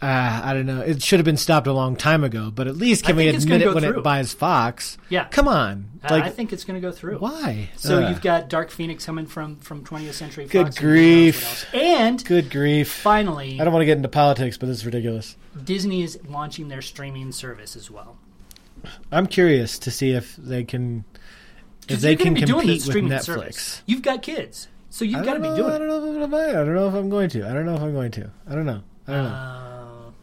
Uh, 0.03 0.41
I 0.43 0.53
don't 0.53 0.65
know. 0.65 0.81
It 0.81 1.01
should 1.01 1.19
have 1.19 1.25
been 1.25 1.37
stopped 1.37 1.65
a 1.65 1.71
long 1.71 1.95
time 1.95 2.25
ago, 2.25 2.51
but 2.53 2.67
at 2.67 2.75
least 2.75 3.05
can 3.05 3.15
we 3.15 3.29
admit 3.29 3.61
it 3.61 3.73
when 3.73 3.83
through. 3.83 3.99
it 3.99 4.03
buys 4.03 4.33
Fox? 4.33 4.97
Yeah. 5.07 5.25
Come 5.29 5.47
on. 5.47 5.91
Uh, 6.03 6.07
Like 6.11 6.23
I 6.25 6.29
think 6.29 6.51
it's 6.51 6.65
going 6.65 6.81
to 6.81 6.85
go 6.85 6.91
through. 6.91 7.19
why? 7.19 7.69
So 7.77 8.01
Ugh. 8.03 8.09
you've 8.09 8.21
got 8.21 8.49
Dark 8.49 8.69
Phoenix 8.69 9.05
coming 9.05 9.25
from 9.27 9.55
from 9.57 9.85
20th 9.85 10.11
Century 10.13 10.45
Good 10.45 10.65
Fox. 10.65 10.75
knows 10.75 10.81
grief. 10.81 11.65
And 11.73 12.25
good 12.25 12.51
grief. 12.51 12.91
finally, 12.91 13.61
I 13.61 13.63
don't 13.63 13.71
want 13.71 13.81
to 13.83 13.85
get 13.85 13.95
into 13.95 14.09
politics, 14.09 14.57
but 14.57 14.65
this 14.65 14.79
is 14.79 14.85
ridiculous. 14.85 15.37
Disney 15.63 16.03
is 16.03 16.19
launching 16.27 16.67
their 16.67 16.81
streaming 16.81 17.31
service 17.31 17.77
as 17.77 17.89
well. 17.89 18.17
I'm 19.09 19.27
curious 19.27 19.79
to 19.79 19.91
see 19.91 20.11
if 20.11 20.35
they 20.35 20.65
can 20.65 21.05
if 21.87 22.01
they 22.01 22.17
can 22.17 22.35
compete 22.35 22.85
with 22.85 22.95
Netflix. 22.97 23.21
service. 23.23 23.81
You've 23.85 24.01
got 24.01 24.21
kids, 24.21 24.67
so 24.89 25.05
you've 25.05 25.23
got 25.23 25.35
to 25.35 25.39
be 25.39 25.47
doing 25.55 25.71
I 25.71 25.75
it. 25.75 25.79
don't 25.79 25.87
know 25.87 25.97
if 25.97 26.03
I'm 26.03 26.29
gonna. 26.29 26.47
I 26.49 26.53
don't 26.65 26.75
know 26.75 26.87
if 26.89 26.93
I'm 26.93 27.09
going 27.09 27.29
to. 27.29 27.47
I 27.49 27.53
don't 27.53 27.65
know 27.65 27.75
if 27.75 27.81
I'm 27.81 27.93
going 27.93 28.11
to. 28.11 28.29
I 28.49 28.55
don't 28.55 28.65
know. 28.65 28.81
I 29.07 29.11
don't 29.13 29.23
know. 29.23 29.29
Uh, 29.29 29.62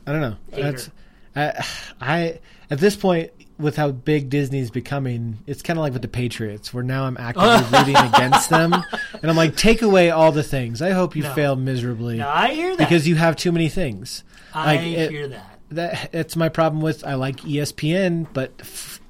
I 0.07 0.13
don't 0.13 0.21
know. 0.21 0.37
hater. 0.53 0.63
That's 0.73 0.91
I, 1.37 1.65
I 2.01 2.41
at 2.71 2.79
this 2.79 2.97
point 2.97 3.31
with 3.59 3.77
how 3.77 3.91
big 3.91 4.31
Disney's 4.31 4.71
becoming, 4.71 5.37
it's 5.47 5.61
kind 5.61 5.79
of 5.79 5.83
like 5.83 5.93
with 5.93 6.01
the 6.03 6.09
Patriots, 6.09 6.73
where 6.73 6.83
now 6.83 7.05
I'm 7.05 7.17
actively 7.19 7.79
rooting 7.79 7.97
against 7.97 8.49
them, 8.49 8.73
and 8.73 9.31
I'm 9.31 9.37
like, 9.37 9.55
take 9.55 9.83
away 9.83 10.11
all 10.11 10.33
the 10.33 10.43
things. 10.43 10.81
I 10.81 10.91
hope 10.93 11.15
you 11.15 11.23
No. 11.25 11.35
fail 11.35 11.57
miserably 11.57 12.17
now 12.19 12.31
I 12.33 12.55
hear 12.55 12.71
that 12.75 12.79
because 12.79 13.07
you 13.07 13.17
have 13.17 13.37
too 13.37 13.53
many 13.53 13.69
things. 13.69 14.25
I 14.55 14.77
like, 14.77 14.81
it- 14.87 15.11
hear 15.11 15.29
that. 15.29 15.47
That 15.73 16.11
that's 16.11 16.35
my 16.35 16.49
problem 16.49 16.83
with. 16.83 17.05
I 17.07 17.15
like 17.15 17.37
ESPN, 17.43 18.27
but 18.33 18.53
f- 18.59 19.01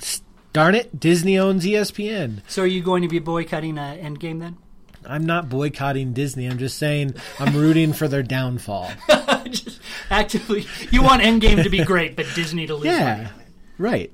darn 0.53 0.75
it, 0.75 1.01
Disney 1.01 1.39
owns 1.39 1.65
ESPN. 1.65 2.43
So 2.49 2.65
are 2.65 2.67
you 2.67 2.83
going 2.83 3.01
to 3.01 3.09
be 3.09 3.19
boycotting 3.19 3.79
uh, 3.79 3.97
Endgame 3.99 4.41
then? 4.41 4.59
I'm 5.07 5.25
not 5.25 5.49
boycotting 5.49 6.13
Disney. 6.13 6.47
I'm 6.47 6.59
just 6.59 6.79
saying 6.79 7.15
I'm 7.39 7.57
rooting 7.57 7.93
for 7.93 8.09
their 8.09 8.23
downfall. 8.23 8.91
Just 9.51 9.81
actively, 10.11 10.67
you 10.91 11.03
want 11.03 11.23
Endgame 11.23 11.63
to 11.63 11.71
be 11.71 11.83
great, 11.85 12.15
but 12.15 12.27
Disney 12.35 12.67
to 12.67 12.75
lose 12.75 12.85
money. 12.85 12.99
Yeah, 12.99 13.29
right. 13.79 14.13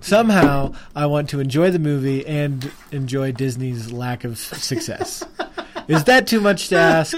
Somehow, 0.00 0.74
I 0.94 1.06
want 1.06 1.30
to 1.30 1.40
enjoy 1.40 1.70
the 1.70 1.78
movie 1.78 2.24
and 2.26 2.70
enjoy 2.92 3.32
Disney's 3.32 3.90
lack 3.90 4.24
of 4.24 4.38
success. 4.38 5.24
Is 5.88 6.04
that 6.04 6.26
too 6.26 6.40
much 6.40 6.68
to 6.68 6.76
ask? 6.76 7.16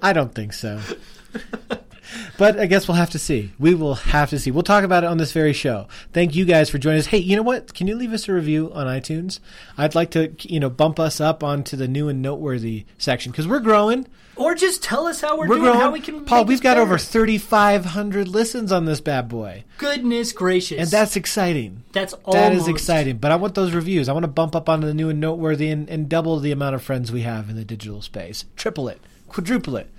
I 0.00 0.12
don't 0.12 0.34
think 0.34 0.52
so. 0.52 0.80
But 2.38 2.58
I 2.58 2.66
guess 2.66 2.88
we'll 2.88 2.96
have 2.96 3.10
to 3.10 3.18
see. 3.18 3.52
We 3.58 3.74
will 3.74 3.94
have 3.94 4.30
to 4.30 4.38
see. 4.38 4.50
We'll 4.50 4.62
talk 4.62 4.84
about 4.84 5.04
it 5.04 5.08
on 5.08 5.18
this 5.18 5.32
very 5.32 5.52
show. 5.52 5.86
Thank 6.12 6.34
you 6.34 6.44
guys 6.44 6.70
for 6.70 6.78
joining 6.78 7.00
us. 7.00 7.06
Hey, 7.06 7.18
you 7.18 7.36
know 7.36 7.42
what? 7.42 7.74
Can 7.74 7.86
you 7.86 7.96
leave 7.96 8.12
us 8.12 8.28
a 8.28 8.32
review 8.32 8.70
on 8.72 8.86
iTunes? 8.86 9.40
I'd 9.78 9.94
like 9.94 10.10
to, 10.12 10.32
you 10.42 10.60
know, 10.60 10.70
bump 10.70 10.98
us 11.00 11.20
up 11.20 11.42
onto 11.44 11.76
the 11.76 11.88
new 11.88 12.08
and 12.08 12.20
noteworthy 12.22 12.84
section 12.98 13.32
because 13.32 13.46
we're 13.48 13.60
growing. 13.60 14.06
Or 14.36 14.54
just 14.54 14.82
tell 14.82 15.06
us 15.06 15.20
how 15.20 15.36
we're, 15.36 15.48
We're 15.48 15.56
doing, 15.56 15.62
growing. 15.64 15.80
how 15.80 15.90
we 15.90 16.00
can. 16.00 16.24
Paul, 16.24 16.46
we've 16.46 16.62
got 16.62 16.70
better. 16.76 16.80
over 16.80 16.96
3,500 16.96 18.26
listens 18.28 18.72
on 18.72 18.86
this 18.86 19.00
bad 19.00 19.28
boy, 19.28 19.64
Goodness 19.76 20.32
gracious! 20.32 20.78
and 20.80 20.88
that's 20.88 21.14
exciting. 21.16 21.82
that's 21.92 22.14
That 22.32 22.52
is 22.52 22.60
almost- 22.62 22.68
exciting, 22.70 23.18
but 23.18 23.32
I 23.32 23.36
want 23.36 23.54
those 23.54 23.72
reviews. 23.74 24.08
I 24.08 24.12
want 24.14 24.24
to 24.24 24.28
bump 24.28 24.56
up 24.56 24.68
onto 24.68 24.86
the 24.86 24.94
new 24.94 25.10
and 25.10 25.20
noteworthy 25.20 25.68
and, 25.68 25.88
and 25.90 26.08
double 26.08 26.38
the 26.38 26.52
amount 26.52 26.74
of 26.74 26.82
friends 26.82 27.12
we 27.12 27.20
have 27.22 27.50
in 27.50 27.56
the 27.56 27.64
digital 27.66 28.00
space. 28.00 28.46
Triple 28.56 28.88
it, 28.88 29.00
quadruple 29.28 29.76
it. 29.76 29.90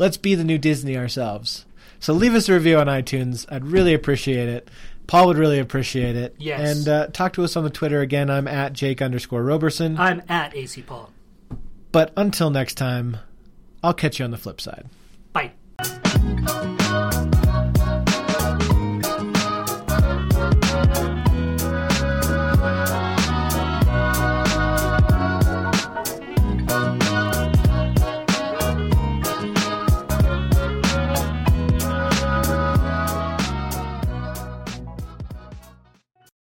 Let's 0.00 0.16
be 0.16 0.34
the 0.34 0.44
new 0.44 0.56
Disney 0.56 0.96
ourselves. 0.96 1.66
So 1.98 2.14
leave 2.14 2.34
us 2.34 2.48
a 2.48 2.54
review 2.54 2.78
on 2.78 2.86
iTunes. 2.86 3.44
I'd 3.52 3.66
really 3.66 3.92
appreciate 3.92 4.48
it. 4.48 4.70
Paul 5.06 5.26
would 5.26 5.36
really 5.36 5.58
appreciate 5.58 6.16
it. 6.16 6.34
Yes. 6.38 6.78
And 6.78 6.88
uh, 6.88 7.06
talk 7.08 7.34
to 7.34 7.44
us 7.44 7.54
on 7.54 7.64
the 7.64 7.70
Twitter 7.70 8.00
again. 8.00 8.30
I'm 8.30 8.48
at 8.48 8.72
Jake 8.72 9.02
underscore 9.02 9.42
Roberson. 9.42 9.98
I'm 9.98 10.22
at 10.26 10.56
AC 10.56 10.80
Paul. 10.80 11.10
but 11.92 12.14
until 12.16 12.48
next 12.48 12.76
time, 12.76 13.18
I'll 13.84 13.92
catch 13.92 14.18
you 14.18 14.24
on 14.24 14.30
the 14.30 14.38
flip 14.38 14.58
side. 14.62 14.86
Bye. 15.34 15.52